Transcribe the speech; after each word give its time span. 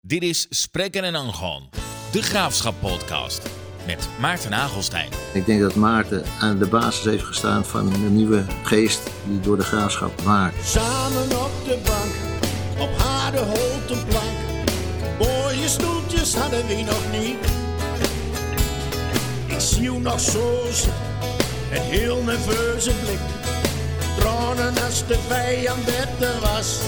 Dit 0.00 0.22
is 0.22 0.46
Spreken 0.50 1.04
en 1.04 1.14
Angon, 1.14 1.68
de 2.12 2.22
Graafschap 2.22 2.74
podcast 2.80 3.42
met 3.86 4.08
Maarten 4.20 4.50
Nagelstein. 4.50 5.10
Ik 5.32 5.46
denk 5.46 5.60
dat 5.60 5.74
Maarten 5.74 6.24
aan 6.40 6.58
de 6.58 6.66
basis 6.66 7.04
heeft 7.04 7.24
gestaan 7.24 7.64
van 7.64 7.92
een 7.92 8.14
nieuwe 8.16 8.44
geest 8.62 9.10
die 9.24 9.40
door 9.40 9.56
de 9.56 9.62
graafschap 9.62 10.20
waakt. 10.20 10.66
Samen 10.66 11.22
op 11.22 11.50
de 11.64 11.78
bank, 11.84 12.12
op 12.88 12.98
harde 12.98 13.38
houten 13.38 14.06
plank. 14.06 14.36
Mooie 15.18 15.68
stoeltjes 15.68 16.34
hadden 16.34 16.66
we 16.66 16.74
nog 16.74 17.20
niet. 17.20 17.38
Ik 19.46 19.60
zie 19.60 19.82
u 19.82 19.98
nog 19.98 20.20
zo 20.20 20.64
zitten, 20.70 20.92
een 21.72 21.82
heel 21.82 22.22
nerveuze 22.22 22.92
blik. 23.04 23.20
Tranen 24.18 24.84
als 24.84 25.06
de 25.06 25.18
vijand 25.28 25.84
het 25.86 26.22
er 26.22 26.40
was. 26.40 26.80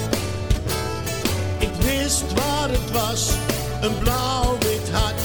Wist 1.81 2.33
waar 2.33 2.71
het 2.71 2.91
was, 2.91 3.31
een 3.81 3.99
blauw-wit 3.99 4.91
hart. 4.93 5.21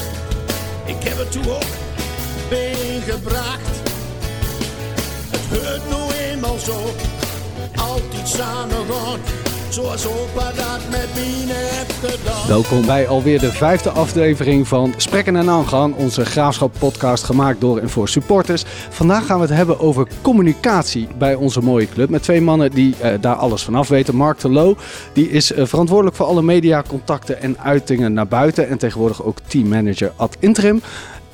Ik 0.84 1.02
heb 1.02 1.18
het 1.18 1.32
toen 1.32 1.50
ook 1.50 1.62
meegebracht. 2.50 3.76
Het 5.30 5.60
heurt 5.60 5.88
nu 5.88 6.16
eenmaal 6.16 6.58
zo, 6.58 6.94
altijd 7.76 8.28
samen 8.28 8.86
gaan. 8.86 9.45
Zoals 9.76 10.06
opa 10.06 10.52
dat 10.52 10.80
met 10.90 11.08
mij 11.14 11.54
heeft 11.54 11.92
gedaan. 11.92 12.48
Welkom 12.48 12.86
bij 12.86 13.08
alweer 13.08 13.38
de 13.38 13.52
vijfde 13.52 13.90
aflevering 13.90 14.68
van 14.68 14.94
Sprekken 14.96 15.36
en 15.36 15.50
Aangang, 15.50 15.94
onze 15.94 16.24
graafschap 16.24 16.74
podcast 16.78 17.24
gemaakt 17.24 17.60
door 17.60 17.78
en 17.78 17.90
voor 17.90 18.08
supporters. 18.08 18.64
Vandaag 18.90 19.26
gaan 19.26 19.36
we 19.36 19.46
het 19.46 19.54
hebben 19.54 19.80
over 19.80 20.08
communicatie 20.22 21.08
bij 21.18 21.34
onze 21.34 21.60
mooie 21.60 21.88
club 21.88 22.08
met 22.08 22.22
twee 22.22 22.40
mannen 22.40 22.70
die 22.70 22.94
eh, 23.00 23.12
daar 23.20 23.34
alles 23.34 23.62
van 23.62 23.74
af 23.74 23.88
weten. 23.88 24.16
Mark 24.16 24.38
de 24.38 24.50
Loo, 24.50 24.76
die 25.12 25.30
is 25.30 25.52
eh, 25.52 25.66
verantwoordelijk 25.66 26.16
voor 26.16 26.26
alle 26.26 26.42
mediacontacten 26.42 27.40
en 27.40 27.58
uitingen 27.60 28.12
naar 28.12 28.28
buiten 28.28 28.68
en 28.68 28.78
tegenwoordig 28.78 29.22
ook 29.22 29.38
teammanager 29.46 30.12
ad 30.16 30.36
interim. 30.40 30.82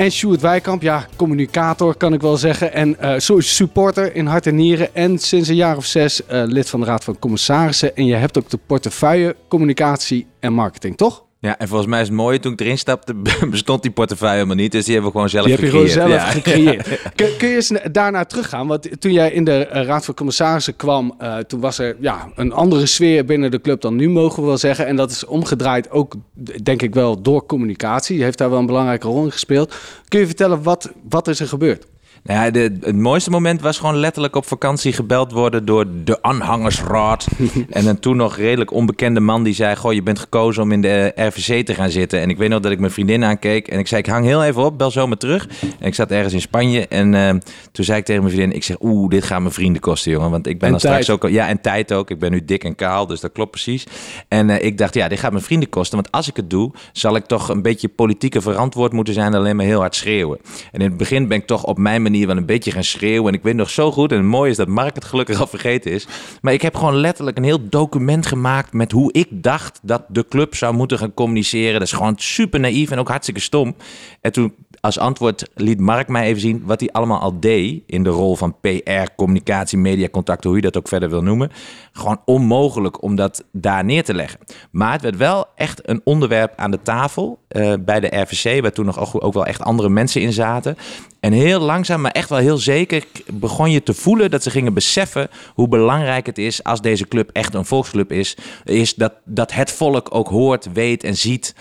En 0.03 0.11
Sjoerd 0.11 0.41
Wijkamp, 0.41 0.83
ja, 0.83 1.07
communicator 1.17 1.97
kan 1.97 2.13
ik 2.13 2.21
wel 2.21 2.37
zeggen. 2.37 2.73
En 2.73 3.21
zo 3.21 3.41
supporter 3.41 4.15
in 4.15 4.27
hart 4.27 4.47
en 4.47 4.55
nieren. 4.55 4.95
En 4.95 5.19
sinds 5.19 5.49
een 5.49 5.55
jaar 5.55 5.77
of 5.77 5.85
zes 5.85 6.27
eh, 6.27 6.43
lid 6.47 6.71
van 6.71 6.81
de 6.81 6.87
Raad 6.87 7.05
van 7.05 7.19
Commissarissen. 7.19 7.97
En 7.97 8.07
je 8.07 8.15
hebt 8.15 8.39
ook 8.39 8.51
de 8.51 8.59
portefeuille 8.67 9.37
communicatie 9.49 10.27
en 10.41 10.53
marketing, 10.53 10.97
toch? 10.97 11.25
Ja, 11.43 11.59
en 11.59 11.69
volgens 11.69 11.89
mij 11.91 12.01
is 12.01 12.07
het 12.07 12.17
mooie, 12.17 12.39
toen 12.41 12.53
ik 12.53 12.61
erin 12.61 12.79
stapte, 12.79 13.15
bestond 13.51 13.83
die 13.83 13.91
portefeuille 13.91 14.35
helemaal 14.35 14.57
niet. 14.57 14.73
Dus 14.73 14.85
die 14.85 14.93
hebben 14.95 15.13
we 15.13 15.17
gewoon 15.17 15.31
zelf 15.33 15.45
Die 15.45 15.55
heb 15.55 15.65
je 15.65 15.71
gecreëerd. 15.71 15.93
gewoon 15.93 16.09
zelf 16.11 16.23
Ja. 16.25 16.31
gecreëerd. 16.31 16.89
Kun, 17.15 17.27
kun 17.39 17.49
je 17.49 17.55
eens 17.55 17.73
daarnaar 17.93 18.27
teruggaan? 18.27 18.67
Want 18.67 19.01
toen 19.01 19.13
jij 19.13 19.31
in 19.33 19.45
de 19.45 19.67
eh, 19.67 19.85
Raad 19.85 20.05
van 20.05 20.15
Commissarissen 20.15 20.77
kwam, 20.77 21.15
eh, 21.19 21.37
toen 21.37 21.61
was 21.61 21.79
er 21.79 21.97
ja, 22.01 22.29
een 22.35 22.53
andere 22.53 22.87
sfeer 22.87 23.25
binnen 23.25 23.51
de 23.51 23.61
club 23.61 23.81
dan 23.81 23.97
nu, 23.97 24.09
mogen 24.11 24.43
we 24.43 24.49
wel 24.49 24.59
zeggen. 24.59 24.87
En 24.87 24.97
dat 24.97 25.11
is 25.11 25.25
omgedraaid 25.27 25.91
ook, 25.91 26.15
denk 26.63 26.83
ik 26.83 26.95
wel, 26.95 27.23
door 27.23 27.47
communicatie. 27.47 28.15
Die 28.15 28.25
heeft 28.25 28.39
daar 28.39 28.51
wel 28.51 28.59
een 28.59 28.67
belangrijke 28.67 29.07
rol 29.07 29.25
in 29.25 29.33
gespeeld. 29.33 29.75
Kun 30.09 30.21
je 30.21 30.27
vertellen, 30.27 30.63
wat, 30.63 30.91
wat 31.09 31.29
is 31.29 31.41
er 31.41 31.49
gebeurd? 31.49 31.87
Nou 32.25 32.45
ja, 32.45 32.51
de, 32.51 32.77
het 32.81 32.97
mooiste 32.97 33.31
moment 33.31 33.61
was 33.61 33.79
gewoon 33.79 33.97
letterlijk 33.97 34.37
op 34.37 34.47
vakantie 34.47 34.93
gebeld 34.93 35.33
worden 35.33 35.65
door 35.65 35.87
de 36.05 36.23
aanhangersraad. 36.23 37.27
en 37.71 37.87
een 37.87 37.99
toen 37.99 38.17
nog 38.17 38.37
redelijk 38.37 38.73
onbekende 38.73 39.21
man 39.21 39.43
die 39.43 39.55
zei: 39.55 39.77
Goh, 39.77 39.93
je 39.93 40.03
bent 40.03 40.19
gekozen 40.19 40.63
om 40.63 40.73
in 40.73 40.81
de 40.81 41.13
RVC 41.17 41.67
te 41.67 41.75
gaan 41.75 41.91
zitten. 41.91 42.21
En 42.21 42.31
ik 42.31 42.37
weet 42.37 42.49
nog 42.49 42.61
dat 42.61 42.73
ik 42.73 42.79
mijn 42.79 42.93
vriendin 42.93 43.25
aankeek 43.25 43.69
en 43.69 43.79
ik 43.79 43.87
zei: 43.87 44.01
Ik 44.01 44.07
hang 44.07 44.25
heel 44.25 44.45
even 44.45 44.65
op, 44.65 44.79
bel 44.79 44.91
zomaar 44.91 45.17
terug. 45.17 45.49
En 45.79 45.87
ik 45.87 45.95
zat 45.95 46.11
ergens 46.11 46.33
in 46.35 46.41
Spanje 46.41 46.89
en 46.89 47.15
eh, 47.15 47.35
toen 47.73 47.85
zei 47.85 47.99
ik 47.99 48.05
tegen 48.05 48.23
mijn 48.23 48.35
vriendin: 48.35 48.57
Ik 48.57 48.65
zeg, 48.65 48.77
Oeh, 48.81 49.09
dit 49.09 49.25
gaat 49.25 49.41
me 49.41 49.51
vrienden 49.51 49.81
kosten, 49.81 50.13
jongen. 50.13 50.31
Want 50.31 50.47
ik 50.47 50.59
ben 50.59 50.67
En 50.67 50.71
dan 50.71 50.81
straks 50.81 51.11
ook. 51.11 51.29
Ja, 51.29 51.49
en 51.49 51.61
tijd 51.61 51.93
ook. 51.93 52.11
Ik 52.11 52.19
ben 52.19 52.31
nu 52.31 52.45
dik 52.45 52.65
en 52.65 52.75
kaal, 52.75 53.07
dus 53.07 53.21
dat 53.21 53.33
klopt 53.33 53.51
precies. 53.51 53.87
En 54.29 54.51
eh, 54.51 54.65
ik 54.67 54.79
dacht: 54.79 54.95
Ja, 54.95 55.09
dit 55.09 55.19
gaat 55.19 55.33
me 55.33 55.41
vrienden 55.41 55.69
kosten. 55.69 55.97
Want 55.97 56.13
als 56.13 56.29
ik 56.29 56.37
het 56.37 56.51
doe, 56.51 56.73
zal 56.93 57.17
ik 57.17 57.25
toch 57.25 57.49
een 57.49 57.63
beetje 57.63 57.89
politieke 57.89 58.41
verantwoord 58.41 58.93
moeten 58.93 59.15
zijn. 59.15 59.27
en 59.27 59.39
Alleen 59.39 59.57
maar 59.57 59.67
heel 59.67 59.81
hard 59.81 59.95
schreeuwen. 59.95 60.39
En 60.73 60.81
in 60.81 60.89
het 60.89 60.97
begin 60.97 61.29
ben 61.29 61.39
ik 61.39 61.47
toch 61.47 61.65
op 61.65 61.79
mijn 61.79 62.03
manier 62.03 62.11
wel 62.21 62.37
een 62.37 62.47
beetje 62.47 62.71
gaan 62.71 62.85
schreeuwen. 62.85 63.29
En 63.33 63.39
ik 63.39 63.43
weet 63.43 63.55
nog 63.55 63.71
zo 63.71 63.93
goed. 63.93 64.11
En 64.11 64.17
het 64.17 64.27
mooie 64.27 64.51
is 64.51 64.57
dat 64.57 64.69
Mark 64.69 64.95
het 64.95 65.05
gelukkig 65.05 65.41
al 65.41 65.47
vergeten 65.47 65.93
is. 65.93 66.07
Maar 66.41 66.53
ik 66.53 66.63
heb 66.63 66.77
gewoon 66.77 66.97
letterlijk 66.97 67.37
een 67.37 67.45
heel 67.45 67.69
document 67.69 68.27
gemaakt. 68.27 68.73
met 68.73 68.93
hoe 68.93 69.13
ik 69.13 69.29
dacht 69.31 69.81
dat 69.83 70.05
de 70.09 70.27
club 70.29 70.55
zou 70.55 70.75
moeten 70.75 70.99
gaan 70.99 71.15
communiceren. 71.15 71.73
Dat 71.73 71.83
is 71.83 71.93
gewoon 71.93 72.15
super 72.17 72.61
naïef 72.61 72.91
en 72.91 72.99
ook 72.99 73.09
hartstikke 73.09 73.41
stom. 73.41 73.75
En 74.21 74.33
toen 74.33 74.55
als 74.83 74.99
antwoord 74.99 75.49
liet 75.55 75.81
Mark 75.81 76.09
mij 76.09 76.25
even 76.25 76.41
zien 76.41 76.63
wat 76.65 76.81
hij 76.81 76.91
allemaal 76.93 77.21
al 77.21 77.41
deed. 77.41 77.83
in 77.87 78.03
de 78.03 78.11
rol 78.11 78.37
van 78.37 78.57
PR, 78.61 79.15
communicatie, 79.17 79.79
mediacontacten, 79.79 80.49
hoe 80.49 80.59
je 80.59 80.65
dat 80.65 80.77
ook 80.77 80.89
verder 80.89 81.11
wil 81.11 81.23
noemen. 81.23 81.51
Gewoon 81.93 82.21
onmogelijk 82.25 83.03
om 83.03 83.15
dat 83.15 83.45
daar 83.53 83.85
neer 83.85 84.05
te 84.05 84.15
leggen. 84.15 84.41
Maar 84.71 84.93
het 84.93 85.03
werd 85.03 85.17
wel 85.17 85.47
echt 85.55 85.89
een 85.89 86.01
onderwerp 86.05 86.53
aan 86.57 86.71
de 86.71 86.83
tafel 86.83 87.39
eh, 87.49 87.73
bij 87.81 88.01
de 88.01 88.21
RVC, 88.21 88.63
waar 88.63 88.73
toen 88.73 88.87
nog 88.87 88.99
ook, 88.99 89.25
ook 89.25 89.33
wel 89.33 89.47
echt 89.47 89.63
andere 89.63 89.89
mensen 89.89 90.21
in 90.21 90.33
zaten. 90.33 90.77
En 91.21 91.33
heel 91.33 91.61
langzaam, 91.61 92.01
maar 92.01 92.11
echt 92.11 92.29
wel 92.29 92.39
heel 92.39 92.59
zeker, 92.59 93.05
begon 93.33 93.71
je 93.71 93.83
te 93.83 93.95
voelen 93.95 94.31
dat 94.31 94.43
ze 94.43 94.51
gingen 94.51 94.75
beseffen 94.75 95.29
hoe 95.55 95.69
belangrijk 95.69 96.27
het 96.27 96.39
is 96.39 96.65
als 96.65 96.81
deze 96.81 97.09
club 97.09 97.31
echt 97.33 97.55
een 97.55 97.65
volksclub 97.65 98.13
is. 98.13 98.37
Is 98.65 98.95
dat, 98.95 99.13
dat 99.25 99.53
het 99.53 99.71
volk 99.73 100.15
ook 100.15 100.29
hoort, 100.29 100.73
weet 100.73 101.05
en 101.05 101.17
ziet 101.17 101.55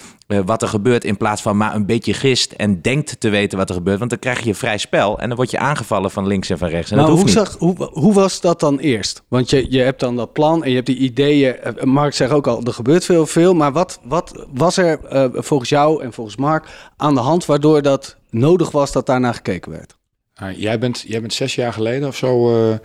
wat 0.45 0.61
er 0.61 0.67
gebeurt 0.67 1.03
in 1.03 1.17
plaats 1.17 1.41
van 1.41 1.57
maar 1.57 1.75
een 1.75 1.85
beetje 1.85 2.13
gist 2.13 2.51
en 2.51 2.81
denkt 2.81 3.19
te 3.19 3.29
weten 3.29 3.57
wat 3.57 3.69
er 3.69 3.75
gebeurt. 3.75 3.97
Want 3.97 4.09
dan 4.09 4.19
krijg 4.19 4.39
je 4.39 4.55
vrij 4.55 4.77
spel 4.77 5.19
en 5.19 5.27
dan 5.27 5.37
word 5.37 5.51
je 5.51 5.57
aangevallen 5.57 6.11
van 6.11 6.27
links 6.27 6.49
en 6.49 6.57
van 6.57 6.67
rechts. 6.67 6.91
En 6.91 6.97
nou, 6.97 7.09
dat 7.09 7.19
hoe, 7.19 7.29
zag, 7.29 7.55
hoe, 7.57 7.89
hoe 7.91 8.13
was 8.13 8.41
dat 8.41 8.59
dan 8.59 8.79
eerst? 8.79 9.23
Want 9.27 9.49
je, 9.49 9.71
je 9.71 9.79
hebt 9.79 9.99
dan 9.99 10.15
dat 10.15 10.33
plan 10.33 10.63
en 10.63 10.69
je 10.69 10.75
hebt 10.75 10.87
die 10.87 10.97
ideeën. 10.97 11.57
Eh, 11.57 11.83
Mark 11.83 12.13
zegt 12.13 12.31
ook 12.31 12.47
al, 12.47 12.63
er 12.63 12.73
gebeurt 12.73 13.05
veel, 13.05 13.25
veel. 13.25 13.53
Maar 13.53 13.71
wat, 13.71 13.99
wat 14.03 14.45
was 14.53 14.77
er 14.77 14.99
eh, 15.05 15.25
volgens 15.33 15.69
jou 15.69 16.03
en 16.03 16.13
volgens 16.13 16.35
Mark 16.35 16.65
aan 16.97 17.13
de 17.13 17.19
hand 17.19 17.45
waardoor 17.45 17.81
dat 17.81 18.15
nodig 18.29 18.71
was 18.71 18.91
dat 18.91 19.05
daarnaar 19.05 19.33
gekeken 19.33 19.71
werd? 19.71 19.99
Nou, 20.41 20.53
jij, 20.55 20.79
bent, 20.79 21.03
jij 21.07 21.21
bent 21.21 21.33
zes 21.33 21.55
jaar 21.55 21.73
geleden 21.73 22.07
of 22.07 22.15
zo. 22.15 22.49
eh, 22.53 22.77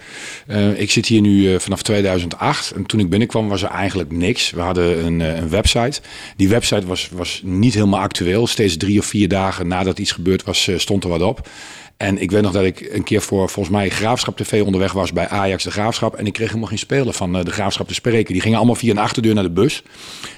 eh, 0.47 0.81
ik 0.81 0.91
zit 0.91 1.07
hier 1.07 1.21
nu 1.21 1.53
eh, 1.53 1.59
vanaf 1.59 1.83
2008. 1.83 2.71
En 2.71 2.87
toen 2.87 3.01
ik 3.01 3.11
binnenkwam 3.11 3.49
was 3.49 3.63
er 3.63 3.69
eigenlijk 3.69 4.13
niks. 4.13 4.51
We 4.51 4.61
hadden 4.61 5.05
een, 5.07 5.21
een 5.21 5.49
website. 5.49 6.01
Die 6.37 6.49
website 6.49 6.87
was, 6.87 7.09
was 7.13 7.41
niet 7.45 7.75
helemaal 7.75 8.01
actueel. 8.01 8.47
Steeds 8.47 8.77
drie 8.77 8.99
of 8.99 9.07
vier 9.07 9.29
dagen 9.29 9.69
nadat 9.69 9.99
iets 9.99 10.13
gebeurd 10.13 10.45
was, 10.45 10.71
stond 10.77 11.05
er 11.05 11.11
wat 11.11 11.23
op. 11.23 11.49
En 11.97 12.19
ik 12.19 12.31
weet 12.31 12.43
nog 12.43 12.53
dat 12.53 12.65
ik 12.65 12.89
een 12.93 13.03
keer 13.03 13.21
voor 13.21 13.49
volgens 13.49 13.77
mij 13.77 13.89
Graafschap 13.89 14.37
TV 14.37 14.63
onderweg 14.65 14.93
was 14.93 15.13
bij 15.13 15.29
Ajax 15.29 15.65
de 15.65 15.71
Graafschap. 15.71 16.15
En 16.15 16.27
ik 16.27 16.33
kreeg 16.33 16.49
helemaal 16.49 16.69
geen 16.69 16.79
speler 16.79 17.13
van 17.13 17.37
eh, 17.37 17.45
de 17.45 17.51
Graafschap 17.51 17.89
te 17.89 17.95
spreken. 17.95 18.33
Die 18.33 18.43
gingen 18.43 18.57
allemaal 18.57 18.75
via 18.75 18.91
een 18.91 18.99
achterdeur 18.99 19.35
naar 19.35 19.43
de 19.43 19.51
bus. 19.51 19.83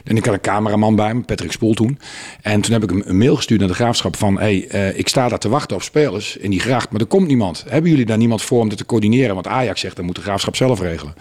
En 0.04 0.16
ik 0.16 0.24
had 0.24 0.34
een 0.34 0.40
cameraman 0.40 0.96
bij 0.96 1.14
me, 1.14 1.22
Patrick 1.22 1.52
Spoel 1.52 1.74
toen. 1.74 1.98
En 2.42 2.60
toen 2.60 2.72
heb 2.72 2.82
ik 2.82 2.90
een 2.90 3.16
mail 3.16 3.36
gestuurd 3.36 3.60
naar 3.60 3.68
de 3.68 3.74
Graafschap 3.74 4.16
van... 4.16 4.38
hey, 4.38 4.68
eh, 4.68 4.98
ik 4.98 5.08
sta 5.08 5.28
daar 5.28 5.38
te 5.38 5.48
wachten 5.48 5.76
op 5.76 5.82
spelers 5.82 6.36
in 6.36 6.50
die 6.50 6.60
gracht, 6.60 6.90
maar 6.90 7.00
er 7.00 7.06
komt 7.06 7.26
niemand. 7.26 7.64
Hebben 7.68 7.90
jullie 7.90 8.06
daar 8.06 8.18
niemand 8.18 8.42
voor 8.42 8.60
om 8.60 8.68
dit 8.68 8.78
te 8.78 8.86
coördineren? 8.86 9.34
Want 9.34 9.46
Ajax 9.46 9.80
zegt, 9.80 9.96
dat 9.96 10.04
moet 10.04 10.16
de 10.16 10.22
Graafschap 10.22 10.56
zelf 10.56 10.80
regelen. 10.80 11.14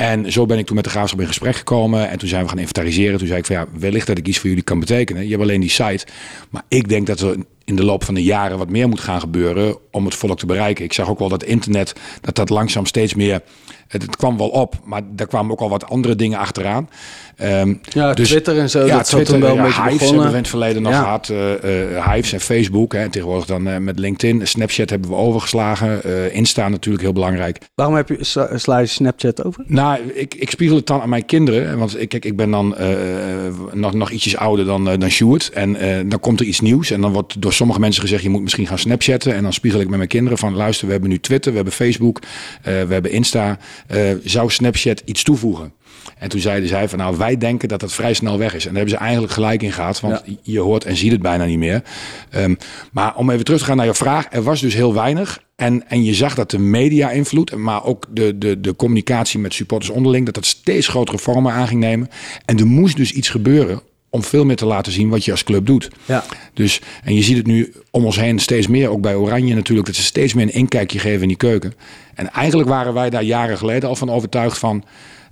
En 0.00 0.32
zo 0.32 0.46
ben 0.46 0.58
ik 0.58 0.66
toen 0.66 0.74
met 0.74 0.84
de 0.84 0.90
Graafschap 0.90 1.20
in 1.20 1.26
gesprek 1.26 1.56
gekomen. 1.56 2.08
En 2.08 2.18
toen 2.18 2.28
zijn 2.28 2.42
we 2.42 2.48
gaan 2.48 2.58
inventariseren. 2.58 3.18
Toen 3.18 3.26
zei 3.26 3.38
ik 3.38 3.46
van 3.46 3.56
ja, 3.56 3.66
wellicht 3.72 4.06
dat 4.06 4.18
ik 4.18 4.28
iets 4.28 4.38
voor 4.38 4.48
jullie 4.48 4.64
kan 4.64 4.80
betekenen. 4.80 5.22
Je 5.22 5.30
hebt 5.30 5.42
alleen 5.42 5.60
die 5.60 5.70
site. 5.70 6.06
Maar 6.50 6.62
ik 6.68 6.88
denk 6.88 7.06
dat 7.06 7.20
er 7.20 7.36
in 7.64 7.76
de 7.76 7.84
loop 7.84 8.04
van 8.04 8.14
de 8.14 8.22
jaren 8.22 8.58
wat 8.58 8.70
meer 8.70 8.88
moet 8.88 9.00
gaan 9.00 9.20
gebeuren 9.20 9.76
om 9.90 10.04
het 10.04 10.14
volk 10.14 10.38
te 10.38 10.46
bereiken. 10.46 10.84
Ik 10.84 10.92
zag 10.92 11.08
ook 11.08 11.18
wel 11.18 11.28
dat 11.28 11.44
internet, 11.44 11.92
dat 12.20 12.34
dat 12.34 12.50
langzaam 12.50 12.86
steeds 12.86 13.14
meer... 13.14 13.42
Het, 13.88 14.02
het 14.02 14.16
kwam 14.16 14.36
wel 14.36 14.48
op, 14.48 14.74
maar 14.84 15.02
daar 15.06 15.26
kwamen 15.26 15.52
ook 15.52 15.60
al 15.60 15.68
wat 15.68 15.88
andere 15.88 16.16
dingen 16.16 16.38
achteraan. 16.38 16.88
Ehm, 17.40 17.74
Ja, 17.82 18.14
Twitter 18.14 18.58
en 18.58 18.70
zo, 18.70 18.86
Ja, 18.86 18.96
dat 18.96 19.04
Twitter, 19.06 19.32
toen 19.34 19.42
wel 19.42 19.56
een 19.56 19.62
beetje 19.62 19.82
Hives 19.82 19.98
begonnen. 19.98 20.06
hebben 20.22 20.30
we 20.30 20.36
in 20.36 20.42
het 20.42 20.48
verleden 20.48 20.82
nog 20.82 20.94
gehad. 20.94 21.28
eh 21.28 21.96
eh, 21.96 22.12
Hives 22.12 22.32
en 22.32 22.40
Facebook. 22.40 22.92
Hè, 22.92 22.98
en 22.98 23.10
tegenwoordig 23.10 23.46
dan 23.46 23.68
eh, 23.68 23.76
met 23.78 23.98
LinkedIn. 23.98 24.46
Snapchat 24.46 24.90
hebben 24.90 25.10
we 25.10 25.16
overgeslagen. 25.16 26.04
Insta 26.32 26.68
natuurlijk 26.68 27.02
heel 27.02 27.12
belangrijk. 27.12 27.58
Waarom 27.74 27.94
heb 27.94 28.08
je, 28.08 28.16
sla, 28.54 28.78
je 28.78 28.86
Snapchat 28.86 29.44
over? 29.44 29.64
Nou, 29.66 29.98
ik, 30.14 30.34
ik 30.34 30.50
spiegel 30.50 30.76
het 30.76 30.86
dan 30.86 31.00
aan 31.00 31.08
mijn 31.08 31.26
kinderen. 31.26 31.78
Want 31.78 32.00
ik, 32.00 32.08
kijk, 32.08 32.24
ik 32.24 32.36
ben 32.36 32.50
dan 32.50 32.74
nog, 33.72 33.94
nog 33.94 34.10
ietsjes 34.10 34.36
ouder 34.36 34.64
dan, 34.64 34.84
dan 34.84 35.10
Sjoerd. 35.10 35.50
En 35.50 35.76
dan 36.08 36.20
komt 36.20 36.40
er 36.40 36.46
iets 36.46 36.60
nieuws. 36.60 36.90
En 36.90 37.00
dan 37.00 37.12
wordt 37.12 37.42
door 37.42 37.52
sommige 37.52 37.80
mensen 37.80 38.02
gezegd... 38.02 38.22
je 38.22 38.30
moet 38.30 38.42
misschien 38.42 38.66
gaan 38.66 38.78
Snapchatten. 38.78 39.34
En 39.34 39.42
dan 39.42 39.52
spiegel 39.52 39.80
ik 39.80 39.88
met 39.88 39.96
mijn 39.96 40.08
kinderen 40.08 40.38
van... 40.38 40.54
luister, 40.54 40.86
we 40.86 40.92
hebben 40.92 41.10
nu 41.10 41.20
Twitter, 41.20 41.50
we 41.50 41.56
hebben 41.56 41.74
Facebook, 41.74 42.18
we 42.62 42.70
hebben 42.88 43.10
Insta. 43.10 43.58
Zou 44.24 44.50
Snapchat 44.50 45.02
iets 45.04 45.22
toevoegen? 45.22 45.72
En 46.18 46.28
toen 46.28 46.40
zeiden 46.40 46.68
zij 46.68 46.88
van 46.88 46.98
nou, 46.98 47.16
wij 47.16 47.36
denken 47.36 47.68
dat 47.68 47.80
dat 47.80 47.92
vrij 47.92 48.14
snel 48.14 48.38
weg 48.38 48.54
is. 48.54 48.66
En 48.66 48.68
daar 48.68 48.78
hebben 48.78 48.98
ze 48.98 49.04
eigenlijk 49.04 49.32
gelijk 49.32 49.62
in 49.62 49.72
gehad, 49.72 50.00
want 50.00 50.22
je 50.42 50.60
hoort 50.60 50.84
en 50.84 50.96
ziet 50.96 51.12
het 51.12 51.22
bijna 51.22 51.44
niet 51.44 51.58
meer. 51.58 51.82
Ehm, 52.30 52.54
maar 52.92 53.16
om 53.16 53.30
even 53.30 53.44
terug 53.44 53.60
te 53.60 53.66
gaan 53.66 53.76
naar 53.76 53.86
je 53.86 53.94
vraag, 53.94 54.26
er 54.30 54.42
was 54.42 54.60
dus 54.60 54.74
heel 54.74 54.94
weinig. 54.94 55.42
En, 55.56 55.88
en 55.88 56.04
je 56.04 56.14
zag 56.14 56.34
dat 56.34 56.50
de 56.50 56.58
media-invloed, 56.58 57.56
maar 57.56 57.84
ook 57.84 58.06
de, 58.10 58.38
de, 58.38 58.60
de 58.60 58.76
communicatie 58.76 59.38
met 59.38 59.54
supporters 59.54 59.90
onderling, 59.90 60.24
dat 60.24 60.34
dat 60.34 60.46
steeds 60.46 60.88
grotere 60.88 61.18
vormen 61.18 61.52
aan 61.52 61.66
ging 61.66 61.80
nemen. 61.80 62.08
En 62.44 62.58
er 62.58 62.66
moest 62.66 62.96
dus 62.96 63.12
iets 63.12 63.28
gebeuren 63.28 63.82
om 64.10 64.22
veel 64.22 64.44
meer 64.44 64.56
te 64.56 64.66
laten 64.66 64.92
zien 64.92 65.08
wat 65.08 65.24
je 65.24 65.30
als 65.30 65.44
club 65.44 65.66
doet. 65.66 65.90
Ja. 66.04 66.24
Dus, 66.54 66.80
en 67.04 67.14
je 67.14 67.22
ziet 67.22 67.36
het 67.36 67.46
nu 67.46 67.72
om 67.90 68.04
ons 68.04 68.16
heen 68.16 68.38
steeds 68.38 68.66
meer, 68.66 68.88
ook 68.88 69.00
bij 69.00 69.14
Oranje 69.14 69.54
natuurlijk, 69.54 69.86
dat 69.86 69.96
ze 69.96 70.02
steeds 70.02 70.34
meer 70.34 70.44
een 70.44 70.52
inkijkje 70.52 70.98
geven 70.98 71.22
in 71.22 71.28
die 71.28 71.36
keuken. 71.36 71.74
En 72.14 72.32
eigenlijk 72.32 72.68
waren 72.68 72.94
wij 72.94 73.10
daar 73.10 73.22
jaren 73.22 73.58
geleden 73.58 73.88
al 73.88 73.96
van 73.96 74.10
overtuigd 74.10 74.58
van, 74.58 74.84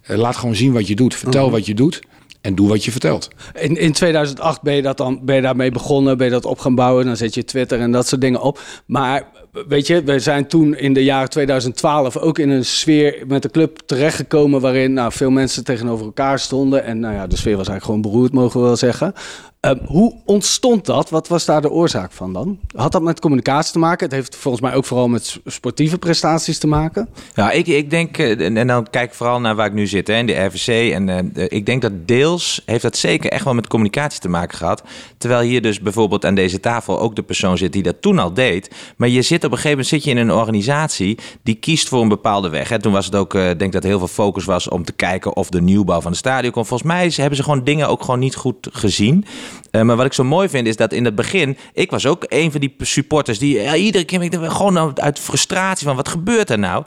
laat 0.09 0.37
gewoon 0.37 0.55
zien 0.55 0.73
wat 0.73 0.89
je 0.89 0.95
doet, 0.95 1.15
vertel 1.15 1.51
wat 1.51 1.67
je 1.67 1.75
doet. 1.75 2.01
en 2.41 2.55
doe 2.55 2.69
wat 2.69 2.85
je 2.85 2.91
vertelt. 2.91 3.29
In, 3.55 3.77
in 3.77 3.93
2008 3.93 4.63
ben 4.63 4.75
je, 4.75 4.83
dat 4.83 4.97
dan, 4.97 5.21
ben 5.25 5.35
je 5.35 5.43
daarmee 5.43 5.71
begonnen, 5.71 6.17
ben 6.17 6.27
je 6.27 6.33
dat 6.33 6.45
op 6.45 6.59
gaan 6.59 6.75
bouwen. 6.75 7.07
Dan 7.07 7.17
zet 7.17 7.35
je 7.35 7.45
Twitter 7.45 7.81
en 7.81 7.93
dat 7.93 8.07
soort 8.07 8.21
dingen 8.21 8.41
op. 8.43 8.61
Maar 8.87 9.27
weet 9.69 9.87
je, 9.87 10.03
we 10.03 10.19
zijn 10.19 10.47
toen 10.47 10.77
in 10.77 10.93
de 10.93 11.05
jaren 11.05 11.31
2012 11.31 12.17
ook 12.17 12.39
in 12.39 12.51
een 12.51 12.65
sfeer 12.65 13.25
met 13.27 13.43
de 13.43 13.51
club 13.51 13.79
terechtgekomen... 13.87 14.61
waarin 14.61 14.93
nou, 14.93 15.13
veel 15.13 15.31
mensen 15.31 15.65
tegenover 15.65 16.07
elkaar 16.07 16.39
stonden. 16.39 16.85
En 16.85 17.01
nou 17.01 17.15
ja, 17.15 17.27
de 17.27 17.37
sfeer 17.37 17.57
was 17.57 17.69
eigenlijk 17.69 17.85
gewoon 17.85 18.13
beroerd, 18.13 18.33
mogen 18.33 18.61
we 18.61 18.67
wel 18.67 18.77
zeggen. 18.77 19.13
Ehm, 19.61 19.77
hoe 19.87 20.15
ontstond 20.25 20.87
dat? 20.87 21.11
Wat 21.11 21.29
was 21.29 21.45
daar 21.45 21.61
de 21.61 21.71
oorzaak 21.71 22.13
van 22.13 22.33
dan? 22.33 22.59
Had 22.77 22.93
dat 22.93 23.03
met 23.03 23.21
communicatie 23.21 23.73
te 23.73 23.79
maken? 23.79 24.07
Het 24.07 24.15
heeft 24.15 24.37
volgens 24.37 24.63
mij 24.63 24.75
ook 24.75 24.85
vooral 24.85 25.09
met 25.09 25.41
sportieve 25.45 25.99
prestaties 25.99 26.59
te 26.59 26.67
maken. 26.67 27.09
Ja, 27.35 27.51
ik, 27.51 27.67
ik 27.67 27.91
denk, 27.91 28.19
eh, 28.19 28.57
en 28.57 28.67
dan 28.67 28.91
kijk 28.91 29.09
ik 29.09 29.15
vooral 29.15 29.41
naar 29.41 29.55
waar 29.55 29.67
ik 29.67 29.73
nu 29.73 29.87
zit, 29.87 30.07
hè, 30.07 30.15
in 30.15 30.27
de 30.27 30.45
RVC. 30.45 30.93
En 30.93 31.09
uh, 31.09 31.45
ik 31.49 31.67
denk 31.67 31.83
dat 31.83 31.93
deels 32.07 32.63
heeft 32.65 32.83
dat 32.83 32.97
zeker 32.97 33.31
echt 33.31 33.45
wel 33.45 33.55
met 33.55 33.67
communicatie 33.67 34.21
te 34.21 34.29
maken 34.29 34.57
gehad. 34.57 34.83
Terwijl 35.17 35.41
hier 35.41 35.63
dus 35.63 35.81
bijvoorbeeld 35.81 36.25
aan 36.25 36.35
deze 36.35 36.61
tafel 36.61 37.01
ook 37.01 37.17
de 37.17 37.23
persoon 37.23 37.59
zit 37.59 37.73
die 37.73 37.83
dat 37.83 38.03
toen 38.03 38.19
al 38.19 38.35
deed. 38.35 38.71
Maar 38.97 39.09
je 39.09 39.23
zit 39.23 39.45
op 39.45 39.51
een 39.51 39.57
gegeven 39.57 39.71
moment 39.71 39.89
zit 39.89 40.05
je 40.05 40.11
in 40.11 40.17
een 40.17 40.33
organisatie 40.33 41.19
die 41.43 41.55
kiest 41.55 41.89
voor 41.89 42.03
een 42.03 42.09
bepaalde 42.09 42.49
weg. 42.49 42.69
Hè. 42.69 42.79
Toen 42.81 42.93
was 42.93 43.07
het 43.07 43.15
ook, 43.15 43.35
uh, 43.35 43.51
denk 43.57 43.73
dat 43.73 43.83
heel 43.83 43.99
veel 43.99 44.09
focus 44.09 44.45
was 44.45 44.69
om 44.69 44.85
te 44.85 44.93
kijken 44.93 45.37
of 45.37 45.49
de 45.49 45.61
nieuwbouw 45.61 46.01
van 46.01 46.11
de 46.11 46.19
stadion 46.19 46.53
kon. 46.53 46.67
Volgens 46.67 46.89
mij 46.89 47.13
hebben 47.15 47.37
ze 47.37 47.43
gewoon 47.43 47.65
dingen 47.65 47.89
ook 47.89 48.01
gewoon 48.01 48.21
niet 48.21 48.35
goed 48.35 48.69
gezien. 48.73 49.25
Uh, 49.71 49.83
maar 49.83 49.97
wat 49.97 50.07
ik 50.07 50.13
zo 50.13 50.25
mooi 50.25 50.49
vind 50.49 50.67
is 50.67 50.77
dat 50.77 50.93
in 50.93 51.05
het 51.05 51.15
begin, 51.15 51.57
ik 51.73 51.91
was 51.91 52.07
ook 52.07 52.25
een 52.29 52.51
van 52.51 52.61
die 52.61 52.75
supporters 52.79 53.39
die 53.39 53.77
iedere 53.77 54.05
keer 54.05 54.51
gewoon 54.51 55.01
uit 55.01 55.19
frustratie 55.19 55.87
van 55.87 55.97
wat 55.97 56.09
gebeurt 56.09 56.51
er 56.51 56.59
nou? 56.59 56.85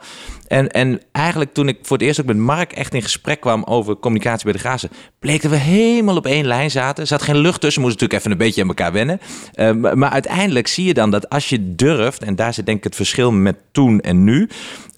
En, 0.51 0.71
en 0.71 1.01
eigenlijk 1.11 1.53
toen 1.53 1.67
ik 1.67 1.77
voor 1.81 1.97
het 1.97 2.05
eerst 2.05 2.19
ook 2.19 2.25
met 2.25 2.37
Mark 2.37 2.71
echt 2.71 2.93
in 2.93 3.01
gesprek 3.01 3.39
kwam 3.39 3.63
over 3.63 3.95
communicatie 3.95 4.43
bij 4.43 4.53
de 4.53 4.59
Grazen, 4.59 4.89
bleek 5.19 5.41
dat 5.41 5.51
we 5.51 5.57
helemaal 5.57 6.17
op 6.17 6.25
één 6.25 6.45
lijn 6.45 6.71
zaten. 6.71 7.01
Er 7.01 7.07
zat 7.07 7.21
geen 7.21 7.37
lucht 7.37 7.61
tussen, 7.61 7.81
moesten 7.81 7.99
natuurlijk 8.01 8.19
even 8.19 8.31
een 8.31 8.47
beetje 8.47 8.61
aan 8.61 8.67
elkaar 8.67 8.91
wennen. 8.91 9.21
Uh, 9.55 9.93
maar, 9.93 10.09
uiteindelijk 10.09 10.67
zie 10.67 10.85
je 10.85 10.93
dan 10.93 11.11
dat 11.11 11.29
als 11.29 11.49
je 11.49 11.75
durft, 11.75 12.23
en 12.23 12.35
daar 12.35 12.53
zit 12.53 12.65
denk 12.65 12.77
ik 12.77 12.83
het 12.83 12.95
verschil 12.95 13.31
met 13.31 13.55
toen 13.71 13.99
en 13.99 14.23
nu, 14.23 14.49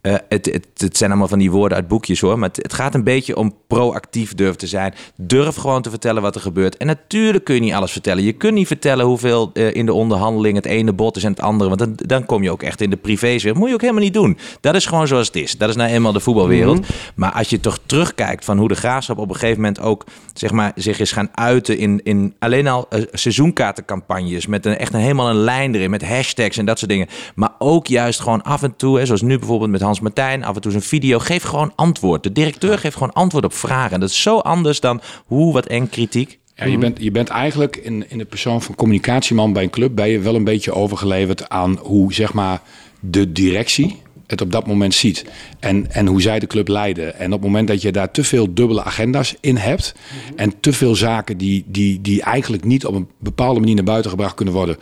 uh, 0.04 0.14
het, 0.30 0.46
het, 0.46 0.68
het, 0.78 0.98
zijn 0.98 1.10
allemaal 1.10 1.28
van 1.28 1.40
die 1.40 1.52
woorden 1.52 1.78
uit 1.78 1.88
boekjes 1.88 2.20
hoor. 2.20 2.40
Maar 2.40 2.50
het, 2.54 2.74
gaat 2.74 2.96
een 2.96 3.04
beetje 3.04 3.36
om 3.36 3.56
proactief 3.68 4.34
durven 4.36 4.58
te 4.58 4.68
zijn. 4.68 4.94
Durf 5.16 5.56
gewoon 5.56 5.82
te 5.82 5.90
vertellen 5.90 6.22
wat 6.22 6.36
er 6.36 6.42
gebeurt. 6.42 6.78
En 6.78 6.88
natuurlijk 6.88 7.44
kun 7.44 7.56
je 7.56 7.62
niet 7.62 7.74
alles 7.74 7.92
vertellen. 7.92 8.24
Je 8.24 8.34
kunt 8.34 8.54
niet 8.54 8.68
vertellen 8.68 9.06
hoeveel 9.06 9.50
uh, 9.54 9.74
in 9.74 9.86
de 9.86 9.94
onderhandeling 9.94 10.56
het 10.56 10.66
ene 10.66 10.94
bod 10.94 11.16
is 11.16 11.24
en 11.24 11.32
het 11.32 11.42
andere. 11.42 11.70
Want 11.70 11.80
dan, 11.80 11.94
dan 11.96 12.26
kom 12.26 12.44
je 12.44 12.52
ook 12.52 12.64
echt 12.64 12.82
in 12.82 12.90
de 12.90 12.98
privésfeer. 12.98 13.52
Dat 13.52 13.60
moet 13.60 13.68
je 13.68 13.74
ook 13.74 13.82
helemaal 13.82 14.04
niet 14.04 14.14
doen. 14.14 14.38
Dat 14.62 14.76
is 14.76 14.86
gewoon 14.86 15.08
zoals 15.08 15.28
het 15.28 15.36
is. 15.36 15.43
Dat 15.51 15.69
is 15.69 15.75
nou 15.75 15.90
eenmaal 15.90 16.12
de 16.12 16.19
voetbalwereld. 16.19 16.78
Mm 16.78 16.84
-hmm. 16.84 16.95
Maar 17.16 17.31
als 17.31 17.50
je 17.50 17.60
toch 17.60 17.80
terugkijkt 17.86 18.45
van 18.45 18.57
hoe 18.57 18.68
de 18.68 18.75
graafschap 18.75 19.18
op 19.18 19.30
een 19.30 19.36
gegeven 19.36 19.62
moment 19.62 19.80
ook 19.80 20.06
zeg 20.34 20.51
maar, 20.51 20.72
zich 20.75 21.00
is 21.00 21.12
gaan 21.12 21.30
uiten 21.34 21.78
in, 21.78 22.00
in 22.04 22.36
alleen 22.40 22.68
al 22.68 22.88
uh, 22.90 23.04
seizoenkaartencampagnes. 23.12 24.48
Met 24.48 24.66
een, 24.66 24.78
echt 24.78 24.94
een, 24.94 25.00
helemaal 25.00 25.30
een 25.30 25.36
lijn 25.36 25.75
erin. 25.75 25.90
Met 25.90 26.07
hashtags 26.07 26.57
en 26.57 26.66
dat 26.66 26.80
soort 26.80 26.92
dingen. 26.92 27.07
Maar 27.36 27.51
ook 27.60 27.88
juist 27.88 28.19
gewoon 28.19 28.42
af 28.44 28.63
en 28.63 28.75
toe, 28.75 28.98
hè, 28.98 29.06
zoals 29.06 29.22
nu 29.22 29.38
bijvoorbeeld 29.38 29.72
met 29.72 29.81
Hans 29.81 30.00
Martijn, 30.00 30.44
af 30.44 30.56
en 30.56 30.62
toe 30.62 30.72
zijn 30.72 30.84
video. 30.84 31.19
Geef 31.19 31.44
gewoon 31.44 31.72
antwoord. 31.75 32.24
De 32.24 32.31
directeur 32.31 32.78
geeft 32.78 32.94
gewoon 32.94 33.13
antwoord 33.13 33.45
op 33.45 33.54
vragen. 33.54 33.92
En 33.92 34.00
dat 34.00 34.10
is 34.10 34.22
zo 34.22 34.38
anders 34.38 34.80
dan 34.80 35.01
hoe, 35.25 35.54
wat 35.54 35.66
en 35.66 35.90
kritiek. 35.90 36.40
Ja, 36.56 36.66
je, 36.66 36.78
bent, 36.78 37.01
je 37.01 37.12
bent 37.12 37.30
eigenlijk 37.30 37.75
in, 37.75 38.10
in 38.10 38.18
de 38.18 38.25
persoon 38.25 38.62
van 38.62 38.75
communicatieman 38.75 39.54
bij 39.54 39.63
een 39.63 39.69
club... 39.69 39.95
ben 39.95 40.10
je 40.10 40.19
wel 40.19 40.36
een 40.36 40.44
beetje 40.44 40.74
overgeleverd 40.74 41.50
aan 41.50 41.78
hoe 41.81 42.13
zeg 42.13 42.34
maar, 42.34 42.62
de 43.00 43.31
directie 43.31 44.01
het 44.33 44.41
op 44.41 44.51
dat 44.51 44.68
moment 44.68 44.94
ziet. 44.94 45.25
En, 45.59 45.91
en 45.91 46.07
hoe 46.07 46.21
zij 46.21 46.39
de 46.39 46.47
club 46.47 46.68
leiden. 46.68 47.19
En 47.19 47.25
op 47.25 47.31
het 47.31 47.41
moment 47.41 47.68
dat 47.68 47.81
je 47.81 47.91
daar 47.91 48.12
te 48.12 48.24
veel 48.24 48.53
dubbele 48.53 48.83
agenda's 48.83 49.35
in 49.39 49.56
hebt. 49.56 49.95
En 50.35 50.53
te 50.59 50.74
veel 50.74 50.95
zaken 50.95 51.38
die, 51.38 51.63
die, 51.68 52.01
die 52.01 52.21
eigenlijk 52.21 52.63
niet 52.63 52.85
op 52.85 52.95
een 52.95 53.07
bepaalde 53.19 53.59
manier 53.59 53.75
naar 53.75 53.83
buiten 53.83 54.12
gebracht 54.12 54.35
kunnen 54.35 54.53
worden. 54.53 54.77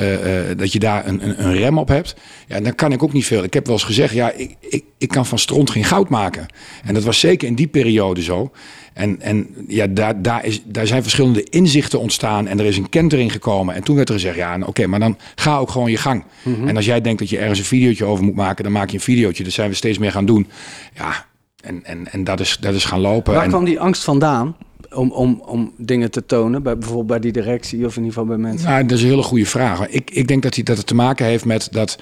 Uh, 0.00 0.12
uh, 0.12 0.58
dat 0.58 0.72
je 0.72 0.78
daar 0.78 1.06
een, 1.06 1.28
een, 1.28 1.44
een, 1.46 1.54
rem 1.54 1.78
op 1.78 1.88
hebt. 1.88 2.16
Ja, 2.46 2.60
dan 2.60 2.74
kan 2.74 2.92
ik 2.92 3.02
ook 3.02 3.12
niet 3.12 3.26
veel. 3.26 3.44
Ik 3.44 3.54
heb 3.54 3.66
wel 3.66 3.74
eens 3.74 3.84
gezegd, 3.84 4.14
ja, 4.14 4.30
ik, 4.30 4.56
ik, 4.60 4.84
ik 4.98 5.08
kan 5.08 5.26
van 5.26 5.38
stront 5.38 5.70
geen 5.70 5.84
goud 5.84 6.08
maken. 6.08 6.46
En 6.84 6.94
dat 6.94 7.04
was 7.04 7.20
zeker 7.20 7.48
in 7.48 7.54
die 7.54 7.66
periode 7.66 8.22
zo. 8.22 8.50
En, 8.96 9.20
en 9.20 9.46
ja, 9.68 9.86
daar, 9.86 10.22
daar, 10.22 10.44
is, 10.44 10.62
daar 10.64 10.86
zijn 10.86 11.02
verschillende 11.02 11.42
inzichten 11.42 12.00
ontstaan 12.00 12.46
en 12.46 12.58
er 12.58 12.64
is 12.64 12.76
een 12.76 12.88
kentering 12.88 13.32
gekomen. 13.32 13.74
En 13.74 13.82
toen 13.82 13.96
werd 13.96 14.08
er 14.08 14.14
gezegd, 14.14 14.36
ja, 14.36 14.56
oké, 14.56 14.68
okay, 14.68 14.84
maar 14.84 15.00
dan 15.00 15.18
ga 15.34 15.58
ook 15.58 15.70
gewoon 15.70 15.90
je 15.90 15.96
gang. 15.96 16.24
Mm 16.42 16.54
-hmm. 16.54 16.68
En 16.68 16.76
als 16.76 16.84
jij 16.84 17.00
denkt 17.00 17.18
dat 17.18 17.30
je 17.30 17.38
ergens 17.38 17.58
een 17.58 17.64
videootje 17.64 18.04
over 18.04 18.24
moet 18.24 18.34
maken, 18.34 18.64
dan 18.64 18.72
maak 18.72 18.88
je 18.88 18.94
een 18.94 19.02
videootje. 19.02 19.44
Dat 19.44 19.52
zijn 19.52 19.68
we 19.68 19.74
steeds 19.74 19.98
meer 19.98 20.12
gaan 20.12 20.26
doen. 20.26 20.46
Ja, 20.94 21.26
en, 21.60 21.84
en, 21.84 22.12
en 22.12 22.24
dat, 22.24 22.40
is, 22.40 22.58
dat 22.60 22.74
is 22.74 22.84
gaan 22.84 23.00
lopen. 23.00 23.34
Waar 23.34 23.42
en, 23.42 23.48
kwam 23.48 23.64
die 23.64 23.80
angst 23.80 24.04
vandaan? 24.04 24.56
Om, 24.94 25.10
om, 25.10 25.42
om 25.46 25.72
dingen 25.76 26.10
te 26.10 26.26
tonen, 26.26 26.62
bij, 26.62 26.78
bijvoorbeeld 26.78 27.06
bij 27.06 27.18
die 27.20 27.32
directie 27.32 27.86
of 27.86 27.96
in 27.96 28.02
ieder 28.02 28.18
geval 28.18 28.36
bij 28.36 28.36
mensen? 28.36 28.68
Nou, 28.68 28.86
dat 28.86 28.98
is 28.98 29.02
een 29.02 29.10
hele 29.10 29.22
goede 29.22 29.46
vraag. 29.46 29.88
Ik, 29.88 30.10
ik 30.10 30.28
denk 30.28 30.42
dat, 30.42 30.52
die, 30.52 30.64
dat 30.64 30.76
het 30.76 30.86
te 30.86 30.94
maken 30.94 31.26
heeft 31.26 31.44
met 31.44 31.68
dat, 31.72 31.98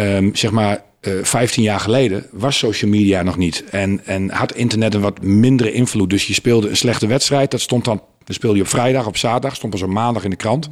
um, 0.00 0.34
zeg 0.34 0.50
maar, 0.50 0.82
uh, 1.06 1.24
15 1.24 1.62
jaar 1.62 1.80
geleden 1.80 2.26
was 2.30 2.58
social 2.58 2.90
media 2.90 3.22
nog 3.22 3.36
niet. 3.36 3.64
En, 3.70 4.00
en 4.04 4.30
had 4.30 4.54
internet 4.54 4.94
een 4.94 5.00
wat 5.00 5.22
mindere 5.22 5.72
invloed. 5.72 6.10
Dus 6.10 6.26
je 6.26 6.34
speelde 6.34 6.68
een 6.68 6.76
slechte 6.76 7.06
wedstrijd. 7.06 7.50
Dat 7.50 7.60
stond 7.60 7.84
dan. 7.84 8.02
Dan 8.24 8.34
speelde 8.34 8.56
je 8.56 8.62
op 8.62 8.68
vrijdag, 8.68 9.06
op 9.06 9.16
zaterdag, 9.16 9.54
stond 9.54 9.72
pas 9.72 9.82
op 9.82 9.88
maandag 9.88 10.24
in 10.24 10.30
de 10.30 10.36
krant. 10.36 10.68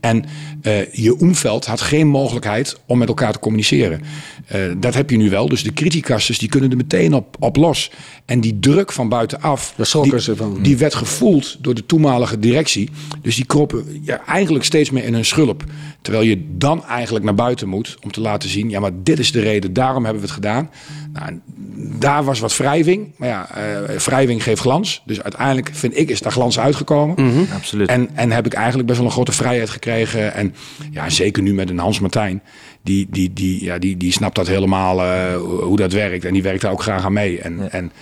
En 0.00 0.24
uh, 0.62 0.92
je 0.92 1.18
omveld 1.18 1.66
had 1.66 1.80
geen 1.80 2.06
mogelijkheid 2.06 2.80
om 2.86 2.98
met 2.98 3.08
elkaar 3.08 3.32
te 3.32 3.38
communiceren. 3.38 4.00
Uh, 4.54 4.72
dat 4.76 4.94
heb 4.94 5.10
je 5.10 5.16
nu 5.16 5.30
wel. 5.30 5.48
Dus 5.48 5.62
de 5.62 5.72
criticasters 5.72 6.38
die 6.38 6.48
kunnen 6.48 6.70
er 6.70 6.76
meteen 6.76 7.14
op, 7.14 7.36
op 7.38 7.56
los. 7.56 7.90
En 8.24 8.40
die 8.40 8.58
druk 8.58 8.92
van 8.92 9.08
buitenaf, 9.08 9.74
die, 9.76 10.36
van. 10.36 10.58
die 10.62 10.76
werd 10.76 10.94
gevoeld 10.94 11.56
door 11.60 11.74
de 11.74 11.86
toenmalige 11.86 12.38
directie. 12.38 12.90
Dus 13.22 13.36
die 13.36 13.46
kroppen 13.46 14.00
ja, 14.02 14.26
eigenlijk 14.26 14.64
steeds 14.64 14.90
meer 14.90 15.04
in 15.04 15.14
hun 15.14 15.24
schulp. 15.24 15.64
Terwijl 16.02 16.24
je 16.24 16.44
dan 16.48 16.84
eigenlijk 16.84 17.24
naar 17.24 17.34
buiten 17.34 17.68
moet 17.68 17.96
om 18.02 18.12
te 18.12 18.20
laten 18.20 18.48
zien... 18.48 18.70
ja, 18.70 18.80
maar 18.80 18.92
dit 19.02 19.18
is 19.18 19.32
de 19.32 19.40
reden, 19.40 19.72
daarom 19.72 20.04
hebben 20.04 20.22
we 20.22 20.26
het 20.26 20.36
gedaan. 20.36 20.70
Nou, 21.12 21.40
daar 21.98 22.24
was 22.24 22.40
wat 22.40 22.56
wrijving. 22.56 23.12
Maar 23.16 23.28
ja, 23.28 23.48
uh, 23.56 23.98
wrijving 23.98 24.42
geeft 24.42 24.60
glans. 24.60 25.02
Dus 25.06 25.22
uiteindelijk, 25.22 25.70
vind 25.72 25.98
ik, 25.98 26.10
is 26.10 26.20
daar 26.20 26.32
glans 26.32 26.58
uitgekomen. 26.58 27.24
Mm 27.24 27.32
-hmm. 27.32 27.46
Absoluut. 27.54 27.88
En, 27.88 28.10
en 28.14 28.30
heb 28.30 28.46
ik 28.46 28.52
eigenlijk 28.52 28.86
best 28.86 28.98
wel 28.98 29.08
een 29.08 29.14
grote 29.14 29.32
vrijheid 29.32 29.70
gekregen. 29.70 30.34
En 30.34 30.54
ja, 30.90 31.08
zeker 31.08 31.42
nu 31.42 31.54
met 31.54 31.70
een 31.70 31.78
Hans 31.78 32.00
Martijn. 32.00 32.42
Die, 32.82 33.06
die, 33.10 33.32
die, 33.32 33.64
ja, 33.64 33.78
die, 33.78 33.96
die 33.96 34.12
snapt 34.12 34.34
dat 34.34 34.46
helemaal 34.46 35.04
uh, 35.04 35.36
hoe 35.60 35.76
dat 35.76 35.92
werkt. 35.92 36.24
En 36.24 36.32
die 36.32 36.42
werkt 36.42 36.62
daar 36.62 36.72
ook 36.72 36.82
graag 36.82 37.04
aan 37.04 37.12
mee. 37.12 37.40
En, 37.40 37.58
ja. 37.58 37.68
en 37.68 37.92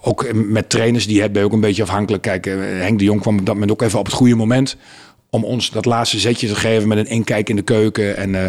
ook 0.00 0.32
met 0.32 0.68
trainers, 0.68 1.06
die 1.06 1.30
ben 1.30 1.40
je 1.40 1.46
ook 1.46 1.52
een 1.52 1.60
beetje 1.60 1.82
afhankelijk. 1.82 2.22
Kijk, 2.22 2.46
uh, 2.46 2.54
Henk 2.58 2.98
de 2.98 3.04
Jong 3.04 3.20
kwam 3.20 3.38
op 3.38 3.46
dat 3.46 3.54
moment 3.54 3.72
ook 3.72 3.82
even 3.82 3.98
op 3.98 4.06
het 4.06 4.14
goede 4.14 4.34
moment 4.34 4.76
om 5.30 5.44
ons 5.44 5.70
dat 5.70 5.84
laatste 5.84 6.18
zetje 6.18 6.48
te 6.48 6.54
geven 6.54 6.88
met 6.88 6.98
een 6.98 7.06
inkijk 7.06 7.48
in 7.48 7.56
de 7.56 7.62
keuken. 7.62 8.16
En 8.16 8.34
uh, 8.34 8.44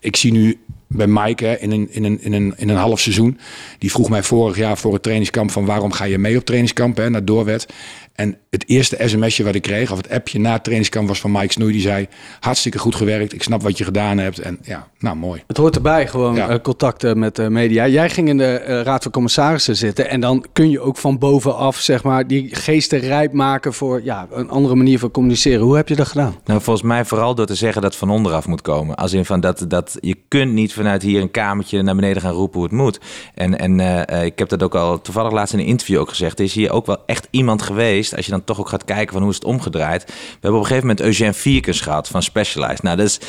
ik 0.00 0.16
zie 0.16 0.32
nu 0.32 0.58
bij 0.94 1.06
Mike 1.06 1.44
hè, 1.44 1.58
in, 1.58 1.70
een, 1.70 1.88
in, 1.90 2.04
een, 2.04 2.22
in, 2.22 2.32
een, 2.32 2.54
in 2.56 2.68
een 2.68 2.76
half 2.76 3.00
seizoen. 3.00 3.38
Die 3.78 3.90
vroeg 3.90 4.08
mij 4.08 4.22
vorig 4.22 4.56
jaar 4.56 4.78
voor 4.78 4.92
het 4.92 5.02
trainingskamp 5.02 5.50
van 5.50 5.64
waarom 5.64 5.92
ga 5.92 6.04
je 6.04 6.18
mee 6.18 6.36
op 6.36 6.44
trainingskamp 6.44 6.96
hè, 6.96 7.10
naar 7.10 7.24
Doorwet. 7.24 7.66
En 8.14 8.36
het 8.50 8.68
eerste 8.68 8.96
sms'je 9.06 9.44
wat 9.44 9.54
ik 9.54 9.62
kreeg, 9.62 9.90
of 9.90 9.96
het 9.96 10.10
appje 10.10 10.38
na 10.40 10.52
het 10.52 10.62
trainingskamp, 10.62 11.08
was 11.08 11.20
van 11.20 11.32
Mike 11.32 11.52
Snoei. 11.52 11.72
Die 11.72 11.80
zei, 11.80 12.08
hartstikke 12.40 12.78
goed 12.78 12.94
gewerkt, 12.94 13.32
ik 13.32 13.42
snap 13.42 13.62
wat 13.62 13.78
je 13.78 13.84
gedaan 13.84 14.18
hebt. 14.18 14.38
En 14.38 14.58
ja, 14.62 14.88
nou 14.98 15.16
mooi. 15.16 15.42
Het 15.46 15.56
hoort 15.56 15.76
erbij, 15.76 16.06
gewoon 16.06 16.34
ja. 16.34 16.50
uh, 16.50 16.56
contacten 16.62 17.18
met 17.18 17.36
de 17.36 17.50
media. 17.50 17.88
Jij 17.88 18.10
ging 18.10 18.28
in 18.28 18.38
de 18.38 18.64
uh, 18.68 18.80
Raad 18.82 19.02
van 19.02 19.12
Commissarissen 19.12 19.76
zitten. 19.76 20.10
En 20.10 20.20
dan 20.20 20.44
kun 20.52 20.70
je 20.70 20.80
ook 20.80 20.96
van 20.96 21.18
bovenaf, 21.18 21.76
zeg 21.76 22.02
maar, 22.02 22.26
die 22.26 22.54
geesten 22.54 22.98
rijp 22.98 23.32
maken 23.32 23.72
voor 23.72 24.04
ja, 24.04 24.26
een 24.32 24.50
andere 24.50 24.74
manier 24.74 24.98
van 24.98 25.10
communiceren. 25.10 25.60
Hoe 25.60 25.76
heb 25.76 25.88
je 25.88 25.96
dat 25.96 26.08
gedaan? 26.08 26.34
Nou, 26.44 26.60
volgens 26.60 26.86
mij 26.86 27.04
vooral 27.04 27.34
door 27.34 27.46
te 27.46 27.54
zeggen 27.54 27.82
dat 27.82 27.90
het 27.90 28.00
van 28.00 28.10
onderaf 28.10 28.46
moet 28.46 28.62
komen. 28.62 28.94
Als 28.94 29.12
in 29.12 29.24
van 29.24 29.40
dat, 29.40 29.64
dat 29.68 29.96
je 30.00 30.16
kunt 30.28 30.52
niet 30.52 30.72
vanuit 30.72 31.02
hier 31.02 31.20
een 31.20 31.30
kamertje 31.30 31.82
naar 31.82 31.94
beneden 31.94 32.22
gaan 32.22 32.32
roepen 32.32 32.58
hoe 32.58 32.68
het 32.68 32.76
moet. 32.76 33.00
En, 33.34 33.58
en 33.58 33.78
uh, 33.78 34.24
ik 34.24 34.38
heb 34.38 34.48
dat 34.48 34.62
ook 34.62 34.74
al 34.74 35.00
toevallig 35.00 35.32
laatst 35.32 35.54
in 35.54 35.60
een 35.60 35.66
interview 35.66 35.98
ook 35.98 36.08
gezegd. 36.08 36.38
Er 36.38 36.44
is 36.44 36.54
hier 36.54 36.70
ook 36.70 36.86
wel 36.86 36.98
echt 37.06 37.28
iemand 37.30 37.62
geweest, 37.62 37.99
als 38.00 38.24
je 38.24 38.30
dan 38.30 38.44
toch 38.44 38.60
ook 38.60 38.68
gaat 38.68 38.84
kijken 38.84 39.12
van 39.12 39.22
hoe 39.22 39.30
is 39.30 39.36
het 39.36 39.44
omgedraaid. 39.44 40.04
We 40.06 40.12
hebben 40.32 40.50
op 40.50 40.56
een 40.56 40.66
gegeven 40.66 40.86
moment 40.86 41.00
Eugène 41.00 41.32
Vierkens 41.32 41.80
gehad 41.80 42.08
van 42.08 42.22
Specialized. 42.22 42.82
Nou, 42.82 42.96
dat 42.96 43.06
is 43.06 43.20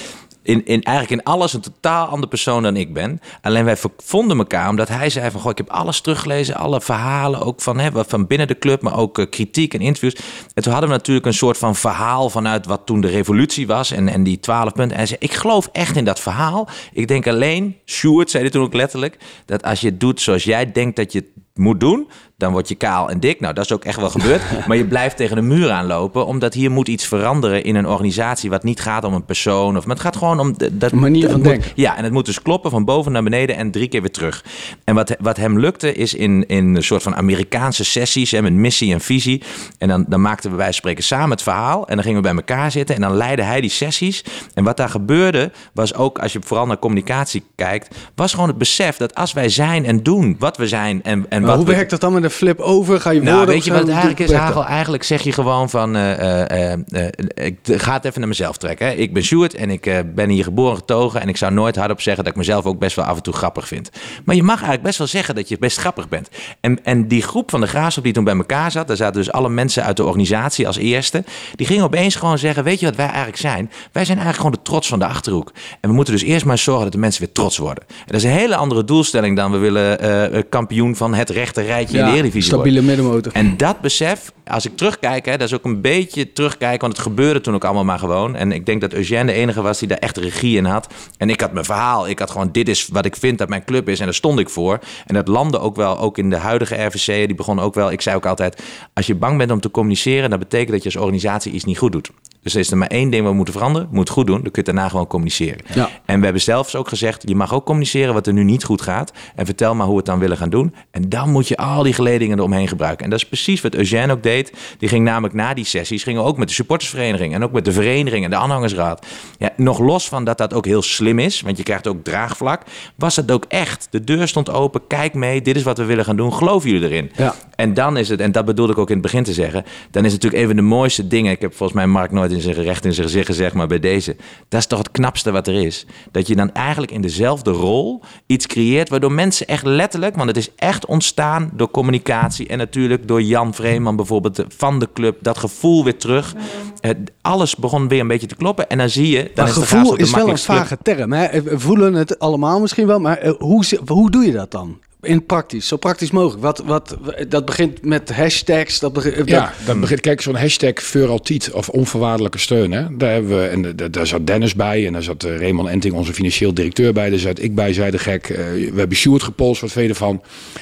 in, 0.43 0.65
in, 0.65 0.83
eigenlijk 0.83 1.21
in 1.21 1.31
alles 1.31 1.53
een 1.53 1.61
totaal 1.61 2.07
andere 2.07 2.27
persoon 2.27 2.63
dan 2.63 2.75
ik 2.75 2.93
ben. 2.93 3.19
Alleen 3.41 3.65
wij 3.65 3.77
vonden 3.97 4.37
elkaar 4.37 4.69
omdat 4.69 4.87
hij 4.87 5.09
zei 5.09 5.31
van... 5.31 5.41
Goh, 5.41 5.51
ik 5.51 5.57
heb 5.57 5.69
alles 5.69 6.01
teruggelezen, 6.01 6.55
alle 6.55 6.81
verhalen, 6.81 7.41
ook 7.41 7.61
van, 7.61 7.79
hè, 7.79 7.89
van 8.07 8.27
binnen 8.27 8.47
de 8.47 8.57
club... 8.57 8.81
maar 8.81 8.97
ook 8.97 9.17
uh, 9.17 9.25
kritiek 9.29 9.73
en 9.73 9.79
interviews. 9.79 10.15
En 10.53 10.63
toen 10.63 10.71
hadden 10.71 10.89
we 10.89 10.95
natuurlijk 10.95 11.25
een 11.25 11.33
soort 11.33 11.57
van 11.57 11.75
verhaal... 11.75 12.29
vanuit 12.29 12.65
wat 12.65 12.85
toen 12.85 13.01
de 13.01 13.07
revolutie 13.07 13.67
was 13.67 13.91
en, 13.91 14.07
en 14.07 14.23
die 14.23 14.39
twaalf 14.39 14.73
punten. 14.73 14.91
En 14.91 14.97
hij 14.97 15.05
zei, 15.05 15.19
ik 15.19 15.33
geloof 15.33 15.69
echt 15.71 15.95
in 15.95 16.05
dat 16.05 16.19
verhaal. 16.19 16.67
Ik 16.93 17.07
denk 17.07 17.27
alleen, 17.27 17.77
Stuart 17.85 18.29
zei 18.29 18.43
dit 18.43 18.51
toen 18.51 18.63
ook 18.63 18.73
letterlijk... 18.73 19.17
dat 19.45 19.63
als 19.63 19.81
je 19.81 19.87
het 19.87 19.99
doet 19.99 20.21
zoals 20.21 20.43
jij 20.43 20.71
denkt 20.71 20.95
dat 20.95 21.11
je 21.11 21.31
moet 21.53 21.79
doen 21.79 22.08
dan 22.41 22.51
word 22.51 22.67
je 22.67 22.75
kaal 22.75 23.10
en 23.10 23.20
dik. 23.20 23.39
Nou, 23.39 23.53
dat 23.53 23.65
is 23.65 23.72
ook 23.72 23.84
echt 23.86 24.00
wel 24.00 24.10
gebeurd. 24.20 24.41
maar 24.67 24.77
je 24.77 24.86
blijft 24.86 25.17
tegen 25.17 25.36
de 25.36 25.41
muur 25.41 25.72
aanlopen, 25.72 26.25
omdat 26.25 26.53
hier 26.53 26.72
moet 26.72 26.88
iets 26.88 27.05
veranderen 27.05 27.63
in 27.63 27.75
een 27.75 27.88
organisatie 27.88 28.50
wat 28.50 28.63
niet 28.63 28.79
gaat 28.81 29.03
om 29.03 29.13
een 29.13 29.25
persoon. 29.25 29.77
Of, 29.77 29.86
maar 29.86 29.96
het 29.96 30.03
gaat 30.05 30.15
gewoon 30.15 30.39
om... 30.39 30.58
de- 30.58 30.77
Dat, 30.77 30.91
Manier 30.91 31.29
van 31.29 31.41
denken. 31.41 31.72
Ja, 31.75 31.98
en 31.98 32.03
het 32.03 32.13
moet 32.13 32.25
dus 32.25 32.41
kloppen 32.41 32.72
van 32.72 32.86
boven 32.86 33.12
naar 33.12 33.24
beneden 33.24 33.55
en 33.55 33.72
drie 33.72 33.88
keer 33.88 34.01
weer 34.01 34.12
terug. 34.12 34.43
En 34.84 34.96
wat, 34.96 35.15
wat 35.20 35.38
hem 35.38 35.60
lukte 35.60 35.93
is 35.93 36.13
in, 36.13 36.48
in 36.48 36.75
een 36.75 36.84
soort 36.84 37.03
van 37.03 37.15
Amerikaanse 37.15 37.84
sessies 37.84 38.31
hè, 38.31 38.41
met 38.41 38.53
missie 38.53 38.93
en 38.93 39.01
visie. 39.01 39.43
En 39.77 39.88
dan, 39.88 40.05
dan 40.08 40.22
maakten 40.22 40.51
we 40.51 40.58
bij 40.58 40.72
spreken 40.72 41.03
samen 41.03 41.29
het 41.29 41.41
verhaal. 41.41 41.88
En 41.88 41.96
dan 41.96 42.03
gingen 42.03 42.22
we 42.22 42.27
bij 42.27 42.36
elkaar 42.38 42.72
zitten 42.72 42.96
en 42.96 43.01
dan 43.01 43.13
leidde 43.15 43.43
hij 43.43 43.62
die 43.62 43.70
sessies. 43.70 44.24
En 44.53 44.63
wat 44.63 44.77
daar 44.77 44.89
gebeurde 44.89 45.51
was 45.74 45.93
ook, 45.93 46.20
als 46.20 46.34
je 46.34 46.39
vooral 46.43 46.65
naar 46.65 46.79
communicatie 46.79 47.43
kijkt, 47.55 47.96
was 48.15 48.34
gewoon 48.34 48.48
het 48.50 48.58
besef 48.58 48.98
dat 48.98 49.15
als 49.15 49.34
wij 49.34 49.50
zijn 49.50 49.86
en 49.86 50.03
doen 50.03 50.36
wat 50.39 50.58
we 50.58 50.67
zijn 50.67 51.03
en, 51.03 51.25
en 51.29 51.46
Maar 51.51 51.60
hoe 51.60 51.70
we, 51.70 51.75
werkt 51.75 51.91
dat 51.91 52.01
dan 52.01 52.13
met 52.13 52.24
een 52.24 52.29
flip 52.29 52.60
over? 52.60 53.01
Ga 53.01 53.10
je 53.10 53.22
nou, 53.22 53.36
woorden 53.36 53.53
weet 53.53 53.65
je 53.65 53.72
wat 53.72 53.79
het 53.79 53.89
eigenlijk 53.89 54.20
is? 54.20 54.31
Hagel? 54.31 54.65
Eigenlijk 54.65 55.03
zeg 55.03 55.22
je 55.22 55.31
gewoon 55.31 55.70
van... 55.70 55.96
eh, 55.96 56.72
eh, 56.72 56.79
eh, 56.89 57.08
ik 57.34 57.58
ga 57.63 57.93
het 57.93 58.05
even 58.05 58.20
naar 58.20 58.29
mezelf 58.29 58.58
trekken. 58.58 58.88
Hè. 58.88 58.93
Ik 58.93 59.13
ben 59.13 59.24
Sjoerd 59.24 59.53
en 59.53 59.70
ik 59.70 60.03
ben 60.15 60.29
hier 60.29 60.43
geboren 60.43 60.75
getogen... 60.75 61.22
en 61.22 61.29
ik 61.29 61.38
zou 61.38 61.53
nooit 61.53 61.75
hardop 61.75 62.01
zeggen 62.01 62.24
dat 62.24 62.34
ik 62.34 62.39
mezelf 62.39 62.65
ook 62.65 62.79
best 62.79 62.96
wel 62.96 63.05
af 63.05 63.15
en 63.15 63.24
toe 63.24 63.34
grappig 63.34 63.67
vind. 63.67 63.89
Maar 64.25 64.36
je 64.36 64.43
mag 64.43 64.55
eigenlijk 64.55 64.84
best 64.84 64.98
wel 64.98 65.08
zeggen 65.08 65.36
dat 65.36 65.50
je 65.50 65.58
best 65.58 65.77
grappig 65.77 66.10
bent. 66.10 66.29
En, 66.60 66.84
en 66.84 67.08
die 67.08 67.22
groep 67.22 67.50
van 67.50 67.62
de 67.62 67.67
Graafschap 67.67 68.03
die 68.03 68.13
toen 68.13 68.24
bij 68.24 68.36
elkaar 68.36 68.72
zat... 68.72 68.88
daar 68.88 68.98
zaten 68.98 69.22
dus 69.22 69.31
alle 69.31 69.50
mensen 69.50 69.84
uit 69.84 69.98
de 69.98 70.03
organisatie 70.03 70.67
als 70.67 70.77
eerste... 70.77 71.24
die 71.55 71.67
gingen 71.67 71.84
opeens 71.84 72.15
gewoon 72.15 72.38
zeggen... 72.38 72.63
weet 72.63 72.79
je 72.79 72.86
wat 72.86 72.96
wij 72.96 73.08
eigenlijk 73.08 73.38
zijn? 73.38 73.72
Wij 73.91 74.05
zijn 74.05 74.17
eigenlijk 74.17 74.38
gewoon 74.38 74.51
de 74.51 74.70
trots 74.72 74.88
van 74.88 75.00
de 75.00 75.05
Achterhoek. 75.05 75.51
En 75.81 75.89
we 75.89 75.96
moeten 75.96 76.13
dus 76.13 76.24
eerst 76.24 76.46
maar 76.46 76.58
zorgen 76.58 76.84
dat 76.84 76.93
de 76.93 77.00
mensen 77.00 77.22
weer 77.22 77.34
trots 77.34 77.58
worden. 77.58 77.84
En 77.88 78.05
dat 78.05 78.15
is 78.15 78.24
een 78.24 78.29
hele 78.29 78.55
andere 78.55 78.84
doelstelling 78.84 79.36
dan 79.36 79.51
we 79.51 79.58
willen 79.58 80.50
kampioen 80.50 80.96
van 80.96 81.13
het 81.13 81.29
rechte 81.31 81.61
rijtje 81.61 81.97
in 81.97 82.05
de 82.05 82.11
Eredivisie 82.11 82.53
stabiele 82.53 82.81
middenmotor. 82.81 83.33
En 83.33 83.57
dat 83.57 83.81
besef, 83.81 84.31
als 84.47 84.65
ik 84.65 84.77
terugkijk, 84.77 85.25
hè, 85.25 85.38
dat 85.38 85.47
is 85.47 85.53
ook 85.53 85.65
een 85.65 85.81
beetje 85.81 86.33
terugkijken, 86.33 86.79
want 86.81 86.93
het 86.93 87.01
gebeurde 87.01 87.41
toen 87.41 87.53
ook 87.53 87.63
allemaal 87.63 87.83
maar 87.83 88.00
gewoon. 88.00 88.35
En 88.35 88.51
ik 88.51 88.65
denk 88.65 88.81
dat 88.81 88.93
Eugène 88.93 89.25
de 89.25 89.31
enige 89.31 89.61
was 89.61 89.79
die 89.79 89.88
daar 89.88 89.97
echt 89.97 90.17
regie 90.17 90.57
in 90.57 90.65
had. 90.65 90.93
En 91.17 91.29
ik 91.29 91.41
had 91.41 91.53
mijn 91.53 91.65
verhaal, 91.65 92.07
ik 92.07 92.19
had 92.19 92.31
gewoon, 92.31 92.51
dit 92.51 92.69
is 92.69 92.88
wat 92.88 93.05
ik 93.05 93.15
vind 93.15 93.38
dat 93.38 93.50
mijn 93.50 93.63
club 93.63 93.89
is 93.89 94.00
en 94.00 94.05
daar 94.05 94.13
stond 94.13 94.39
ik 94.39 94.50
voor. 94.50 94.79
En 95.05 95.13
dat 95.13 95.27
landde 95.27 95.59
ook 95.59 95.75
wel, 95.75 96.00
ook 96.00 96.17
in 96.17 96.29
de 96.29 96.38
huidige 96.38 96.83
RVC, 96.83 97.05
die 97.05 97.35
begon 97.35 97.59
ook 97.59 97.73
wel, 97.73 97.91
ik 97.91 98.01
zei 98.01 98.15
ook 98.15 98.25
altijd, 98.25 98.63
als 98.93 99.07
je 99.07 99.15
bang 99.15 99.38
bent 99.38 99.51
om 99.51 99.59
te 99.59 99.71
communiceren, 99.71 100.29
dat 100.29 100.39
betekent 100.39 100.71
dat 100.71 100.83
je 100.83 100.89
als 100.89 101.03
organisatie 101.03 101.51
iets 101.51 101.63
niet 101.63 101.77
goed 101.77 101.91
doet. 101.91 102.11
Dus 102.41 102.53
er 102.53 102.60
is 102.60 102.71
er 102.71 102.77
maar 102.77 102.88
één 102.88 103.10
ding 103.10 103.21
wat 103.21 103.31
we 103.31 103.36
moeten 103.36 103.53
veranderen, 103.53 103.88
moet 103.91 104.00
het 104.00 104.10
goed 104.10 104.27
doen, 104.27 104.41
dan 104.41 104.51
kun 104.51 104.63
je 104.65 104.71
daarna 104.71 104.89
gewoon 104.89 105.07
communiceren. 105.07 105.60
Ja. 105.74 105.89
En 106.05 106.17
we 106.17 106.24
hebben 106.24 106.41
zelfs 106.41 106.75
ook 106.75 106.88
gezegd, 106.88 107.24
je 107.25 107.36
mag 107.36 107.53
ook 107.53 107.65
communiceren 107.65 108.13
wat 108.13 108.27
er 108.27 108.33
nu 108.33 108.43
niet 108.43 108.63
goed 108.63 108.81
gaat. 108.81 109.12
En 109.36 109.45
vertel 109.45 109.75
maar 109.75 109.86
hoe 109.86 109.95
we 109.95 110.01
het 110.01 110.10
dan 110.10 110.19
willen 110.19 110.38
gaan 110.38 110.50
doen. 110.50 110.74
En 110.91 111.10
dan 111.10 111.29
moet 111.29 111.48
je 111.48 111.57
al 111.57 111.83
die 111.83 111.93
geledingen 111.93 112.38
eromheen 112.38 112.67
gebruiken. 112.67 113.03
En 113.03 113.10
dat 113.10 113.19
is 113.19 113.27
precies 113.27 113.62
wat 113.62 113.75
Eugène 113.75 114.12
ook 114.12 114.24
deed. 114.24 114.53
Die 114.77 114.89
ging 114.89 115.05
namelijk 115.05 115.33
na 115.33 115.53
die 115.53 115.65
sessies, 115.65 116.03
gingen 116.03 116.21
we 116.21 116.27
ook 116.27 116.38
met 116.38 116.48
de 116.48 116.53
supportersvereniging 116.53 117.33
en 117.33 117.43
ook 117.43 117.51
met 117.51 117.65
de 117.65 117.71
vereniging 117.71 118.24
en 118.24 118.29
de 118.29 118.36
aanhangersraad. 118.36 119.05
Ja, 119.38 119.50
nog 119.55 119.79
los 119.79 120.07
van 120.07 120.24
dat 120.24 120.38
dat 120.38 120.53
ook 120.53 120.65
heel 120.65 120.81
slim 120.81 121.19
is, 121.19 121.41
want 121.41 121.57
je 121.57 121.63
krijgt 121.63 121.88
ook 121.88 122.03
draagvlak, 122.03 122.62
was 122.95 123.15
het 123.15 123.31
ook 123.31 123.45
echt. 123.48 123.88
De 123.89 124.03
deur 124.03 124.27
stond 124.27 124.50
open, 124.50 124.81
kijk 124.88 125.13
mee, 125.13 125.41
dit 125.41 125.55
is 125.55 125.63
wat 125.63 125.77
we 125.77 125.86
willen 125.86 126.05
gaan 126.05 126.15
doen, 126.15 126.33
geloven 126.33 126.69
jullie 126.69 126.89
erin? 126.89 127.12
Ja. 127.15 127.36
En 127.55 127.74
dan 127.74 127.98
is 127.98 128.10
het, 128.10 128.19
en 128.19 128.31
dat 128.31 128.45
bedoelde 128.45 128.71
ik 128.71 128.77
ook 128.77 128.88
in 128.88 128.93
het 128.93 129.03
begin 129.03 129.24
te 129.24 129.33
zeggen, 129.33 129.63
dan 129.91 130.05
is 130.05 130.13
het 130.13 130.21
natuurlijk 130.21 130.41
een 130.41 130.48
van 130.48 130.55
de 130.55 130.75
mooiste 130.75 131.07
dingen. 131.07 131.31
Ik 131.31 131.41
heb 131.41 131.55
volgens 131.55 131.77
mij 131.77 131.88
Mark 131.88 132.12
nooit 132.12 132.30
in 132.31 132.41
zijn 132.41 132.55
recht 132.55 132.85
in 132.85 132.93
zijn 132.93 133.07
gezicht 133.07 133.25
gezegd, 133.25 133.53
maar 133.53 133.67
bij 133.67 133.79
deze. 133.79 134.15
Dat 134.50 134.59
is 134.59 134.65
toch 134.65 134.79
het 134.79 134.91
knapste 134.91 135.31
wat 135.31 135.47
er 135.47 135.65
is. 135.65 135.85
Dat 136.11 136.27
je 136.27 136.35
dan 136.35 136.53
eigenlijk 136.53 136.91
in 136.91 137.01
dezelfde 137.01 137.51
rol 137.51 138.01
iets 138.25 138.47
creëert, 138.47 138.89
waardoor 138.89 139.11
mensen 139.11 139.47
echt 139.47 139.65
letterlijk, 139.65 140.15
want 140.15 140.27
het 140.27 140.38
is 140.38 140.50
echt 140.55 140.85
ontstaan 140.85 141.51
door 141.53 141.71
communicatie 141.71 142.47
en 142.47 142.57
natuurlijk 142.57 143.07
door 143.07 143.21
Jan 143.21 143.53
Vreeman 143.53 143.95
bijvoorbeeld 143.95 144.43
van 144.47 144.79
de 144.79 144.89
club, 144.93 145.17
dat 145.21 145.38
gevoel 145.38 145.83
weer 145.83 145.97
terug. 145.97 146.35
Het, 146.79 147.11
alles 147.21 147.55
begon 147.55 147.88
weer 147.88 148.00
een 148.00 148.07
beetje 148.07 148.27
te 148.27 148.35
kloppen 148.35 148.69
en 148.69 148.77
dan 148.77 148.89
zie 148.89 149.09
je, 149.09 149.31
dan 149.35 149.47
is 149.47 149.53
gevoel 149.53 149.95
de 149.95 150.03
is 150.03 150.11
wel 150.11 150.29
een 150.29 150.38
vage 150.38 150.77
term. 150.81 151.11
Hè? 151.11 151.41
We 151.41 151.59
voelen 151.59 151.93
het 151.93 152.19
allemaal 152.19 152.59
misschien 152.59 152.88
wel, 152.88 153.00
maar 153.00 153.17
eh, 153.17 153.33
hoe, 153.38 153.65
hoe 153.85 154.11
doe 154.11 154.25
je 154.25 154.31
dat 154.31 154.51
dan? 154.51 154.79
In 155.01 155.25
praktisch, 155.25 155.67
zo 155.67 155.77
praktisch 155.77 156.12
mogelijk. 156.12 156.41
Wat, 156.41 156.63
wat, 156.65 156.98
dat 157.27 157.46
begint 157.46 157.86
met 157.86 158.12
hashtags. 158.12 158.79
Dat 158.79 158.93
begint, 158.93 159.15
dat- 159.17 159.27
Ja, 159.29 159.53
dan 159.65 159.79
begint, 159.79 160.00
kijk, 160.01 160.22
zo'n 160.22 160.36
hashtag 160.36 160.74
voor 160.84 161.08
altijd 161.08 161.51
of 161.51 161.70
onvoorwaardelijke 161.70 162.38
steun. 162.38 162.72
Hè? 162.72 162.98
Daar, 162.98 163.12
hebben 163.12 163.38
we, 163.41 163.46
en 163.48 163.75
da- 163.75 163.88
daar 163.88 164.08
zat 164.08 164.27
Dennis 164.27 164.55
bij 164.55 164.86
en 164.88 164.93
daar 164.93 165.03
zat 165.03 165.24
eh, 165.24 165.38
Raymond 165.38 165.70
Enting, 165.70 165.93
onze 165.93 166.13
financieel 166.13 166.53
directeur 166.53 166.93
bij. 166.93 167.10
Daar 167.10 167.20
zat 167.20 167.39
ik 167.41 167.55
bij, 167.55 167.74
zei 167.74 167.91
de 167.91 167.98
gek. 168.00 168.29
eh, 168.29 168.38
we 168.46 168.72
hebben 168.75 168.98
Sjoerd 168.98 169.24
gepolst, 169.24 169.62
wat 169.62 169.74
je 169.74 169.88
ervan? 169.88 170.22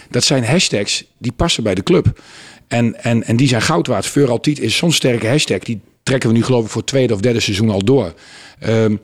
Dat 0.10 0.24
zijn 0.24 0.46
hashtags 0.46 1.04
die 1.18 1.32
passen 1.32 1.64
bij 1.64 1.76
de 1.76 1.84
club. 1.84 2.22
En, 2.68 3.04
en, 3.04 3.24
en 3.24 3.36
die 3.36 3.48
zijn 3.48 3.62
goud 3.62 3.88
waard. 3.88 4.06
Voor 4.06 4.30
altijd 4.30 4.60
is 4.60 4.76
zo'n 4.78 4.92
sterke 4.92 5.28
hashtag. 5.28 5.60
Die 5.60 5.80
trekken 6.04 6.30
we 6.30 6.36
nu 6.36 6.44
geloof 6.44 6.64
ik 6.64 6.70
voor 6.70 6.82
het 6.82 6.90
tweede 6.90 7.14
of 7.14 7.20
derde 7.20 7.40
seizoen 7.40 7.70
al 7.70 7.84
door. 7.84 8.14
Ehm, 8.60 8.96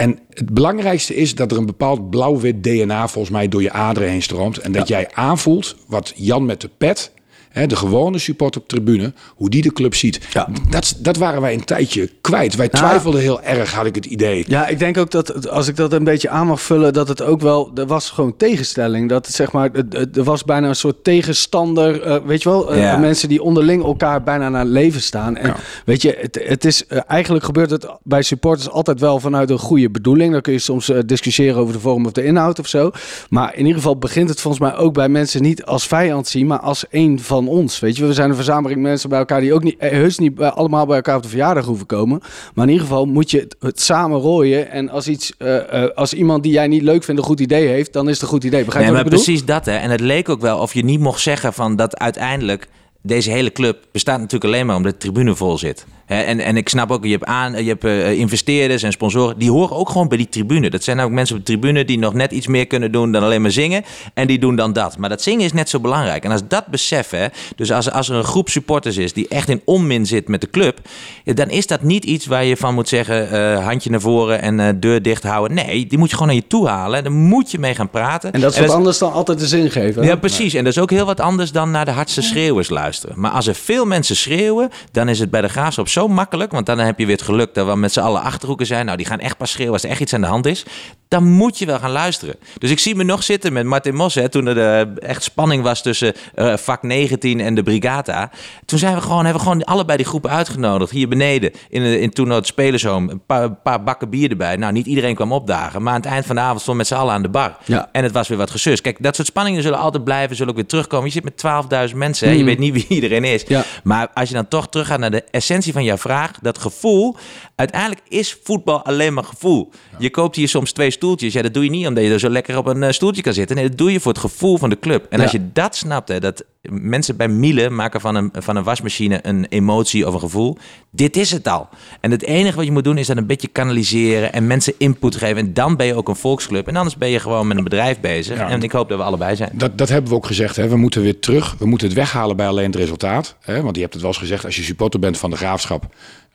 en 0.00 0.18
het 0.30 0.54
belangrijkste 0.54 1.14
is 1.14 1.34
dat 1.34 1.52
er 1.52 1.58
een 1.58 1.66
bepaald 1.66 2.10
blauw-wit 2.10 2.62
DNA 2.62 3.08
volgens 3.08 3.34
mij 3.34 3.48
door 3.48 3.62
je 3.62 3.72
aderen 3.72 4.08
heen 4.08 4.22
stroomt. 4.22 4.58
En 4.58 4.72
dat 4.72 4.88
jij 4.88 5.08
aanvoelt 5.12 5.76
wat 5.86 6.12
Jan 6.16 6.44
met 6.44 6.60
de 6.60 6.70
pet, 6.78 7.12
hè, 7.50 7.66
de 7.66 7.76
gewone 7.76 8.18
supporter 8.18 8.60
op 8.60 8.68
tribune, 8.68 9.12
hoe 9.36 9.50
die 9.50 9.62
de 9.62 9.72
club 9.72 9.94
ziet. 9.94 10.20
Ja. 10.32 10.48
Dat, 10.70 10.94
dat 10.98 11.16
waren 11.16 11.40
wij 11.40 11.54
een 11.54 11.64
tijdje 11.64 12.10
kwijt. 12.20 12.54
Wij 12.56 12.68
Nou, 12.72 12.84
twijfelden 12.86 13.20
heel 13.20 13.42
erg, 13.42 13.72
had 13.74 13.86
ik 13.86 13.94
het 13.94 14.04
idee. 14.06 14.44
Ja, 14.48 14.66
ik 14.66 14.78
denk 14.78 14.96
ook 14.98 15.10
dat 15.10 15.48
als 15.48 15.68
ik 15.68 15.76
dat 15.76 15.92
een 15.92 16.04
beetje 16.04 16.28
aan 16.28 16.46
mag 16.46 16.62
vullen, 16.62 16.92
dat 16.92 17.08
het 17.08 17.22
ook 17.22 17.40
wel, 17.40 17.70
er 17.74 17.86
was 17.86 18.10
gewoon 18.10 18.36
tegenstelling. 18.36 19.08
Dat 19.08 19.26
het, 19.26 19.34
zeg 19.34 19.52
maar, 19.52 19.70
er 20.12 20.24
was 20.24 20.44
bijna 20.44 20.68
een 20.68 20.76
soort 20.76 21.04
tegenstander, 21.04 22.02
eh, 22.02 22.16
weet 22.24 22.42
je 22.42 22.48
wel, 22.48 22.72
eh, 22.72 22.80
Ja. 22.80 22.96
mensen 22.96 23.28
die 23.28 23.42
onderling 23.42 23.82
elkaar 23.84 24.22
bijna 24.22 24.48
naar 24.48 24.60
het 24.60 24.70
leven 24.70 25.02
staan. 25.02 25.36
En 25.36 25.46
Ja. 25.46 25.56
weet 25.84 26.02
je, 26.02 26.16
het, 26.20 26.40
het 26.44 26.64
is 26.64 26.86
eh, 26.86 26.98
eigenlijk 27.06 27.44
gebeurt 27.44 27.70
het 27.70 27.86
bij 28.02 28.22
supporters 28.22 28.68
altijd 28.70 29.00
wel 29.00 29.20
vanuit 29.20 29.50
een 29.50 29.58
goede 29.58 29.90
bedoeling. 29.90 30.32
Dan 30.32 30.40
kun 30.40 30.52
je 30.52 30.58
soms 30.58 30.92
discussiëren 31.06 31.56
over 31.60 31.74
de 31.74 31.80
vorm 31.80 32.06
of 32.06 32.12
de 32.12 32.24
inhoud 32.24 32.58
of 32.58 32.66
zo. 32.66 32.90
Maar 33.28 33.52
in 33.54 33.60
ieder 33.60 33.74
geval 33.76 33.96
begint 33.98 34.28
het 34.28 34.40
volgens 34.40 34.62
mij 34.62 34.76
ook 34.76 34.94
bij 34.94 35.08
mensen 35.08 35.42
niet 35.42 35.64
als 35.64 35.86
vijand 35.86 36.28
zien, 36.28 36.46
maar 36.46 36.58
als 36.60 36.84
een 36.90 37.20
van 37.20 37.39
ons. 37.48 37.78
Weet 37.80 37.96
je, 37.96 38.06
we 38.06 38.12
zijn 38.12 38.28
een 38.30 38.34
verzameling 38.34 38.80
mensen 38.82 39.08
bij 39.08 39.18
elkaar 39.18 39.40
die 39.40 39.54
ook 39.54 39.62
niet, 39.62 39.78
eh, 39.78 39.90
heus 39.90 40.18
niet 40.18 40.34
bij- 40.34 40.50
allemaal 40.50 40.86
bij 40.86 40.96
elkaar 40.96 41.16
op 41.16 41.22
de 41.22 41.28
verjaardag 41.28 41.64
hoeven 41.64 41.86
komen. 41.86 42.20
Maar 42.54 42.64
in 42.66 42.72
ieder 42.72 42.86
geval 42.86 43.04
moet 43.06 43.30
je 43.30 43.38
het, 43.38 43.56
het 43.60 43.80
samen 43.80 44.18
rooien. 44.18 44.70
En 44.70 44.88
als, 44.88 45.08
iets, 45.08 45.32
eh, 45.38 45.82
eh, 45.84 45.90
als 45.94 46.12
iemand 46.14 46.42
die 46.42 46.52
jij 46.52 46.66
niet 46.66 46.82
leuk 46.82 47.04
vindt 47.04 47.20
een 47.20 47.26
goed 47.26 47.40
idee 47.40 47.66
heeft, 47.68 47.92
dan 47.92 48.06
is 48.08 48.12
het 48.12 48.22
een 48.22 48.28
goed 48.28 48.44
idee. 48.44 48.64
Begrijp 48.64 48.84
je 48.86 48.92
Nee, 48.92 49.02
wat 49.02 49.10
maar 49.10 49.18
ik 49.20 49.24
precies 49.24 49.44
dat 49.44 49.64
hè. 49.66 49.72
En 49.76 49.90
het 49.90 50.00
leek 50.00 50.28
ook 50.28 50.40
wel 50.40 50.58
of 50.58 50.74
je 50.74 50.84
niet 50.84 51.00
mocht 51.00 51.20
zeggen 51.20 51.52
van 51.52 51.76
dat 51.76 51.98
uiteindelijk 51.98 52.68
deze 53.02 53.30
hele 53.30 53.52
club 53.52 53.76
bestaat 53.92 54.18
natuurlijk 54.18 54.52
alleen 54.52 54.66
maar 54.66 54.76
omdat 54.76 54.92
de 54.92 54.98
tribune 54.98 55.34
vol 55.34 55.58
zit. 55.58 55.86
En, 56.10 56.40
en 56.40 56.56
ik 56.56 56.68
snap 56.68 56.90
ook, 56.90 57.04
je 57.04 57.10
hebt, 57.10 57.24
aan, 57.24 57.64
je 57.64 57.68
hebt 57.68 57.84
eh, 57.84 58.12
investeerders 58.12 58.82
en 58.82 58.92
sponsoren, 58.92 59.38
die 59.38 59.50
horen 59.50 59.76
ook 59.76 59.88
gewoon 59.88 60.08
bij 60.08 60.16
die 60.16 60.28
tribune. 60.28 60.70
Dat 60.70 60.84
zijn 60.84 61.00
ook 61.00 61.10
mensen 61.10 61.36
op 61.36 61.46
de 61.46 61.52
tribune 61.52 61.84
die 61.84 61.98
nog 61.98 62.14
net 62.14 62.32
iets 62.32 62.46
meer 62.46 62.66
kunnen 62.66 62.92
doen 62.92 63.12
dan 63.12 63.22
alleen 63.22 63.42
maar 63.42 63.50
zingen. 63.50 63.84
En 64.14 64.26
die 64.26 64.38
doen 64.38 64.56
dan 64.56 64.72
dat. 64.72 64.98
Maar 64.98 65.08
dat 65.08 65.22
zingen 65.22 65.44
is 65.44 65.52
net 65.52 65.68
zo 65.68 65.80
belangrijk. 65.80 66.24
En 66.24 66.30
als 66.30 66.40
dat 66.48 66.66
besef, 66.66 67.10
hè, 67.10 67.26
dus 67.56 67.72
als, 67.72 67.90
als 67.90 68.08
er 68.08 68.16
een 68.16 68.24
groep 68.24 68.48
supporters 68.48 68.96
is 68.96 69.12
die 69.12 69.28
echt 69.28 69.48
in 69.48 69.62
onmin 69.64 70.06
zit 70.06 70.28
met 70.28 70.40
de 70.40 70.50
club, 70.50 70.78
ja, 71.24 71.32
dan 71.32 71.48
is 71.48 71.66
dat 71.66 71.82
niet 71.82 72.04
iets 72.04 72.26
waar 72.26 72.44
je 72.44 72.56
van 72.56 72.74
moet 72.74 72.88
zeggen, 72.88 73.30
eh, 73.30 73.64
handje 73.64 73.90
naar 73.90 74.00
voren 74.00 74.42
en 74.42 74.60
eh, 74.60 74.68
deur 74.76 75.02
dicht 75.02 75.22
houden. 75.22 75.56
Nee, 75.56 75.86
die 75.86 75.98
moet 75.98 76.08
je 76.08 76.16
gewoon 76.16 76.28
naar 76.28 76.42
je 76.42 76.46
toe 76.46 76.68
halen. 76.68 77.02
Daar 77.02 77.12
moet 77.12 77.50
je 77.50 77.58
mee 77.58 77.74
gaan 77.74 77.90
praten. 77.90 78.32
En 78.32 78.40
dat 78.40 78.52
is 78.52 78.58
wat 78.60 78.70
anders 78.70 78.98
dan 78.98 79.12
altijd 79.12 79.38
de 79.38 79.46
zin 79.46 79.70
geven. 79.70 80.02
hè? 80.02 80.08
Ja, 80.08 80.16
precies. 80.16 80.54
En 80.54 80.64
dat 80.64 80.72
is 80.72 80.82
ook 80.82 80.90
heel 80.90 81.06
wat 81.06 81.20
anders 81.20 81.52
dan 81.52 81.70
naar 81.70 81.84
de 81.84 81.90
hardste 81.90 82.22
schreeuwers 82.22 82.68
luisteren. 82.68 83.20
Maar 83.20 83.30
als 83.30 83.46
er 83.46 83.54
veel 83.54 83.84
mensen 83.84 84.16
schreeuwen, 84.16 84.70
dan 84.92 85.08
is 85.08 85.18
het 85.18 85.30
bij 85.30 85.40
de 85.40 85.48
graafschap 85.48 85.88
zo 85.88 85.99
makkelijk. 86.08 86.52
Want 86.52 86.66
dan 86.66 86.78
heb 86.78 86.98
je 86.98 87.06
weer 87.06 87.16
het 87.16 87.24
geluk 87.24 87.54
dat 87.54 87.66
we 87.66 87.76
met 87.76 87.92
z'n 87.92 88.00
allen 88.00 88.22
achterhoeken 88.22 88.66
zijn. 88.66 88.84
Nou, 88.84 88.96
die 88.96 89.06
gaan 89.06 89.18
echt 89.18 89.36
pas 89.36 89.50
schreeuwen 89.50 89.72
als 89.72 89.84
er 89.84 89.90
echt 89.90 90.00
iets 90.00 90.14
aan 90.14 90.20
de 90.20 90.26
hand 90.26 90.46
is. 90.46 90.64
Dan 91.10 91.24
moet 91.24 91.58
je 91.58 91.66
wel 91.66 91.78
gaan 91.78 91.90
luisteren. 91.90 92.34
Dus 92.58 92.70
ik 92.70 92.78
zie 92.78 92.94
me 92.94 93.02
nog 93.04 93.22
zitten 93.22 93.52
met 93.52 93.64
Martin 93.66 93.94
Mos, 93.94 94.14
hè, 94.14 94.28
toen 94.28 94.46
er 94.46 94.58
eh, 94.80 95.08
echt 95.08 95.22
spanning 95.22 95.62
was 95.62 95.82
tussen 95.82 96.14
eh, 96.34 96.56
vak 96.56 96.82
19 96.82 97.40
en 97.40 97.54
de 97.54 97.62
Brigata. 97.62 98.30
Toen 98.64 98.78
zijn 98.78 98.94
we 98.94 99.00
gewoon, 99.00 99.24
hebben 99.24 99.42
we 99.42 99.48
gewoon 99.48 99.64
allebei 99.64 99.96
die 99.96 100.06
groepen 100.06 100.30
uitgenodigd. 100.30 100.90
Hier 100.90 101.08
beneden, 101.08 101.52
in, 101.68 101.82
de- 101.82 102.00
in 102.00 102.10
toen 102.10 102.30
het 102.30 102.46
spelershome. 102.46 103.10
Een 103.12 103.22
paar, 103.26 103.42
een 103.42 103.62
paar 103.62 103.82
bakken 103.82 104.10
bier 104.10 104.30
erbij. 104.30 104.56
Nou, 104.56 104.72
niet 104.72 104.86
iedereen 104.86 105.14
kwam 105.14 105.32
opdagen. 105.32 105.82
Maar 105.82 105.92
aan 105.94 106.00
het 106.00 106.08
eind 106.10 106.26
van 106.26 106.34
de 106.36 106.40
avond 106.42 106.60
stond 106.60 106.76
met 106.76 106.86
z'n 106.86 106.94
allen 106.94 107.14
aan 107.14 107.22
de 107.22 107.28
bar. 107.28 107.56
Ja. 107.64 107.88
En 107.92 108.02
het 108.02 108.12
was 108.12 108.28
weer 108.28 108.38
wat 108.38 108.50
gesus. 108.50 108.80
Kijk, 108.80 109.02
dat 109.02 109.14
soort 109.16 109.28
spanningen 109.28 109.62
zullen 109.62 109.78
altijd 109.78 110.04
blijven, 110.04 110.36
zullen 110.36 110.50
ook 110.52 110.58
weer 110.58 110.68
terugkomen. 110.68 111.06
Je 111.06 111.12
zit 111.12 111.24
met 111.24 111.88
12.000 111.90 111.96
mensen, 111.96 112.28
hè? 112.28 112.34
je 112.34 112.44
weet 112.44 112.58
niet 112.58 112.72
wie 112.72 112.86
iedereen 112.88 113.24
is. 113.24 113.44
Ja. 113.48 113.64
Maar 113.84 114.08
als 114.14 114.28
je 114.28 114.34
dan 114.34 114.48
toch 114.48 114.68
teruggaat 114.68 114.98
naar 114.98 115.10
de 115.10 115.24
essentie 115.30 115.72
van 115.72 115.84
jouw 115.84 115.96
vraag, 115.98 116.30
dat 116.42 116.58
gevoel. 116.58 117.16
Uiteindelijk 117.56 118.00
is 118.08 118.36
voetbal 118.44 118.84
alleen 118.84 119.14
maar 119.14 119.24
gevoel. 119.24 119.70
Je 119.98 120.10
koopt 120.10 120.36
hier 120.36 120.48
soms 120.48 120.72
twee 120.72 120.90
stoeltjes. 121.00 121.32
Ja, 121.32 121.42
dat 121.42 121.54
doe 121.54 121.64
je 121.64 121.70
niet 121.70 121.86
omdat 121.86 122.04
je 122.04 122.10
er 122.12 122.18
zo 122.18 122.28
lekker 122.28 122.56
op 122.56 122.66
een 122.66 122.82
eh, 122.82 122.90
stoeltje 122.90 123.22
kan 123.22 123.32
zitten. 123.32 123.56
Nee, 123.56 123.68
dat 123.68 123.78
doe 123.78 123.92
je 123.92 124.00
voor 124.00 124.12
het 124.12 124.20
gevoel 124.20 124.58
van 124.58 124.70
de 124.70 124.78
club. 124.78 125.06
En 125.10 125.16
Ja. 125.16 125.22
als 125.22 125.32
je 125.32 125.52
dat 125.52 125.76
snapt, 125.76 126.08
hè, 126.08 126.20
dat 126.20 126.44
mensen 126.68 127.16
bij 127.16 127.28
Miele 127.28 127.70
maken 127.70 128.00
van 128.00 128.14
een, 128.14 128.30
van 128.32 128.56
een 128.56 128.62
wasmachine 128.64 129.18
een 129.22 129.46
emotie 129.48 130.06
of 130.06 130.14
een 130.14 130.20
gevoel. 130.20 130.56
Dit 130.90 131.16
is 131.16 131.30
het 131.30 131.48
al. 131.48 131.68
En 132.00 132.10
het 132.10 132.22
enige 132.22 132.56
wat 132.56 132.64
je 132.64 132.72
moet 132.72 132.84
doen 132.84 132.98
is 132.98 133.06
dat 133.06 133.16
een 133.16 133.26
beetje 133.26 133.48
kanaliseren 133.48 134.32
en 134.32 134.46
mensen 134.46 134.74
input 134.78 135.16
geven. 135.16 135.36
En 135.36 135.54
dan 135.54 135.76
ben 135.76 135.86
je 135.86 135.94
ook 135.94 136.08
een 136.08 136.16
volksclub. 136.16 136.68
En 136.68 136.76
anders 136.76 136.96
ben 136.96 137.08
je 137.08 137.20
gewoon 137.20 137.46
met 137.46 137.56
een 137.56 137.64
bedrijf 137.64 138.00
bezig. 138.00 138.38
Ja. 138.38 138.48
En 138.48 138.62
ik 138.62 138.72
hoop 138.72 138.88
dat 138.88 138.98
we 138.98 139.04
allebei 139.04 139.36
zijn. 139.36 139.50
Dat, 139.52 139.78
dat 139.78 139.88
hebben 139.88 140.10
we 140.10 140.16
ook 140.16 140.26
gezegd. 140.26 140.56
Hè. 140.56 140.68
We 140.68 140.76
moeten 140.76 141.02
weer 141.02 141.18
terug. 141.18 141.54
We 141.58 141.66
moeten 141.66 141.86
het 141.86 141.96
weghalen 141.96 142.36
bij 142.36 142.46
alleen 142.48 142.66
het 142.66 142.76
resultaat. 142.76 143.36
Hè. 143.40 143.62
Want 143.62 143.74
je 143.74 143.80
hebt 143.82 143.92
het 143.92 144.02
wel 144.02 144.12
eens 144.12 144.20
gezegd. 144.20 144.44
Als 144.44 144.56
je 144.56 144.62
supporter 144.62 145.00
bent 145.00 145.18
van 145.18 145.30
de 145.30 145.36
graafschap. 145.36 145.84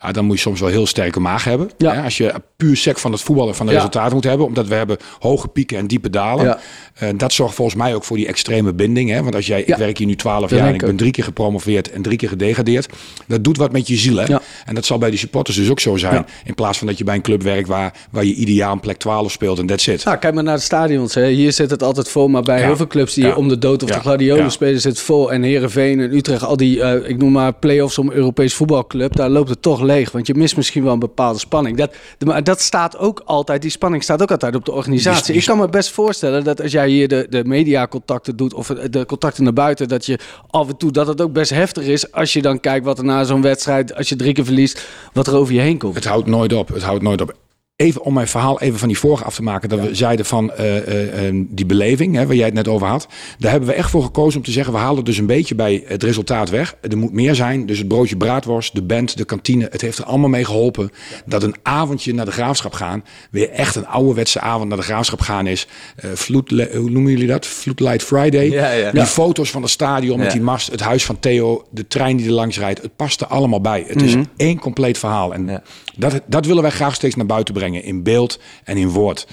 Ja, 0.00 0.12
dan 0.12 0.24
moet 0.24 0.36
je 0.36 0.42
soms 0.42 0.60
wel 0.60 0.68
heel 0.68 0.86
sterke 0.86 1.20
maag 1.20 1.44
hebben. 1.44 1.70
Ja. 1.78 1.94
Hè. 1.94 2.02
Als 2.02 2.16
je 2.16 2.34
puur 2.56 2.76
sec 2.76 2.98
van 2.98 3.12
het 3.12 3.20
voetballen 3.20 3.54
van 3.54 3.66
de 3.66 3.72
Ja. 3.72 3.78
resultaten 3.78 4.14
moet 4.14 4.24
hebben. 4.24 4.46
Omdat 4.46 4.66
we 4.66 4.74
hebben 4.74 4.96
hoge 5.18 5.48
pieken 5.48 5.78
en 5.78 5.86
diepe 5.86 6.10
dalen. 6.10 6.58
Eh, 6.96 7.08
dat 7.16 7.32
zorgt 7.32 7.54
volgens 7.54 7.76
mij 7.76 7.94
ook 7.94 8.04
voor 8.04 8.16
die 8.16 8.26
extreme 8.26 8.72
binding. 8.72 9.10
Hè. 9.10 9.22
Want 9.22 9.34
als 9.34 9.46
jij, 9.46 9.58
Ja. 9.58 9.64
ik 9.66 9.76
werk 9.76 9.98
hier 9.98 10.06
nu 10.06 10.16
12 10.16 10.40
Dat 10.50 10.58
jaar. 10.58 10.68
En 10.68 10.74
ik 10.74 10.80
ben 10.80 10.96
drie 10.96 11.10
keer 11.10 11.24
gepromoveerd 11.24 11.90
en 11.90 12.02
drie 12.02 12.16
keer 12.16 12.28
gedegradeerd. 12.28 12.88
Dat 13.26 13.44
doet 13.44 13.56
wat 13.56 13.72
met 13.72 13.88
je 13.88 13.96
ziel. 13.96 14.16
Hè. 14.16 14.24
Ja. 14.24 14.40
En 14.64 14.74
dat 14.74 14.84
zal 14.84 14.98
bij 14.98 15.10
die 15.10 15.18
supporters 15.18 15.56
dus 15.56 15.70
ook 15.70 15.80
zo 15.80 15.96
zijn. 15.96 16.14
Ja. 16.14 16.24
In 16.44 16.54
plaats 16.54 16.78
van 16.78 16.86
dat 16.86 16.98
je 16.98 17.04
bij 17.04 17.14
een 17.14 17.22
club 17.22 17.42
werkt 17.42 17.68
waar, 17.68 17.92
waar 18.10 18.24
je 18.24 18.34
ieder 18.34 18.54
jaar 18.54 18.72
een 18.72 18.80
plek 18.80 18.96
12 18.96 19.30
speelt 19.32 19.58
en 19.58 19.66
that's 19.66 19.86
it. 19.86 20.04
Nou, 20.04 20.16
kijk 20.16 20.34
maar 20.34 20.42
naar 20.42 20.56
de 20.56 20.62
stadions. 20.62 21.14
Hè. 21.14 21.28
Hier 21.28 21.52
zit 21.52 21.70
het 21.70 21.82
altijd 21.82 22.08
vol, 22.08 22.28
maar 22.28 22.42
bij 22.42 22.62
heel 22.62 22.76
veel 22.76 22.86
clubs 22.86 23.14
die 23.14 23.36
om 23.36 23.48
de 23.48 23.58
dood 23.58 23.82
of 23.82 23.90
de 23.90 24.00
gladiolen 24.00 24.50
spelen, 24.50 24.80
zit 24.80 24.92
het 24.92 25.00
vol. 25.00 25.32
En 25.32 25.42
Herenveen 25.42 26.00
en 26.00 26.14
Utrecht, 26.14 26.42
al 26.42 26.56
die, 26.56 26.82
eh, 26.82 27.08
ik 27.10 27.18
noem 27.18 27.32
maar 27.32 27.52
play-offs 27.52 27.98
om 27.98 28.10
Europees 28.12 28.54
voetbalclub, 28.54 29.16
daar 29.16 29.30
loopt 29.30 29.48
het 29.48 29.62
toch 29.62 29.80
leeg. 29.80 30.10
Want 30.12 30.26
je 30.26 30.34
mist 30.34 30.56
misschien 30.56 30.84
wel 30.84 30.92
een 30.92 30.98
bepaalde 30.98 31.38
spanning. 31.38 31.76
Dat, 31.76 31.94
maar 32.24 32.44
dat 32.44 32.60
staat 32.60 32.98
ook 32.98 33.22
altijd, 33.24 33.62
die 33.62 33.70
spanning 33.70 34.02
staat 34.02 34.22
ook 34.22 34.30
altijd 34.30 34.54
op 34.54 34.64
de 34.64 34.72
organisatie. 34.72 35.22
Die- 35.22 35.32
die- 35.32 35.40
ik 35.42 35.48
kan 35.48 35.58
me 35.58 35.68
best 35.68 35.90
voorstellen 35.90 36.44
dat 36.44 36.62
als 36.62 36.72
jij 36.72 36.85
hier 36.86 37.08
de, 37.08 37.26
de 37.30 37.44
mediacontacten 37.44 38.36
doet, 38.36 38.54
of 38.54 38.66
de 38.66 39.06
contacten 39.06 39.44
naar 39.44 39.52
buiten, 39.52 39.88
dat 39.88 40.06
je 40.06 40.18
af 40.50 40.68
en 40.68 40.76
toe, 40.76 40.90
dat 40.90 41.06
het 41.06 41.20
ook 41.20 41.32
best 41.32 41.50
heftig 41.50 41.84
is 41.84 42.12
als 42.12 42.32
je 42.32 42.42
dan 42.42 42.60
kijkt 42.60 42.84
wat 42.84 42.98
er 42.98 43.04
na 43.04 43.24
zo'n 43.24 43.42
wedstrijd, 43.42 43.94
als 43.94 44.08
je 44.08 44.16
drie 44.16 44.32
keer 44.32 44.44
verliest, 44.44 44.88
wat 45.12 45.26
er 45.26 45.34
over 45.34 45.54
je 45.54 45.60
heen 45.60 45.78
komt. 45.78 45.94
Het 45.94 46.04
houdt 46.04 46.26
nooit 46.26 46.52
op. 46.52 46.68
Het 46.68 46.82
houdt 46.82 47.02
nooit 47.02 47.20
op. 47.20 47.45
Even 47.76 48.02
om 48.02 48.14
mijn 48.14 48.28
verhaal 48.28 48.60
even 48.60 48.78
van 48.78 48.88
die 48.88 48.98
vorige 48.98 49.24
af 49.24 49.34
te 49.34 49.42
maken. 49.42 49.68
Dat 49.68 49.80
we 49.80 49.94
zeiden 49.94 50.26
van 50.26 50.52
eh, 50.52 50.76
eh, 50.76 51.26
eh, 51.26 51.34
die 51.48 51.66
beleving, 51.66 52.14
hè, 52.14 52.26
waar 52.26 52.36
jij 52.36 52.44
het 52.44 52.54
net 52.54 52.68
over 52.68 52.86
had. 52.86 53.06
Daar 53.38 53.50
hebben 53.50 53.68
we 53.68 53.74
echt 53.74 53.90
voor 53.90 54.02
gekozen 54.02 54.38
om 54.38 54.44
te 54.44 54.50
zeggen... 54.50 54.72
we 54.72 54.78
halen 54.78 55.04
dus 55.04 55.18
een 55.18 55.26
beetje 55.26 55.54
bij 55.54 55.84
het 55.86 56.02
resultaat 56.02 56.50
weg. 56.50 56.76
Er 56.80 56.98
moet 56.98 57.12
meer 57.12 57.34
zijn. 57.34 57.66
Dus 57.66 57.78
het 57.78 57.88
broodje 57.88 58.16
braadworst, 58.16 58.74
de 58.74 58.82
band, 58.82 59.16
de 59.16 59.24
kantine. 59.24 59.68
Het 59.70 59.80
heeft 59.80 59.98
er 59.98 60.04
allemaal 60.04 60.28
mee 60.28 60.44
geholpen. 60.44 60.90
Dat 61.24 61.42
een 61.42 61.54
avondje 61.62 62.14
naar 62.14 62.24
de 62.24 62.30
graafschap 62.30 62.72
gaan... 62.72 63.04
weer 63.30 63.50
echt 63.50 63.74
een 63.74 63.86
ouderwetse 63.86 64.40
avond 64.40 64.68
naar 64.68 64.78
de 64.78 64.84
graafschap 64.84 65.20
gaan 65.20 65.46
is. 65.46 65.66
Vloed, 65.96 66.50
hoe 66.50 66.90
noemen 66.90 67.10
jullie 67.10 67.26
dat? 67.26 67.46
Floodlight 67.46 68.02
Friday. 68.02 68.50
Ja, 68.50 68.70
ja. 68.70 68.90
Die 68.90 69.06
foto's 69.06 69.50
van 69.50 69.62
het 69.62 69.70
stadion 69.70 70.18
met 70.18 70.30
die 70.30 70.40
mast. 70.40 70.70
Het 70.70 70.80
huis 70.80 71.04
van 71.04 71.18
Theo. 71.18 71.66
De 71.70 71.86
trein 71.86 72.16
die 72.16 72.26
er 72.26 72.32
langs 72.32 72.58
rijdt. 72.58 72.82
Het 72.82 72.96
past 72.96 73.20
er 73.20 73.26
allemaal 73.26 73.60
bij. 73.60 73.84
Het 73.88 74.02
is 74.02 74.14
één 74.36 74.58
compleet 74.58 74.98
verhaal. 74.98 75.34
En 75.34 75.62
dat, 75.96 76.20
dat 76.26 76.46
willen 76.46 76.62
wij 76.62 76.70
graag 76.70 76.94
steeds 76.94 77.14
naar 77.14 77.26
buiten 77.26 77.54
brengen. 77.54 77.65
In 77.74 78.02
beeld 78.02 78.40
en 78.64 78.76
in 78.76 78.88
woord. 78.88 79.26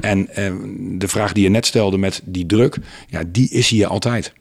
En 0.00 0.28
eh, 0.34 0.52
de 0.98 1.08
vraag 1.08 1.32
die 1.32 1.42
je 1.42 1.50
net 1.50 1.66
stelde 1.66 1.98
met 1.98 2.22
die 2.24 2.46
druk. 2.46 2.76
Ja, 3.08 3.22
die 3.26 3.50
is 3.50 3.68
hier 3.68 3.86
altijd. 3.86 4.32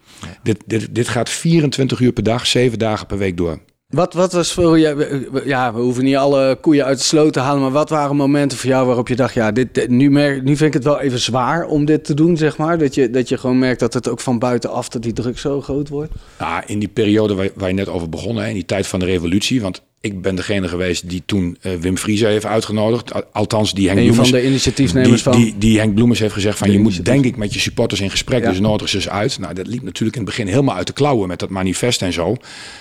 Dit, 0.44 0.58
dit, 0.66 0.96
dit 0.96 1.08
gaat 1.08 1.30
24 1.30 2.00
uur 2.00 2.12
per 2.12 2.24
dag, 2.24 2.46
7 2.48 2.80
dagen 2.80 3.08
per 3.08 3.18
week 3.18 3.38
door. 3.38 3.60
Wat, 3.88 4.14
wat 4.14 4.34
was 4.34 4.54
voor 4.54 4.80
je, 4.80 4.96
we- 4.96 5.42
ja, 5.46 5.74
we 5.74 5.80
hoeven 5.82 6.04
niet 6.04 6.16
alle 6.16 6.58
koeien 6.62 6.86
uit 6.86 6.98
de 6.98 7.04
sloot 7.04 7.34
te 7.34 7.40
halen, 7.40 7.62
maar 7.62 7.72
wat 7.72 7.90
waren 7.90 8.16
momenten 8.16 8.58
voor 8.58 8.70
jou 8.70 8.86
waarop 8.86 9.08
je 9.08 9.16
dacht, 9.16 9.34
ja, 9.34 9.52
dit, 9.52 9.88
nu, 9.90 10.12
merk, 10.12 10.44
nu 10.44 10.56
vind 10.58 10.68
ik 10.68 10.74
het 10.74 10.84
wel 10.84 11.00
even 11.00 11.20
zwaar 11.20 11.66
om 11.68 11.86
dit 11.86 12.04
te 12.06 12.14
doen, 12.14 12.38
zeg 12.38 12.58
maar. 12.58 12.78
Dat 12.78 12.96
je, 12.96 13.10
dat 13.10 13.30
je 13.30 13.38
gewoon 13.38 13.60
merkt 13.60 13.80
dat 13.80 13.94
het 13.94 14.10
ook 14.10 14.20
van 14.20 14.40
buitenaf, 14.40 14.90
dat 14.90 15.02
die 15.02 15.14
druk 15.14 15.40
zo 15.40 15.62
groot 15.62 15.90
wordt. 15.90 16.12
Nou, 16.40 16.64
in 16.66 16.80
die 16.80 16.88
periode 16.88 17.36
waar, 17.36 17.50
waar 17.56 17.68
je 17.68 17.74
net 17.74 17.88
over 17.90 18.10
begon, 18.10 18.36
hè, 18.36 18.48
in 18.48 18.54
die 18.54 18.66
tijd 18.66 18.88
van 18.88 19.00
de 19.00 19.06
revolutie. 19.06 19.62
Want 19.62 19.82
ik 20.02 20.22
ben 20.22 20.36
degene 20.36 20.68
geweest 20.68 21.10
die 21.10 21.24
toen 21.26 21.58
eh, 21.62 21.74
Wim 21.74 21.98
Friese 21.98 22.26
heeft 22.26 22.46
uitgenodigd. 22.46 23.14
Al- 23.14 23.24
Althans, 23.32 23.74
die 23.74 23.88
Henk 23.88 24.00
Bloemers, 24.00 24.30
van 24.30 24.40
de 24.40 24.46
initiatiefnemers 24.46 25.24
die, 25.24 25.34
van. 25.34 25.42
Die, 25.42 25.56
die 25.58 25.80
Henk 25.80 25.94
Bloemers 25.94 26.20
heeft 26.20 26.34
gezegd 26.34 26.58
van 26.58 26.68
De 26.68 26.74
je 26.74 26.80
moet 26.80 27.06
denk 27.06 27.26
ik 27.26 27.38
met 27.38 27.54
je 27.54 27.60
supporters 27.60 28.02
in 28.02 28.10
gesprek. 28.10 28.44
Ja. 28.44 28.50
Dus 28.50 28.60
nodig 28.60 28.90
ze 28.90 29.02
ze 29.02 29.10
uit. 29.10 29.40
Nou, 29.40 29.54
dat 29.54 29.68
liep 29.68 29.84
natuurlijk 29.84 30.18
in 30.18 30.24
het 30.24 30.36
begin 30.36 30.48
helemaal 30.48 30.76
uit 30.76 30.88
de 30.88 30.94
klauwen 30.94 31.28
met 31.28 31.40
dat 31.40 31.50
manifest 31.50 32.02
en 32.02 32.14
zo. 32.14 32.36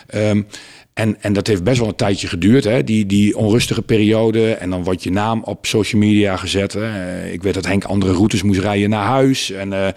Ehm, 0.07 0.43
en, 0.95 1.17
en 1.21 1.33
dat 1.33 1.47
heeft 1.47 1.63
best 1.63 1.79
wel 1.79 1.89
een 1.89 1.95
tijdje 1.95 2.27
geduurd, 2.27 2.65
hè? 2.65 2.85
Die, 2.85 3.07
die 3.07 3.37
onrustige 3.37 3.83
periode. 3.83 4.53
En 4.53 4.71
dan 4.71 4.85
wordt 4.85 5.03
je 5.03 5.11
naam 5.11 5.43
op 5.45 5.67
social 5.67 6.01
media 6.01 6.37
gezet. 6.37 6.73
Hè? 6.73 7.25
Ik 7.31 7.43
weet 7.43 7.55
dat 7.55 7.67
Henk 7.67 7.85
andere 7.85 8.13
routes 8.13 8.43
moest 8.43 8.61
rijden 8.61 8.91
naar 8.91 9.07
huis. 9.07 9.51
En 9.51 9.73
eh, 9.73 9.89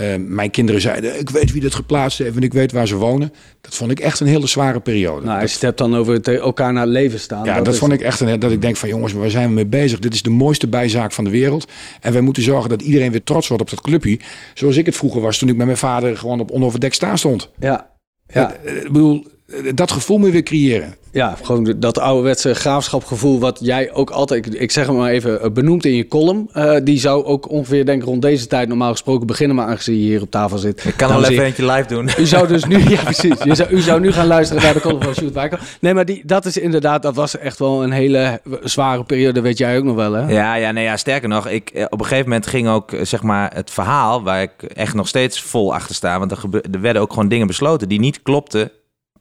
eh, 0.00 0.14
mijn 0.18 0.50
kinderen 0.50 0.80
zeiden, 0.80 1.18
ik 1.18 1.30
weet 1.30 1.52
wie 1.52 1.60
dit 1.60 1.74
geplaatst 1.74 2.18
heeft 2.18 2.36
en 2.36 2.42
ik 2.42 2.52
weet 2.52 2.72
waar 2.72 2.86
ze 2.86 2.96
wonen. 2.96 3.32
Dat 3.60 3.74
vond 3.74 3.90
ik 3.90 4.00
echt 4.00 4.20
een 4.20 4.26
hele 4.26 4.46
zware 4.46 4.80
periode. 4.80 5.26
nou, 5.26 5.40
als 5.40 5.52
je 5.54 5.66
hebt 5.66 5.78
dan 5.78 5.96
over 5.96 6.12
het 6.14 6.28
elkaar 6.28 6.72
naar 6.72 6.82
het 6.82 6.92
leven 6.92 7.20
staan. 7.20 7.44
Ja, 7.44 7.60
dat, 7.60 7.72
is- 7.74 7.78
vond 7.78 7.92
ik 7.92 8.00
echt 8.00 8.20
een, 8.20 8.40
dat 8.40 8.50
ik 8.52 8.62
denk 8.62 8.76
van 8.76 8.88
jongens, 8.88 9.12
waar 9.12 9.30
zijn 9.30 9.48
we 9.48 9.54
mee 9.54 9.66
bezig? 9.66 9.98
Dit 9.98 10.14
is 10.14 10.22
de 10.22 10.30
mooiste 10.30 10.68
bijzaak 10.68 11.12
van 11.12 11.24
de 11.24 11.30
wereld. 11.30 11.70
En 12.00 12.12
wij 12.12 12.20
moeten 12.20 12.42
zorgen 12.42 12.68
dat 12.68 12.82
iedereen 12.82 13.10
weer 13.10 13.24
trots 13.24 13.48
wordt 13.48 13.62
op 13.62 13.70
dat 13.70 13.80
clubje. 13.80 14.18
Zoals 14.54 14.76
ik 14.76 14.86
het 14.86 14.96
vroeger 14.96 15.20
was 15.20 15.38
toen 15.38 15.48
ik 15.48 15.56
met 15.56 15.66
mijn 15.66 15.78
vader 15.78 16.16
gewoon 16.16 16.40
op 16.40 16.50
onoverdekt 16.50 16.94
staan 16.94 17.18
stond. 17.18 17.50
Ja, 17.58 17.90
ja. 18.26 18.54
Eh, 18.64 18.76
Ik 18.76 18.92
bedoel, 18.92 19.24
eh, 19.24 19.30
dat 19.74 19.92
gevoel 19.92 20.16
moet 20.18 20.26
je 20.26 20.32
weer 20.32 20.42
creëren. 20.42 20.94
Ja, 21.12 21.36
gewoon 21.42 21.74
dat 21.76 21.98
ouderwetse 21.98 22.54
graafschapgevoel 22.54 23.38
wat 23.40 23.58
jij 23.62 23.92
ook 23.92 24.10
altijd, 24.10 24.46
ik, 24.46 24.54
ik 24.54 24.70
zeg 24.70 24.86
het 24.86 24.96
maar 24.96 25.10
even, 25.10 25.42
eh, 25.42 25.50
benoemt 25.50 25.84
in 25.84 25.94
je 25.94 26.08
column. 26.08 26.48
Eh, 26.52 26.76
die 26.84 26.98
zou 26.98 27.24
ook 27.24 27.50
ongeveer 27.50 27.86
denk 27.86 28.02
ik 28.02 28.08
rond 28.08 28.22
deze 28.22 28.46
tijd 28.46 28.68
normaal 28.68 28.90
gesproken 28.90 29.26
beginnen, 29.26 29.56
maar 29.56 29.66
aangezien 29.66 29.94
je 29.94 30.00
hier 30.02 30.22
op 30.22 30.30
tafel 30.30 30.58
zit. 30.58 30.84
Ik 30.84 30.96
kan 30.96 31.10
al 31.10 31.24
en 31.24 31.30
even 31.30 31.44
eentje 31.44 31.66
live 31.66 31.88
doen. 31.88 32.08
U 32.18 32.26
zou 32.26 32.46
dus 32.48 32.64
nu, 32.64 32.78
ja 32.94 33.02
precies, 33.02 33.44
u 33.44 33.54
zou, 33.54 33.70
u 33.70 33.80
zou 33.80 34.00
nu 34.00 34.12
gaan 34.12 34.26
luisteren 34.26 34.62
naar 34.62 34.74
de 34.74 34.80
column 34.80 35.02
van 35.02 35.14
Sjoerd 35.14 35.34
Wijkel. 35.34 35.58
Nee, 35.80 35.94
maar 35.94 36.04
die, 36.04 36.22
dat 36.26 36.44
is 36.46 36.56
inderdaad, 36.56 37.02
dat 37.02 37.14
was 37.14 37.38
echt 37.38 37.58
wel 37.58 37.82
een 37.82 37.92
hele 37.92 38.40
zware 38.62 39.04
periode, 39.04 39.40
weet 39.40 39.58
jij 39.58 39.78
ook 39.78 39.84
nog 39.84 39.94
wel 39.96 40.12
hè? 40.12 40.32
Ja, 40.32 40.54
ja, 40.54 40.70
nee, 40.70 40.84
ja, 40.84 40.96
sterker 40.96 41.28
nog, 41.28 41.48
ik, 41.48 41.70
eh, 41.70 41.84
op 41.88 42.00
een 42.00 42.06
gegeven 42.06 42.28
moment 42.28 42.46
ging 42.46 42.68
ook 42.68 42.92
eh, 42.92 43.04
zeg 43.04 43.22
maar, 43.22 43.50
het 43.54 43.70
verhaal 43.70 44.22
waar 44.22 44.42
ik 44.42 44.62
echt 44.62 44.94
nog 44.94 45.08
steeds 45.08 45.42
vol 45.42 45.74
achter 45.74 45.94
sta. 45.94 46.18
Want 46.18 46.30
er, 46.30 46.36
gebe- 46.36 46.64
er 46.72 46.80
werden 46.80 47.02
ook 47.02 47.12
gewoon 47.12 47.28
dingen 47.28 47.46
besloten 47.46 47.88
die 47.88 48.00
niet 48.00 48.22
klopten. 48.22 48.70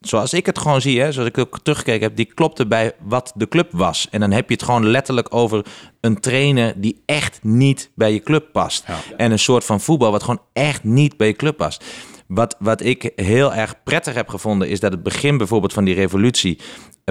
Zoals 0.01 0.33
ik 0.33 0.45
het 0.45 0.59
gewoon 0.59 0.81
zie, 0.81 1.01
hè, 1.01 1.11
zoals 1.11 1.29
ik 1.29 1.37
ook 1.37 1.59
teruggekeken 1.63 2.07
heb, 2.07 2.15
die 2.15 2.25
klopte 2.33 2.67
bij 2.67 2.93
wat 2.99 3.31
de 3.35 3.47
club 3.47 3.71
was. 3.71 4.07
En 4.11 4.19
dan 4.19 4.31
heb 4.31 4.47
je 4.47 4.53
het 4.53 4.63
gewoon 4.63 4.87
letterlijk 4.87 5.33
over 5.33 5.65
een 6.01 6.19
trainer 6.19 6.73
die 6.81 7.01
echt 7.05 7.39
niet 7.43 7.91
bij 7.95 8.13
je 8.13 8.19
club 8.19 8.51
past. 8.51 8.85
En 9.17 9.31
een 9.31 9.39
soort 9.39 9.65
van 9.65 9.81
voetbal 9.81 10.11
wat 10.11 10.23
gewoon 10.23 10.41
echt 10.53 10.83
niet 10.83 11.17
bij 11.17 11.27
je 11.27 11.33
club 11.33 11.57
past. 11.57 11.83
Wat, 12.27 12.55
wat 12.59 12.81
ik 12.81 13.11
heel 13.15 13.53
erg 13.53 13.83
prettig 13.83 14.13
heb 14.13 14.29
gevonden, 14.29 14.69
is 14.69 14.79
dat 14.79 14.91
het 14.91 15.03
begin 15.03 15.37
bijvoorbeeld 15.37 15.73
van 15.73 15.83
die 15.83 15.95
revolutie 15.95 16.59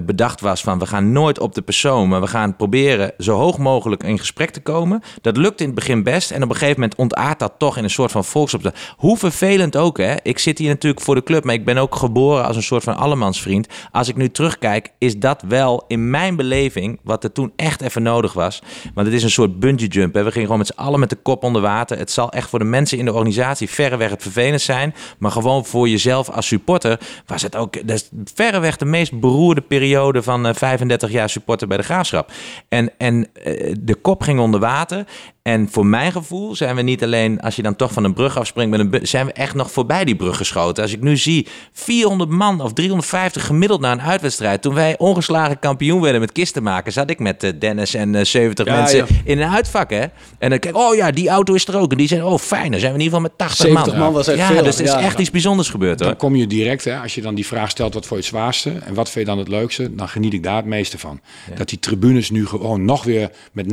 bedacht 0.03 0.41
was 0.41 0.61
van 0.61 0.79
we 0.79 0.87
gaan 0.87 1.13
nooit 1.13 1.39
op 1.39 1.55
de 1.55 1.63
persoon, 1.63 2.09
maar 2.09 2.21
we 2.21 2.27
gaan 2.27 2.57
proberen 2.57 3.13
zo 3.19 3.37
hoog 3.37 3.59
mogelijk 3.59 4.03
in 4.03 4.19
gesprek 4.19 4.51
te 4.51 4.61
komen. 4.61 5.03
Dat 5.21 5.37
lukt 5.37 5.61
in 5.61 5.67
het 5.67 5.75
begin 5.75 6.03
best 6.03 6.31
en 6.31 6.43
op 6.43 6.49
een 6.49 6.57
gegeven 6.57 6.81
moment 6.81 6.99
ontaart 6.99 7.39
dat 7.39 7.53
toch 7.59 7.77
in 7.77 7.85
een 7.85 7.91
soort 7.91 8.11
van 8.11 8.25
volksopstand. 8.25 8.77
Hoe 8.97 9.17
vervelend 9.17 9.77
ook 9.77 9.99
hè. 9.99 10.15
Ik 10.23 10.39
zit 10.39 10.59
hier 10.59 10.69
natuurlijk 10.69 11.03
voor 11.05 11.15
de 11.15 11.23
club, 11.23 11.45
maar 11.45 11.55
ik 11.55 11.65
ben 11.65 11.79
ook 11.79 11.95
geboren 11.95 12.45
als 12.45 12.57
een 12.57 12.63
soort 12.63 12.83
van 12.83 12.97
allemansvriend. 12.97 13.69
Als 13.93 14.09
ik 14.09 14.17
nu 14.17 14.31
terugkijk, 14.31 14.93
is 14.99 15.19
dat 15.19 15.43
wel 15.49 15.85
in 15.89 16.11
mijn 16.11 16.37
beleving 16.37 17.01
wat 17.03 17.25
er 17.25 17.33
toen 17.33 17.53
echt 17.57 17.81
even 17.81 18.03
nodig 18.03 18.33
was. 18.33 18.63
Want 18.95 19.07
het 19.07 19.17
is 19.17 19.23
een 19.23 19.31
soort 19.31 19.61
bungee 19.61 19.89
jump. 19.89 20.15
Hè. 20.15 20.23
We 20.23 20.31
gingen 20.31 20.43
gewoon 20.43 20.59
met 20.59 20.67
z'n 20.75 20.81
allen 20.81 21.01
met 21.01 21.11
de 21.11 21.17
kop 21.17 21.43
onder 21.43 21.63
water. 21.63 21.99
Het 21.99 22.11
zal 22.11 22.33
echt 22.33 22.49
voor 22.49 22.59
de 22.59 22.65
mensen 22.65 22.99
in 22.99 23.05
de 23.05 23.13
organisatie 23.13 23.71
verreweg 23.71 24.11
het 24.11 24.23
vervelend 24.23 24.61
zijn. 24.61 24.95
Maar 25.19 25.31
gewoon 25.31 25.65
voor 25.65 25.89
jezelf 25.89 26.31
als 26.31 26.47
supporter 26.47 27.01
was 27.27 27.43
het 27.43 27.57
ook 27.57 27.87
dat 27.87 27.97
is 27.97 28.09
verreweg 28.35 28.77
de 28.77 28.85
meest 28.85 29.21
beroerde 29.21 29.61
periode 29.61 29.88
van 30.23 30.47
eh, 30.47 30.55
35 30.55 31.11
jaar 31.11 31.31
supporter 31.31 31.69
bij 31.69 31.77
de 31.77 31.83
graafschap. 31.83 32.31
En, 32.69 32.91
en 32.99 33.29
eh, 33.33 33.75
de 33.81 33.95
kop 33.95 34.23
ging 34.23 34.41
onder 34.41 34.61
water. 34.61 35.05
En 35.49 35.69
voor 35.71 35.87
mijn 35.87 36.13
gevoel 36.13 36.57
zijn 36.57 36.77
we 36.77 36.83
niet 36.83 37.03
alleen, 37.03 37.41
als 37.41 37.57
je 37.57 37.63
dan 37.63 37.77
toch 37.77 37.93
van 37.93 38.05
een 38.05 38.13
brug 38.13 38.39
afspringt, 38.39 38.71
met 38.71 38.81
een 38.81 39.07
zijn 39.07 39.27
we 39.27 39.33
echt 39.33 39.55
nog 39.55 39.71
voorbij 39.71 40.05
die 40.05 40.17
brug 40.17 40.37
geschoten. 40.37 40.83
Als 40.83 40.93
ik 40.93 41.01
nu 41.01 41.17
zie 41.17 41.47
400 41.73 42.31
man 42.31 42.61
of 42.61 42.73
350 42.73 43.47
gemiddeld 43.47 43.81
na 43.81 43.93
een 43.93 44.01
uitwedstrijd. 44.01 44.63
Toen 44.63 44.75
wij 44.75 44.99
ongeslagen 44.99 45.59
kampioen 45.59 46.01
werden 46.01 46.21
met 46.21 46.33
kisten 46.33 46.63
maken, 46.63 46.93
zat 46.93 47.11
ik 47.11 47.19
met 47.19 47.43
eh, 47.43 47.51
Dennis 47.59 47.95
en 47.95 48.15
eh, 48.15 48.25
70 48.25 48.67
Ja, 48.67 48.75
mensen 48.75 48.99
ja. 48.99 49.07
in 49.25 49.41
een 49.41 49.49
uitvak. 49.49 49.91
Hè? 49.91 50.05
En 50.39 50.51
dan 50.51 50.59
kijk 50.59 50.77
oh 50.77 50.95
ja, 50.95 51.11
die 51.11 51.29
auto 51.29 51.55
is 51.55 51.67
er 51.67 51.79
ook. 51.79 51.91
En 51.91 51.97
die 51.97 52.09
zijn, 52.09 52.25
oh 52.25 52.39
fijn, 52.39 52.71
dan 52.71 52.81
zijn 52.81 52.93
we 52.93 52.99
in 52.99 53.05
ieder 53.05 53.19
geval 53.19 53.21
met 53.21 53.39
80 53.39 53.67
70 53.67 53.93
man. 53.93 54.03
man 54.03 54.13
was 54.13 54.29
echt 54.29 54.39
ja, 54.39 54.47
veel. 54.47 54.63
dus 54.63 54.79
er 54.79 54.85
is 54.85 54.93
echt 54.93 55.19
iets 55.19 55.31
bijzonders 55.31 55.71
gebeurd 55.71 55.99
hoor. 55.99 56.09
Dan 56.09 56.19
kom 56.19 56.37
je 56.37 56.47
direct, 56.47 56.85
hè, 56.85 56.99
als 56.99 57.15
je 57.15 57.23
dan 57.23 57.35
die 57.35 57.47
vraag 57.47 57.71
stelt 57.71 57.95
wat 57.95 58.07
voor 58.07 58.17
je 58.17 58.23
het 58.23 58.33
zwaarste 58.33 58.71
en 58.71 58.95
wat 58.95 59.11
vind 59.11 59.27
je 59.27 59.31
dan 59.31 59.39
het 59.39 59.49
leukste, 59.49 59.78
dan 59.91 60.09
geniet 60.09 60.33
ik 60.33 60.43
daar 60.43 60.57
het 60.57 60.65
meeste 60.65 60.99
van. 60.99 61.21
Dat 61.55 61.69
die 61.69 61.79
tribunes 61.79 62.31
nu 62.31 62.47
gewoon 62.47 62.85
nog 62.85 63.05
weer 63.05 63.31
met 63.53 63.67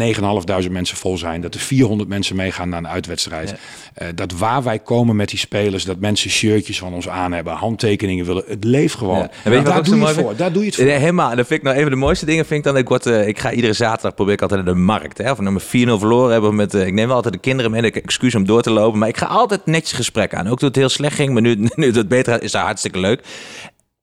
9.500 0.66 0.72
mensen 0.72 0.98
vol 0.98 1.18
zijn. 1.18 1.42
Dat 1.42 1.54
er 1.54 1.60
400 1.60 2.10
mensen 2.10 2.36
meegaan 2.36 2.70
naar 2.70 2.80
een 2.80 2.88
uitwedstrijd. 2.88 3.56
Eh, 3.94 4.08
dat 4.16 4.32
waar 4.32 4.64
wij 4.64 4.80
komen 4.80 5.16
met 5.16 5.30
die 5.30 5.40
spelers, 5.40 5.84
dat 5.86 6.00
mensen 6.00 6.30
shirtjes 6.30 6.80
van 6.80 6.94
ons 6.94 7.10
aan 7.10 7.32
hebben, 7.32 7.54
handtekeningen 7.54 8.26
willen. 8.26 8.44
Het 8.48 8.64
leeft 8.64 8.96
gewoon. 8.96 9.18
Ja. 9.18 9.32
En 9.44 9.52
weet 9.52 9.60
je 9.60 9.66
wat 9.66 9.74
daar, 9.74 9.84
doe 9.84 10.08
je 10.08 10.14
voor. 10.14 10.36
daar 10.36 10.52
doe 10.52 10.62
je 10.62 10.68
het 10.68 10.76
voor. 10.76 10.86
Helemaal. 10.86 11.32
En 11.32 11.38
dat 11.38 11.48
vind 11.48 11.60
ik 11.60 11.66
nou 11.66 11.76
een 11.76 11.84
van 11.84 11.92
de 11.92 11.98
mooiste 11.98 12.26
dingen. 12.26 12.46
Vind 12.46 12.66
ik 12.66 12.72
dan, 12.72 12.78
ik, 12.78 12.88
word, 12.88 13.06
eh, 13.06 13.28
ik 13.28 13.40
ga 13.40 13.52
iedere 13.52 13.74
zaterdag 13.74 14.16
probeer 14.16 14.34
ik 14.34 14.42
altijd 14.42 14.66
naar 14.66 14.74
de 14.74 14.80
markt. 14.80 15.18
Hè, 15.18 15.32
of 15.32 15.38
we 15.38 15.52
met 15.52 15.64
4-0 15.64 15.68
verloren 16.00 16.32
hebben. 16.32 16.56
Met, 16.56 16.74
eh, 16.74 16.88
ik 16.88 16.94
neem 16.94 17.08
wel 17.08 17.16
altijd 17.16 17.34
de 17.34 17.40
kinderen 17.40 17.72
mee. 17.72 17.82
en 17.82 17.88
Ik 17.88 17.96
excuus 17.96 18.36
om 18.36 18.46
door 18.46 18.62
te 18.62 18.72
lopen. 18.72 19.00
Maar 19.00 19.10
ik 19.10 19.18
ga 19.18 19.26
altijd 19.26 19.66
netjes 19.66 19.92
gesprek 19.92 20.34
aan. 20.34 20.48
Ook 20.48 20.58
toen 20.60 20.68
het 20.68 20.78
heel 20.78 20.90
slecht 20.90 21.16
ging. 21.16 21.34
Maar 21.34 21.42
nu, 21.42 21.56
nu 21.76 21.92
het 21.92 22.08
beter 22.08 22.34
gaat, 22.34 22.42
is 22.42 22.52
dat 22.52 22.62
hartstikke 22.62 23.00
leuk. 23.00 23.22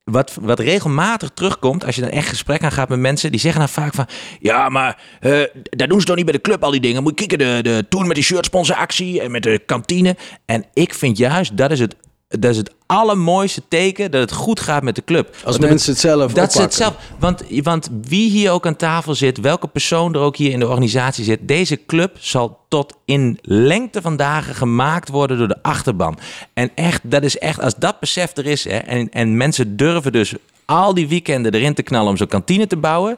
Wat, 0.04 0.38
wat 0.40 0.58
regelmatig 0.58 1.30
terugkomt, 1.34 1.84
als 1.84 1.94
je 1.94 2.00
dan 2.00 2.10
echt 2.10 2.28
gesprek 2.28 2.62
aan 2.62 2.72
gaat 2.72 2.88
met 2.88 2.98
mensen, 2.98 3.30
die 3.30 3.40
zeggen 3.40 3.60
dan 3.60 3.68
vaak 3.68 3.94
van, 3.94 4.06
ja, 4.40 4.68
maar 4.68 5.02
eh 5.20 5.42
daar 5.52 5.88
doen 5.88 6.00
ze 6.00 6.06
toch 6.06 6.16
niet 6.16 6.24
bij 6.24 6.34
de 6.34 6.40
club 6.40 6.64
al 6.64 6.70
die 6.70 6.80
dingen. 6.80 7.02
Moet 7.02 7.20
je 7.20 7.26
kijken, 7.26 7.46
de, 7.46 7.70
de 7.70 7.86
toen 7.88 8.06
met 8.06 8.14
die 8.14 8.24
shirtsponsoractie 8.24 9.20
en 9.20 9.30
met 9.30 9.42
de 9.42 9.62
kantine. 9.66 10.16
En 10.44 10.64
ik 10.72 10.94
vind 10.94 11.16
juist, 11.18 11.56
dat 11.56 11.70
is 11.70 11.80
het, 11.80 11.96
dat 12.38 12.50
is 12.50 12.56
het 12.56 12.72
allermooiste 12.86 13.62
teken 13.68 14.10
dat 14.10 14.20
het 14.20 14.32
goed 14.32 14.60
gaat 14.60 14.82
met 14.82 14.94
de 14.94 15.04
club. 15.04 15.36
Als 15.44 15.56
Want 15.56 15.68
mensen 15.68 15.92
het 15.92 16.00
zelf 16.00 16.32
dat 16.32 16.52
ze 16.52 16.60
het 16.60 16.72
oppakken. 16.80 17.06
zelf. 17.08 17.20
Want, 17.20 17.64
want 17.64 17.90
wie 18.02 18.30
hier 18.30 18.50
ook 18.50 18.66
aan 18.66 18.76
tafel 18.76 19.14
zit, 19.14 19.40
welke 19.40 19.68
persoon 19.68 20.14
er 20.14 20.20
ook 20.20 20.36
hier 20.36 20.50
in 20.50 20.58
de 20.58 20.68
organisatie 20.68 21.24
zit, 21.24 21.48
deze 21.48 21.86
club 21.86 22.16
zal 22.20 22.60
tot 22.68 22.94
in 23.04 23.38
lengte 23.42 24.02
van 24.02 24.16
dagen 24.16 24.54
gemaakt 24.54 25.08
worden 25.08 25.38
door 25.38 25.48
de 25.48 25.62
achterban. 25.62 26.18
En 26.54 26.70
echt, 26.74 27.00
dat 27.04 27.22
is 27.22 27.38
echt, 27.38 27.60
als 27.60 27.74
dat 27.74 28.00
besef 28.00 28.36
er 28.36 28.46
is, 28.46 28.64
hè, 28.64 28.76
en, 28.76 29.10
en 29.10 29.36
mensen 29.36 29.76
durven 29.76 30.12
dus 30.12 30.34
al 30.64 30.94
die 30.94 31.08
weekenden 31.08 31.54
erin 31.54 31.74
te 31.74 31.82
knallen 31.82 32.08
om 32.10 32.16
zo'n 32.16 32.26
kantine 32.26 32.66
te 32.66 32.76
bouwen. 32.76 33.16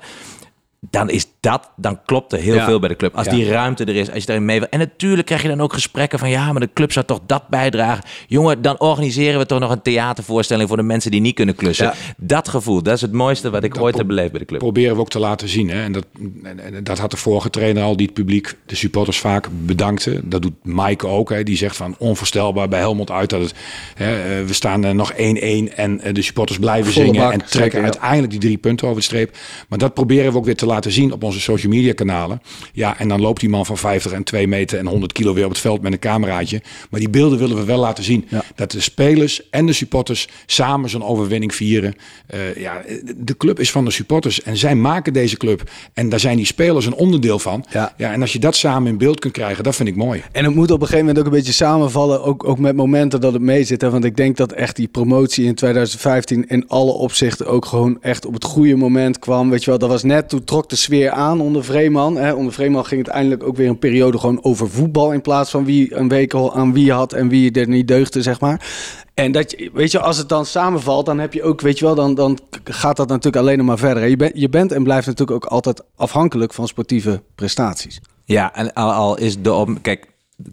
Dan 0.91 1.11
is 1.11 1.27
dat, 1.45 1.71
dan 1.77 1.99
klopt 2.05 2.33
er 2.33 2.39
heel 2.39 2.55
Ja. 2.55 2.65
veel 2.65 2.79
bij 2.79 2.89
de 2.89 2.97
club. 2.97 3.15
Als 3.17 3.27
Ja. 3.27 3.33
die 3.33 3.49
ruimte 3.49 3.85
er 3.85 3.97
is, 3.97 4.11
als 4.11 4.19
je 4.21 4.27
daarin 4.27 4.45
mee 4.45 4.59
wil. 4.59 4.69
En 4.71 4.79
natuurlijk 4.79 5.27
krijg 5.27 5.43
je 5.43 5.49
dan 5.49 5.61
ook 5.61 5.73
gesprekken 5.73 6.19
van 6.19 6.31
ja, 6.31 6.53
maar 6.53 6.61
de 6.61 6.71
club 6.75 6.93
zou 6.93 7.07
toch 7.07 7.21
dat 7.27 7.49
bijdragen. 7.49 8.05
Jongen, 8.29 8.63
dan 8.63 8.81
organiseren 8.81 9.39
we 9.39 9.47
toch 9.47 9.59
nog 9.61 9.71
een 9.71 9.83
theatervoorstelling 9.83 10.69
voor 10.69 10.77
de 10.77 10.83
mensen 10.83 11.11
die 11.11 11.21
niet 11.21 11.35
kunnen 11.35 11.55
klussen. 11.55 11.87
Ja. 11.87 11.95
Dat 12.17 12.49
gevoel, 12.49 12.83
dat 12.83 12.95
is 12.95 13.01
het 13.01 13.13
mooiste 13.13 13.51
wat 13.51 13.65
ik 13.65 13.75
Dat 13.75 13.83
ooit 13.83 13.97
heb 13.97 14.07
beleefd 14.07 14.31
bij 14.31 14.41
de 14.41 14.47
club. 14.47 14.61
proberen 14.61 14.95
we 14.95 15.01
ook 15.01 15.09
te 15.11 15.19
laten 15.19 15.49
zien. 15.49 15.69
Hè? 15.71 15.83
En, 15.83 15.93
dat, 15.93 16.07
en, 16.43 16.75
en 16.75 16.85
dat 16.85 16.99
had 16.99 17.11
de 17.11 17.17
vorige 17.17 17.51
trainer 17.51 17.83
al, 17.83 17.97
die 17.97 18.07
het 18.07 18.15
publiek, 18.15 18.55
de 18.67 18.77
supporters 18.77 19.19
vaak 19.19 19.49
bedankte. 19.65 20.21
Dat 20.25 20.43
doet 20.43 20.55
Mike 20.63 21.07
ook. 21.07 21.31
Hè? 21.31 21.43
Die 21.43 21.57
zegt 21.57 21.77
van 21.77 21.95
onvoorstelbaar 21.99 22.69
bij 22.69 22.79
Helmond 22.79 23.11
uit 23.11 23.31
dat 23.31 23.41
het... 23.41 23.55
Hè, 23.95 24.39
eh, 24.41 24.47
we 24.47 24.53
staan 24.53 24.85
er 24.85 24.95
nog 24.95 25.13
1-1 25.13 25.17
en 25.17 26.01
eh, 26.01 26.15
de 26.15 26.23
supporters 26.23 26.59
blijven 26.59 26.93
Volle 26.93 27.07
zingen. 27.07 27.21
bak, 27.23 27.33
en 27.33 27.39
trekken 27.39 27.61
zeker, 27.63 27.79
ja. 27.79 27.85
uiteindelijk 27.85 28.31
die 28.31 28.41
drie 28.41 28.57
punten 28.59 28.87
over 28.89 28.99
de 28.99 29.07
streep. 29.07 29.37
Maar 29.69 29.79
dat 29.79 29.95
proberen 29.95 30.33
we 30.33 30.39
ook 30.39 30.45
weer 30.45 30.57
te 30.57 30.67
laten 30.67 30.93
zien 30.93 31.13
op 31.13 31.23
onze 31.35 31.47
social 31.47 31.73
media 31.73 31.93
kanalen. 31.93 32.43
Ja, 32.73 32.99
en 32.99 33.09
dan 33.09 33.21
loopt 33.21 33.41
die 33.41 33.49
man 33.49 33.67
van 33.67 33.79
50 33.79 34.13
en 34.13 34.25
2 34.25 34.49
meter 34.49 34.79
en 34.79 34.87
100 34.87 35.13
kilo 35.13 35.35
weer 35.35 35.45
op 35.45 35.51
het 35.51 35.61
veld 35.61 35.83
met 35.83 35.93
een 35.93 35.99
cameraatje. 35.99 36.63
Maar 36.91 37.01
die 37.01 37.11
beelden 37.11 37.39
willen 37.39 37.57
we 37.57 37.65
wel 37.65 37.79
laten 37.79 38.05
zien. 38.05 38.27
Ja. 38.29 38.45
Dat 38.55 38.71
de 38.71 38.81
spelers 38.81 39.51
en 39.51 39.67
de 39.67 39.73
supporters 39.73 40.29
samen 40.47 40.91
zo'n 40.91 41.05
overwinning 41.05 41.55
vieren. 41.55 41.95
Eh, 42.27 42.57
ja, 42.57 42.83
de 43.17 43.37
club 43.37 43.61
is 43.61 43.71
van 43.71 43.85
de 43.85 43.91
supporters 43.91 44.43
en 44.43 44.57
zij 44.57 44.75
maken 44.75 45.13
deze 45.13 45.37
club. 45.37 45.71
En 45.93 46.09
daar 46.09 46.21
zijn 46.21 46.37
die 46.37 46.47
spelers 46.47 46.87
een 46.87 46.95
onderdeel 46.95 47.39
van. 47.39 47.65
Ja. 47.71 47.95
en 47.97 48.21
als 48.21 48.33
je 48.33 48.39
dat 48.39 48.57
samen 48.57 48.89
in 48.91 48.99
beeld 48.99 49.19
kunt 49.19 49.33
krijgen, 49.33 49.65
dat 49.65 49.77
vind 49.77 49.89
ik 49.89 49.97
mooi. 49.97 50.23
En 50.33 50.45
het 50.45 50.55
moet 50.55 50.71
op 50.71 50.81
een 50.81 50.87
gegeven 50.87 51.07
moment 51.07 51.19
ook 51.19 51.33
een 51.33 51.39
beetje 51.39 51.53
samenvallen, 51.53 52.23
ook, 52.23 52.49
ook 52.49 52.59
met 52.59 52.77
momenten 52.77 53.21
dat 53.21 53.33
het 53.33 53.43
mee 53.43 53.65
zit. 53.65 53.81
Hè? 53.81 53.91
Want 53.91 54.05
ik 54.05 54.17
denk 54.17 54.37
dat 54.37 54.53
echt 54.53 54.77
die 54.77 54.89
promotie 54.89 55.45
in 55.45 55.55
2015 55.55 56.47
in 56.49 56.69
alle 56.69 56.93
opzichten 56.93 57.47
ook 57.47 57.67
gewoon 57.67 57.99
echt 58.03 58.27
op 58.27 58.35
het 58.35 58.45
goede 58.45 58.77
moment 58.77 59.19
kwam. 59.19 59.51
Weet 59.51 59.65
je 59.65 59.71
wel, 59.71 59.79
dat 59.79 59.89
was 59.89 60.03
net, 60.03 60.29
toen 60.29 60.45
trok 60.45 60.69
de 60.69 60.77
sfeer 60.77 61.11
aan 61.11 61.24
onder 61.33 61.65
Vreeman. 61.65 62.17
Hè? 62.17 62.33
Onder 62.33 62.53
Vreeman 62.53 62.85
ging 62.87 63.01
het 63.07 63.15
eindelijk 63.15 63.43
ook 63.43 63.57
weer 63.57 63.69
een 63.69 63.79
periode 63.79 64.19
gewoon 64.19 64.45
over 64.45 64.71
voetbal 64.71 65.13
in 65.13 65.21
plaats 65.21 65.51
van 65.51 65.65
wie 65.65 65.95
een 65.95 66.09
week 66.09 66.35
al 66.35 66.55
aan 66.55 66.73
wie 66.73 66.93
had 66.93 67.13
en 67.13 67.29
wie 67.29 67.53
er 67.53 67.69
niet 67.69 67.89
deugde, 67.89 68.23
zeg 68.23 68.41
maar. 68.41 68.67
En 69.15 69.33
dat, 69.33 69.51
je- 69.51 69.71
weet 69.73 69.91
je, 69.91 70.01
als 70.01 70.17
het 70.19 70.29
dan 70.29 70.47
samenvalt, 70.47 71.07
dan 71.07 71.19
heb 71.19 71.33
je 71.33 71.43
ook, 71.43 71.61
weet 71.61 71.79
je 71.79 71.85
wel, 71.85 71.95
dan, 71.95 72.15
dan 72.15 72.39
gaat 72.65 72.97
dat 72.97 73.09
natuurlijk 73.09 73.37
alleen 73.37 73.57
nog 73.59 73.67
maar 73.67 73.79
verder. 73.79 74.07
Je, 74.09 74.17
bent 74.17 74.33
je 74.35 74.49
bent 74.49 74.73
en 74.73 74.83
blijft 74.83 75.07
natuurlijk 75.07 75.45
ook 75.45 75.51
altijd 75.51 75.83
afhankelijk 75.97 76.53
van 76.55 76.69
sportieve 76.69 77.23
prestaties. 77.35 78.01
Ja, 78.25 78.55
en 78.55 78.73
al, 78.73 78.93
al 78.93 79.19
is 79.19 79.43
de. 79.43 79.75
Kijk, 79.83 80.07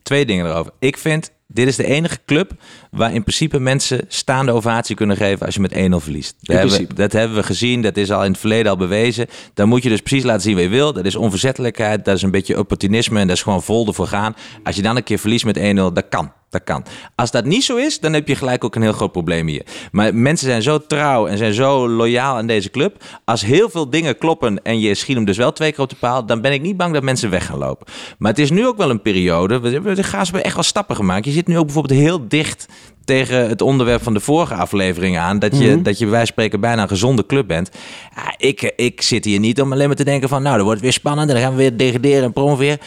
twee 0.03 0.25
dingen 0.25 0.45
erover. 0.45 0.71
Ik 0.79 0.97
vind, 0.97 1.31
dit 1.53 1.67
is 1.67 1.75
de 1.75 1.85
enige 1.85 2.17
club 2.25 2.51
waar 2.91 3.13
in 3.13 3.23
principe 3.23 3.59
mensen 3.59 4.05
staande 4.07 4.51
ovatie 4.51 4.95
kunnen 4.95 5.17
geven 5.17 5.45
als 5.45 5.55
je 5.55 5.61
met 5.61 5.73
1-0 5.73 5.75
verliest. 5.95 6.35
Dat 6.41 6.57
hebben, 6.57 6.77
we, 6.77 6.93
dat 6.93 7.11
hebben 7.11 7.37
we 7.37 7.43
gezien, 7.43 7.81
dat 7.81 7.97
is 7.97 8.11
al 8.11 8.23
in 8.23 8.31
het 8.31 8.39
verleden 8.39 8.71
al 8.71 8.77
bewezen. 8.77 9.27
Dan 9.53 9.67
moet 9.67 9.83
je 9.83 9.89
dus 9.89 10.01
precies 10.01 10.23
laten 10.23 10.41
zien 10.41 10.53
wat 10.53 10.63
je 10.63 10.69
wil. 10.69 10.93
Dat 10.93 11.05
is 11.05 11.15
onverzettelijkheid, 11.15 12.05
dat 12.05 12.15
is 12.15 12.21
een 12.21 12.31
beetje 12.31 12.59
opportunisme 12.59 13.19
en 13.19 13.27
dat 13.27 13.35
is 13.35 13.43
gewoon 13.43 13.63
vol 13.63 13.87
ervoor 13.87 14.07
gaan. 14.07 14.35
Als 14.63 14.75
je 14.75 14.81
dan 14.81 14.95
een 14.95 15.03
keer 15.03 15.19
verliest 15.19 15.45
met 15.45 15.57
1-0, 15.57 15.61
dat 15.73 16.05
kan. 16.09 16.31
Dat 16.51 16.63
kan. 16.63 16.85
Als 17.15 17.31
dat 17.31 17.45
niet 17.45 17.63
zo 17.63 17.75
is, 17.75 17.99
dan 17.99 18.13
heb 18.13 18.27
je 18.27 18.35
gelijk 18.35 18.63
ook 18.63 18.75
een 18.75 18.81
heel 18.81 18.91
groot 18.91 19.11
probleem 19.11 19.47
hier. 19.47 19.65
Maar 19.91 20.15
mensen 20.15 20.47
zijn 20.47 20.61
zo 20.61 20.77
trouw 20.77 21.27
en 21.27 21.37
zijn 21.37 21.53
zo 21.53 21.89
loyaal 21.89 22.35
aan 22.35 22.47
deze 22.47 22.69
club. 22.69 23.03
Als 23.25 23.41
heel 23.41 23.69
veel 23.69 23.89
dingen 23.89 24.17
kloppen 24.17 24.63
en 24.63 24.79
je 24.79 24.95
schiet 24.95 25.15
hem 25.15 25.25
dus 25.25 25.37
wel 25.37 25.51
twee 25.51 25.71
keer 25.71 25.83
op 25.83 25.89
de 25.89 25.95
paal, 25.95 26.25
dan 26.25 26.41
ben 26.41 26.53
ik 26.53 26.61
niet 26.61 26.77
bang 26.77 26.93
dat 26.93 27.03
mensen 27.03 27.29
weg 27.29 27.45
gaan 27.45 27.57
lopen. 27.57 27.87
Maar 28.17 28.31
het 28.31 28.39
is 28.39 28.49
nu 28.49 28.67
ook 28.67 28.77
wel 28.77 28.89
een 28.89 29.01
periode. 29.01 29.59
We 29.59 29.69
hebben 29.69 29.95
de 29.95 30.03
Gaas 30.03 30.23
hebben 30.23 30.43
echt 30.43 30.55
wel 30.55 30.63
stappen 30.63 30.95
gemaakt. 30.95 31.25
Je 31.25 31.31
zit 31.31 31.47
nu 31.47 31.57
ook 31.57 31.65
bijvoorbeeld 31.65 31.99
heel 31.99 32.27
dicht 32.27 32.67
tegen 33.05 33.49
het 33.49 33.61
onderwerp 33.61 34.03
van 34.03 34.13
de 34.13 34.19
vorige 34.19 34.53
aflevering 34.53 35.17
aan. 35.17 35.39
Dat 35.39 35.57
je, 35.57 35.81
dat 35.81 35.97
je 35.97 36.03
bij 36.03 36.13
wijze 36.13 36.25
van 36.25 36.25
spreken 36.25 36.59
bijna 36.59 36.81
een 36.81 36.87
gezonde 36.87 37.25
club 37.25 37.47
bent. 37.47 37.69
Ja, 38.15 38.33
ik, 38.37 38.73
ik 38.75 39.01
zit 39.01 39.25
hier 39.25 39.39
niet 39.39 39.61
om 39.61 39.71
alleen 39.71 39.87
maar 39.87 39.95
te 39.95 40.03
denken 40.03 40.29
van... 40.29 40.41
nou, 40.41 40.55
dan 40.55 40.65
wordt 40.65 40.79
het 40.81 40.89
weer 40.89 40.99
spannend 40.99 41.27
en 41.27 41.35
dan 41.35 41.43
gaan 41.43 41.53
we 41.55 41.57
weer 41.57 41.77
degraderen 41.77 42.23
en 42.23 42.33
promoveren. 42.33 42.77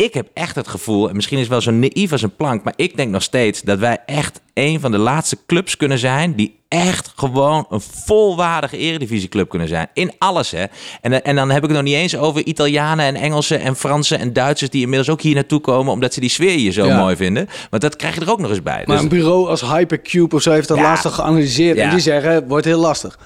Ik 0.00 0.14
heb 0.14 0.28
echt 0.34 0.54
het 0.54 0.68
gevoel, 0.68 1.08
en 1.08 1.14
misschien 1.14 1.36
is 1.36 1.42
het 1.42 1.52
wel 1.52 1.60
zo 1.60 1.70
naïef 1.70 2.12
als 2.12 2.22
een 2.22 2.36
plank... 2.36 2.64
maar 2.64 2.72
ik 2.76 2.96
denk 2.96 3.10
nog 3.10 3.22
steeds 3.22 3.62
dat 3.62 3.78
wij 3.78 3.98
echt 4.06 4.40
een 4.54 4.80
van 4.80 4.90
de 4.90 4.98
laatste 4.98 5.36
clubs 5.46 5.76
kunnen 5.76 5.98
zijn... 5.98 6.34
die 6.34 6.58
echt 6.68 7.12
gewoon 7.16 7.66
een 7.70 7.80
volwaardige 7.80 8.76
eredivisieclub 8.76 9.48
kunnen 9.48 9.68
zijn. 9.68 9.88
In 9.94 10.12
alles, 10.18 10.50
hè. 10.50 10.64
En, 11.00 11.24
en 11.24 11.36
dan 11.36 11.48
heb 11.50 11.56
ik 11.62 11.68
het 11.68 11.72
nog 11.72 11.82
niet 11.82 11.94
eens 11.94 12.16
over 12.16 12.44
Italianen 12.44 13.04
en 13.06 13.14
Engelsen 13.14 13.60
en 13.60 13.76
Fransen 13.76 14.18
en 14.18 14.32
Duitsers... 14.32 14.70
die 14.70 14.82
inmiddels 14.82 15.08
ook 15.10 15.20
hier 15.20 15.34
naartoe 15.34 15.60
komen... 15.60 15.92
omdat 15.92 16.14
ze 16.14 16.20
die 16.20 16.30
sfeer 16.30 16.56
hier 16.56 16.72
zo 16.72 16.86
Ja. 16.86 16.98
mooi 16.98 17.16
vinden. 17.16 17.48
Want 17.70 17.82
dat 17.82 17.96
krijg 17.96 18.14
je 18.14 18.20
er 18.20 18.30
ook 18.30 18.40
nog 18.40 18.50
eens 18.50 18.62
bij. 18.62 18.82
Maar 18.86 18.96
Dus- 18.96 19.02
een 19.04 19.08
bureau 19.10 19.48
als 19.48 19.60
Hypercube 19.60 20.34
of 20.36 20.42
zo 20.42 20.50
heeft 20.50 20.68
dat 20.68 20.76
Ja. 20.76 20.82
laatst 20.82 21.04
al 21.04 21.10
geanalyseerd. 21.10 21.78
En 21.78 21.84
Ja. 21.84 21.90
die 21.90 22.00
zeggen, 22.00 22.48
wordt 22.48 22.64
heel 22.64 22.80
lastig. 22.80 23.18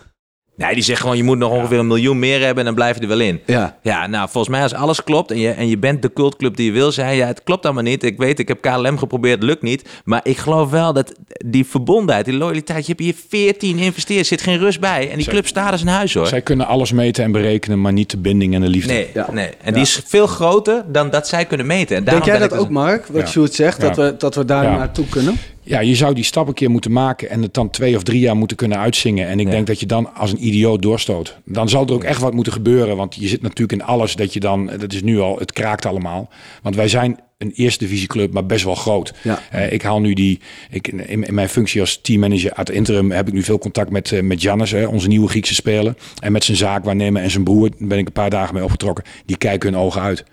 Nee, 0.56 0.74
die 0.74 0.82
zegt 0.82 1.00
gewoon, 1.00 1.16
je 1.16 1.22
moet 1.22 1.38
nog 1.38 1.52
ongeveer 1.52 1.78
een 1.78 1.86
miljoen 1.86 2.18
meer 2.18 2.38
hebben 2.40 2.58
en 2.58 2.64
dan 2.64 2.74
blijf 2.74 2.96
je 2.96 3.02
er 3.02 3.08
wel 3.08 3.20
in. 3.20 3.40
Ja. 3.46 3.76
Ja, 3.82 4.06
nou, 4.06 4.28
volgens 4.30 4.48
mij 4.54 4.62
als 4.62 4.74
alles 4.74 5.04
klopt 5.04 5.30
en 5.30 5.38
je, 5.38 5.50
en 5.50 5.68
je 5.68 5.78
bent 5.78 6.02
de 6.02 6.12
cultclub 6.12 6.56
die 6.56 6.66
je 6.66 6.72
wil 6.72 6.92
zijn, 6.92 7.16
ja, 7.16 7.26
het 7.26 7.42
klopt 7.42 7.64
allemaal 7.64 7.82
niet. 7.82 8.02
Ik 8.02 8.18
weet, 8.18 8.38
ik 8.38 8.48
heb 8.48 8.60
KLM 8.60 8.98
geprobeerd, 8.98 9.42
lukt 9.42 9.62
niet. 9.62 9.88
Maar 10.04 10.20
ik 10.22 10.36
geloof 10.36 10.70
wel 10.70 10.92
dat 10.92 11.12
die 11.46 11.66
verbondenheid, 11.66 12.24
die 12.24 12.34
loyaliteit, 12.34 12.86
je 12.86 12.92
hebt 12.96 13.04
hier 13.04 13.14
14 13.28 13.78
investeerd, 13.78 14.26
zit 14.26 14.42
geen 14.42 14.58
rust 14.58 14.80
bij. 14.80 15.10
En 15.10 15.16
die 15.18 15.26
club 15.28 15.46
staat 15.46 15.72
als 15.72 15.80
een 15.80 15.88
huis, 15.88 16.14
hoor. 16.14 16.26
Zij 16.26 16.40
kunnen 16.42 16.66
alles 16.66 16.92
meten 16.92 17.24
en 17.24 17.32
berekenen, 17.32 17.80
maar 17.80 17.92
niet 17.92 18.10
de 18.10 18.18
binding 18.18 18.54
en 18.54 18.60
de 18.60 18.68
liefde. 18.68 18.92
Nee, 18.92 19.08
Ja. 19.14 19.28
nee. 19.32 19.48
En 19.62 19.72
die 19.72 19.82
is 19.82 20.02
veel 20.06 20.26
groter 20.26 20.84
dan 20.92 21.10
dat 21.10 21.28
zij 21.28 21.44
kunnen 21.44 21.66
meten. 21.66 21.96
En 21.96 22.04
Denk 22.04 22.24
jij 22.24 22.38
dat 22.38 22.52
ook, 22.52 22.58
dus- 22.58 22.68
Mark? 22.68 23.06
Wat 23.06 23.20
Ja. 23.22 23.28
Sjoerd 23.28 23.54
zegt, 23.54 23.80
dat, 23.80 23.96
we, 23.96 24.14
dat 24.18 24.34
we 24.34 24.44
daar 24.44 24.64
Ja. 24.64 24.76
naartoe 24.76 25.06
kunnen? 25.08 25.38
Ja, 25.66 25.80
je 25.80 25.94
zou 25.94 26.14
die 26.14 26.24
stap 26.24 26.48
een 26.48 26.54
keer 26.54 26.70
moeten 26.70 26.92
maken 26.92 27.30
en 27.30 27.42
het 27.42 27.54
dan 27.54 27.70
twee 27.70 27.96
of 27.96 28.02
drie 28.02 28.20
jaar 28.20 28.36
moeten 28.36 28.56
kunnen 28.56 28.78
uitzingen. 28.78 29.28
En 29.28 29.40
ik 29.40 29.46
Ja. 29.46 29.52
denk 29.52 29.66
dat 29.66 29.80
je 29.80 29.86
dan 29.86 30.14
als 30.14 30.32
een 30.32 30.46
idioot 30.46 30.82
doorstoot. 30.82 31.38
Dan 31.44 31.68
zal 31.68 31.86
er 31.86 31.92
ook 31.92 32.04
echt 32.04 32.20
wat 32.20 32.34
moeten 32.34 32.52
gebeuren. 32.52 32.96
Want 32.96 33.14
je 33.14 33.28
zit 33.28 33.42
natuurlijk 33.42 33.80
in 33.80 33.86
alles 33.86 34.16
dat 34.16 34.32
je 34.32 34.40
dan, 34.40 34.70
dat 34.78 34.92
is 34.92 35.02
nu 35.02 35.20
al, 35.20 35.38
het 35.38 35.52
kraakt 35.52 35.86
allemaal. 35.86 36.28
Want 36.62 36.76
wij 36.76 36.88
zijn 36.88 37.18
een 37.38 37.52
eerste 37.54 37.84
divisieclub, 37.84 38.32
maar 38.32 38.46
best 38.46 38.64
wel 38.64 38.74
groot. 38.74 39.12
Ja. 39.22 39.40
Eh, 39.50 39.72
ik 39.72 39.82
haal 39.82 40.00
nu 40.00 40.14
die, 40.14 40.40
ik, 40.70 40.88
in, 40.88 41.24
in 41.26 41.34
mijn 41.34 41.48
functie 41.48 41.80
als 41.80 42.00
teammanager 42.00 42.54
uit 42.54 42.70
interim 42.70 43.10
heb 43.10 43.26
ik 43.28 43.32
nu 43.34 43.42
veel 43.42 43.58
contact 43.58 43.90
met, 43.90 44.12
eh, 44.12 44.22
met 44.22 44.42
Jannes, 44.42 44.70
hè, 44.70 44.86
onze 44.86 45.08
nieuwe 45.08 45.28
Griekse 45.28 45.54
speler. 45.54 45.94
En 46.20 46.32
met 46.32 46.44
zijn 46.44 46.56
zaakwaarnemer 46.56 47.22
en 47.22 47.30
zijn 47.30 47.44
broer, 47.44 47.70
daar 47.78 47.88
ben 47.88 47.98
ik 47.98 48.06
een 48.06 48.12
paar 48.12 48.30
dagen 48.30 48.54
mee 48.54 48.64
opgetrokken. 48.64 49.04
Die 49.26 49.36
kijken 49.36 49.72
hun 49.72 49.80
ogen 49.82 50.00
uit. 50.00 50.24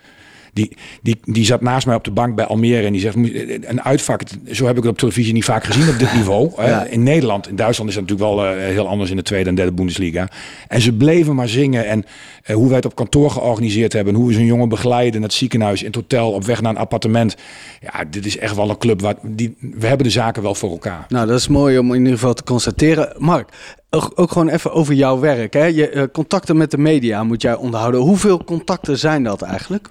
Die, 0.54 0.78
die, 1.02 1.20
die 1.24 1.46
zat 1.46 1.62
naast 1.62 1.86
mij 1.86 1.96
op 1.96 2.04
de 2.04 2.12
bank 2.12 2.36
bij 2.36 2.46
Almere 2.46 2.86
en 2.86 2.92
die 2.92 3.02
zegt, 3.02 3.16
"Moet- 3.16 3.34
een 3.62 3.82
uitvak, 3.82 4.22
zo 4.52 4.66
heb 4.66 4.78
ik 4.78 4.84
het 4.84 4.92
op 4.92 4.98
televisie 4.98 5.34
niet 5.34 5.46
vaak 5.46 5.64
gezien 5.64 5.90
op 5.90 6.00
dit 6.00 6.14
niveau. 6.20 6.52
Ja. 6.58 6.84
In 6.86 7.04
Nederland, 7.04 7.48
in 7.48 7.56
Duitsland 7.56 7.90
is 7.90 7.96
dat 7.96 8.08
natuurlijk 8.08 8.36
wel 8.36 8.46
eh, 8.46 8.66
heel 8.74 8.88
anders 8.88 9.10
in 9.10 9.16
de 9.16 9.22
tweede 9.24 9.50
en 9.50 9.56
derde 9.56 9.72
Bundesliga. 9.72 10.28
En 10.68 10.82
ze 10.82 10.94
bleven 10.94 11.36
maar 11.36 11.48
zingen 11.48 11.86
en 11.88 12.06
eh, 12.44 12.56
hoe 12.56 12.68
wij 12.68 12.76
het 12.76 12.86
op 12.86 12.96
kantoor 12.96 13.32
georganiseerd 13.32 13.94
hebben, 13.94 14.14
en 14.14 14.20
hoe 14.20 14.28
we 14.30 14.34
zo'n 14.36 14.46
jongen 14.46 14.70
begeleiden 14.70 15.20
naar 15.20 15.30
het 15.30 15.38
ziekenhuis, 15.38 15.80
in 15.80 15.86
het 15.88 15.96
hotel, 15.96 16.32
op 16.32 16.44
weg 16.44 16.62
naar 16.62 16.72
een 16.72 16.78
appartement. 16.78 17.36
Ja, 17.82 18.04
dit 18.10 18.26
is 18.26 18.38
echt 18.38 18.56
wel 18.56 18.70
een 18.70 18.78
club 18.78 19.02
waar, 19.02 19.16
die, 19.24 19.56
we 19.60 19.88
hebben 19.88 20.06
de 20.06 20.12
zaken 20.12 20.44
wel 20.44 20.56
voor 20.56 20.72
elkaar. 20.72 21.06
Nou, 21.10 21.28
dat 21.28 21.40
is 21.40 21.48
mooi 21.48 21.78
om 21.78 21.90
in 21.94 21.98
ieder 22.00 22.14
geval 22.14 22.34
te 22.34 22.44
constateren. 22.44 23.14
Mark, 23.18 23.50
ook, 23.90 24.32
gewoon 24.32 24.50
even 24.50 24.72
over 24.74 24.94
jouw 24.94 25.20
werk. 25.20 25.54
Hè? 25.54 25.66
Je, 25.66 25.90
eh, 25.90 26.04
contacten 26.14 26.58
met 26.58 26.72
de 26.72 26.78
media 26.78 27.24
moet 27.24 27.42
jij 27.42 27.56
onderhouden. 27.56 28.00
Hoeveel 28.02 28.44
contacten 28.44 28.98
zijn 28.98 29.24
dat 29.24 29.42
eigenlijk? 29.42 29.90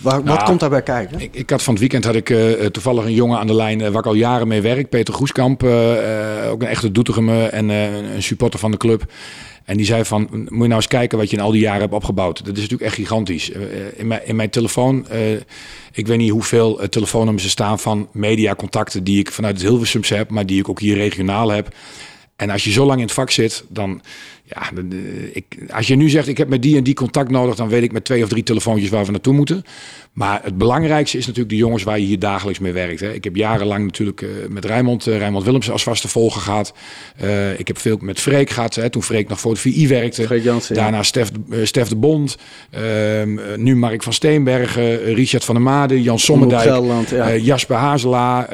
Waar, 0.00 0.16
wat 0.16 0.24
Nou, 0.24 0.44
komt 0.44 0.60
daarbij 0.60 0.82
kijken? 0.82 1.20
Ik, 1.20 1.34
ik 1.34 1.50
had 1.50 1.62
van 1.62 1.72
het 1.72 1.80
weekend 1.80 2.04
had 2.04 2.14
ik 2.14 2.30
eh, 2.30 2.66
toevallig 2.66 3.04
een 3.04 3.14
jongen 3.14 3.38
aan 3.38 3.46
de 3.46 3.54
lijn 3.54 3.80
eh, 3.80 3.88
waar 3.88 3.98
ik 3.98 4.06
al 4.06 4.14
jaren 4.14 4.48
mee 4.48 4.60
werk. 4.60 4.88
Peter 4.88 5.14
Goeskamp, 5.14 5.62
eh, 5.62 6.50
ook 6.50 6.62
een 6.62 6.68
echte 6.68 6.92
Doetinchem 6.92 7.28
en 7.30 7.68
een 7.68 8.22
supporter 8.22 8.58
van 8.60 8.70
de 8.70 8.76
club. 8.76 9.12
En 9.64 9.76
die 9.76 9.86
zei 9.86 10.04
van, 10.04 10.28
moet 10.30 10.48
je 10.48 10.56
nou 10.56 10.72
eens 10.72 10.86
kijken 10.86 11.18
wat 11.18 11.30
je 11.30 11.36
in 11.36 11.42
al 11.42 11.50
die 11.50 11.60
jaren 11.60 11.80
hebt 11.80 11.92
opgebouwd. 11.92 12.38
Dat 12.38 12.56
is 12.56 12.62
natuurlijk 12.62 12.82
echt 12.82 12.94
gigantisch. 12.94 13.50
In, 13.96 14.06
mijn, 14.06 14.26
in 14.26 14.36
mijn 14.36 14.50
telefoon, 14.50 15.06
ik 15.92 16.06
weet 16.06 16.18
niet 16.18 16.30
hoeveel 16.30 16.88
telefoonnummers 16.88 17.44
er 17.44 17.50
staan 17.50 17.78
van 17.78 18.08
mediacontacten 18.12 19.04
die 19.04 19.18
ik 19.18 19.32
vanuit 19.32 19.56
het 19.56 19.66
Hilversums 19.68 20.08
heb, 20.08 20.30
maar 20.30 20.46
die 20.46 20.58
ik 20.58 20.68
ook 20.68 20.80
hier 20.80 20.96
regionaal 20.96 21.48
heb. 21.48 21.74
En 22.36 22.50
als 22.50 22.64
je 22.64 22.70
zo 22.70 22.86
lang 22.86 22.98
in 22.98 23.04
het 23.04 23.14
vak 23.14 23.30
zit, 23.30 23.64
dan 23.68 24.02
ja, 24.46 24.70
ik, 25.32 25.44
als 25.70 25.86
je 25.86 25.96
nu 25.96 26.08
zegt 26.08 26.28
ik 26.28 26.38
heb 26.38 26.48
met 26.48 26.62
die 26.62 26.76
en 26.76 26.84
die 26.84 26.94
contact 26.94 27.30
nodig, 27.30 27.54
dan 27.54 27.68
weet 27.68 27.82
ik 27.82 27.92
met 27.92 28.04
twee 28.04 28.22
of 28.22 28.28
drie 28.28 28.42
telefoontjes 28.42 28.90
waar 28.90 29.04
we 29.04 29.10
naartoe 29.10 29.34
moeten. 29.34 29.64
Maar 30.16 30.40
het 30.42 30.58
belangrijkste 30.58 31.18
is 31.18 31.26
natuurlijk 31.26 31.52
de 31.52 31.60
jongens 31.60 31.82
waar 31.82 31.98
je 31.98 32.06
hier 32.06 32.18
dagelijks 32.18 32.58
mee 32.58 32.72
werkt. 32.72 33.00
Hè. 33.00 33.12
Ik 33.12 33.24
heb 33.24 33.36
jarenlang 33.36 33.84
natuurlijk 33.84 34.20
uh, 34.20 34.28
met 34.48 34.64
Rijmond, 34.64 35.06
uh, 35.06 35.18
Rijmond 35.18 35.44
Willems 35.44 35.70
als 35.70 35.82
vaste 35.82 36.08
volger 36.08 36.40
gehad. 36.40 36.72
Uh, 37.22 37.58
ik 37.58 37.66
heb 37.66 37.78
veel 37.78 37.98
met 38.00 38.20
Freek 38.20 38.50
gehad, 38.50 38.74
hè, 38.74 38.90
toen 38.90 39.02
Freek 39.02 39.28
nog 39.28 39.40
voor 39.40 39.54
de 39.54 39.60
VI 39.60 39.88
werkte. 39.88 40.40
Janssen, 40.42 40.74
Daarna 40.74 40.96
ja. 40.96 41.02
Stef, 41.02 41.30
Stef 41.62 41.88
de 41.88 41.96
Bond, 41.96 42.36
ehm, 42.70 43.62
nu 43.62 43.76
Mark 43.76 44.02
van 44.02 44.12
Steenbergen, 44.12 45.14
Richard 45.14 45.44
van 45.44 45.54
der 45.54 45.64
Made, 45.64 46.02
Jan 46.02 46.18
Sommerdijk, 46.18 47.08
ja. 47.10 47.36
Jasper 47.36 47.76
Hazela, 47.76 48.48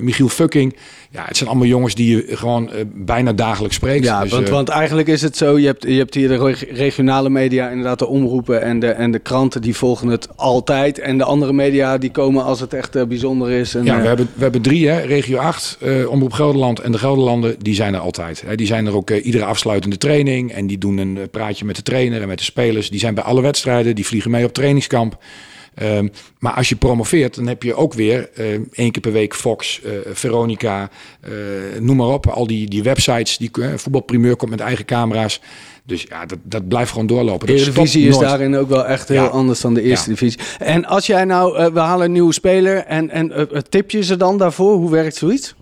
Michiel 0.00 0.28
Fucking. 0.28 0.76
Ja, 1.10 1.24
het 1.24 1.36
zijn 1.36 1.48
allemaal 1.48 1.68
jongens 1.68 1.94
die 1.94 2.16
je 2.16 2.36
gewoon 2.36 2.70
bijna 2.94 3.32
dagelijks 3.32 3.76
spreekt. 3.76 4.04
Ja, 4.04 4.22
Dus, 4.22 4.30
want, 4.30 4.48
want 4.48 4.68
eigenlijk 4.68 5.08
is 5.08 5.22
het 5.24 5.36
zo, 5.36 5.58
je 5.58 5.66
hebt, 5.66 5.82
je 5.82 5.92
hebt 5.98 6.14
hier 6.14 6.28
de 6.28 6.36
reg- 6.38 6.70
regionale 6.76 7.30
media, 7.30 7.68
inderdaad 7.68 7.98
de 7.98 8.06
omroepen 8.06 8.62
en 8.62 8.78
de, 8.78 8.86
en 8.90 9.10
de 9.10 9.18
kranten, 9.18 9.62
die 9.62 9.76
volgen 9.76 10.08
het 10.08 10.28
altijd. 10.36 10.98
En 10.98 11.18
de 11.18 11.24
andere 11.24 11.52
media, 11.52 11.98
die 11.98 12.10
komen 12.10 12.44
als 12.44 12.60
het 12.60 12.72
echt 12.74 12.96
uh, 12.96 13.02
bijzonder 13.04 13.50
is. 13.50 13.74
En, 13.74 13.84
Ja, 13.84 13.96
uh, 13.96 14.00
we 14.02 14.06
hebben, 14.08 14.28
we 14.34 14.42
hebben 14.42 14.62
drie, 14.62 14.88
hè, 14.88 15.00
regio 15.00 15.38
8, 15.38 15.78
uh, 15.82 16.10
Omroep 16.10 16.32
Gelderland 16.32 16.80
en 16.80 16.92
de 16.92 16.98
Gelderlanden, 16.98 17.54
die 17.58 17.74
zijn 17.74 17.94
er 17.94 18.00
altijd. 18.00 18.42
Hè. 18.46 18.54
Die 18.54 18.66
zijn 18.66 18.86
er 18.86 18.94
ook 18.96 19.10
uh, 19.10 19.26
iedere 19.26 19.44
afsluitende 19.44 19.98
training 19.98 20.52
en 20.52 20.66
die 20.66 20.78
doen 20.78 20.98
een 20.98 21.18
praatje 21.30 21.64
met 21.64 21.76
de 21.76 21.82
trainer 21.82 22.22
en 22.22 22.28
met 22.28 22.38
de 22.38 22.44
spelers. 22.44 22.90
Die 22.90 23.00
zijn 23.00 23.14
bij 23.14 23.24
alle 23.24 23.40
wedstrijden, 23.42 23.94
die 23.94 24.06
vliegen 24.06 24.30
mee 24.30 24.44
op 24.44 24.52
trainingskamp. 24.52 25.16
Um, 25.82 26.10
maar 26.38 26.52
als 26.52 26.68
je 26.68 26.76
promoveert, 26.76 27.34
dan 27.34 27.46
heb 27.46 27.62
je 27.62 27.74
ook 27.74 27.94
weer 27.94 28.30
uh, 28.38 28.46
één 28.72 28.90
keer 28.90 29.00
per 29.00 29.12
week 29.12 29.34
Fox, 29.34 29.80
uh, 29.84 29.92
Veronica, 30.12 30.90
uh, 31.28 31.80
noem 31.80 31.96
maar 31.96 32.06
op. 32.06 32.26
Al 32.26 32.46
die, 32.46 32.68
die 32.68 32.82
websites, 32.82 33.38
die 33.38 33.50
voetbalprimeur 33.76 34.36
komt 34.36 34.50
met 34.50 34.60
eigen 34.60 34.84
camera's. 34.84 35.40
Dus 35.86 36.06
ja, 36.08 36.26
dat, 36.26 36.38
dat 36.42 36.68
blijft 36.68 36.90
gewoon 36.90 37.06
doorlopen. 37.06 37.46
De 37.46 37.52
Eredivisie 37.52 38.08
is 38.08 38.18
daarin 38.18 38.56
ook 38.56 38.68
wel 38.68 38.86
echt 38.86 39.08
heel 39.08 39.22
Ja. 39.22 39.28
anders 39.28 39.60
dan 39.60 39.74
de 39.74 39.82
Eerste 39.82 40.10
Ja. 40.10 40.16
Divisie. 40.16 40.40
En 40.58 40.84
als 40.84 41.06
jij 41.06 41.24
nou, 41.24 41.58
uh, 41.58 41.66
we 41.66 41.78
halen 41.80 42.06
een 42.06 42.12
nieuwe 42.12 42.32
speler 42.32 42.76
en, 42.76 43.10
en 43.10 43.32
uh, 43.36 43.58
tip 43.68 43.90
je 43.90 44.02
ze 44.02 44.16
dan 44.16 44.38
daarvoor? 44.38 44.76
Hoe 44.76 44.90
werkt 44.90 45.16
zoiets? 45.16 45.54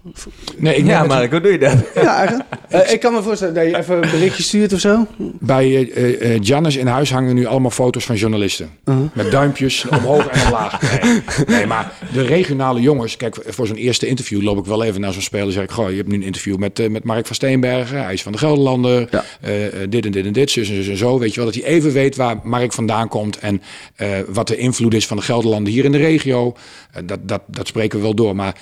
Nee, 0.56 0.76
ik 0.76 0.87
Ja, 0.87 1.04
Mark, 1.04 1.30
hoe 1.30 1.40
doe 1.40 1.52
je 1.52 1.58
dat? 1.58 1.74
Ja, 2.02 2.16
eigenlijk. 2.16 2.48
Uh, 2.72 2.92
ik 2.92 3.00
kan 3.00 3.12
me 3.12 3.22
voorstellen 3.22 3.54
dat 3.54 3.64
je 3.64 3.76
even 3.78 3.94
een 3.94 4.11
berichtje 4.11 4.42
stuurt 4.42 4.72
of 4.72 4.80
zo. 4.80 5.06
Bij 5.18 5.90
uh, 5.96 6.38
Jannes 6.40 6.76
in 6.76 6.87
huis 6.87 7.12
hangen 7.12 7.35
nu 7.35 7.46
allemaal 7.46 7.70
foto's 7.70 8.04
van 8.04 8.16
journalisten. 8.16 8.70
Uh-huh. 8.85 9.04
Met 9.12 9.30
duimpjes 9.30 9.85
omhoog 9.88 10.26
en 10.26 10.44
omlaag. 10.44 11.00
Nee, 11.02 11.22
nee, 11.46 11.66
maar 11.66 11.92
de 12.12 12.22
regionale 12.22 12.80
jongens... 12.80 13.16
Kijk, 13.16 13.37
voor 13.46 13.66
zo'n 13.66 13.76
eerste 13.76 14.06
interview 14.06 14.42
loop 14.42 14.58
ik 14.58 14.64
wel 14.64 14.85
even 14.85 15.00
naar 15.00 15.12
zo'n 15.12 15.22
speler... 15.22 15.46
en 15.46 15.52
zeg 15.52 15.62
ik, 15.64 15.70
goh, 15.70 15.90
je 15.90 15.96
hebt 15.96 16.08
nu 16.08 16.14
een 16.14 16.22
interview 16.22 16.56
met, 16.56 16.78
uh, 16.78 16.88
met 16.90 17.04
Mark 17.04 17.26
van 17.26 17.35
Steenbergen. 17.35 18.04
Hij 18.04 18.12
is 18.12 18.22
van 18.22 18.32
de 18.32 18.38
Gelderlander. 18.38 19.08
Ja. 19.11 19.24
dit 19.88 20.04
en 20.04 20.12
dit 20.12 20.27
en 20.27 20.33
dit, 20.33 20.51
zus 20.51 20.68
en 20.68 20.75
zus 20.75 20.88
en 20.88 20.96
zo. 20.96 21.18
Weet 21.18 21.31
je 21.35 21.37
wel, 21.42 21.53
dat 21.53 21.62
hij 21.62 21.64
even 21.70 21.92
weet 21.92 22.16
waar 22.16 22.37
Mark 22.42 22.72
vandaan 22.72 23.09
komt... 23.09 23.38
en 23.38 23.62
uh, 23.96 24.09
wat 24.29 24.48
de 24.48 24.57
invloed 24.57 24.94
is 24.94 25.07
van 25.07 25.16
de 25.16 25.22
Gelderlanden 25.22 25.72
hier 25.72 25.85
in 25.85 25.92
de 25.92 25.98
regio. 25.98 26.57
Uh, 26.96 27.03
dat, 27.07 27.18
dat, 27.29 27.42
dat 27.46 27.66
spreken 27.66 27.98
we 27.98 28.05
wel 28.05 28.14
door, 28.14 28.37
maar... 28.37 28.55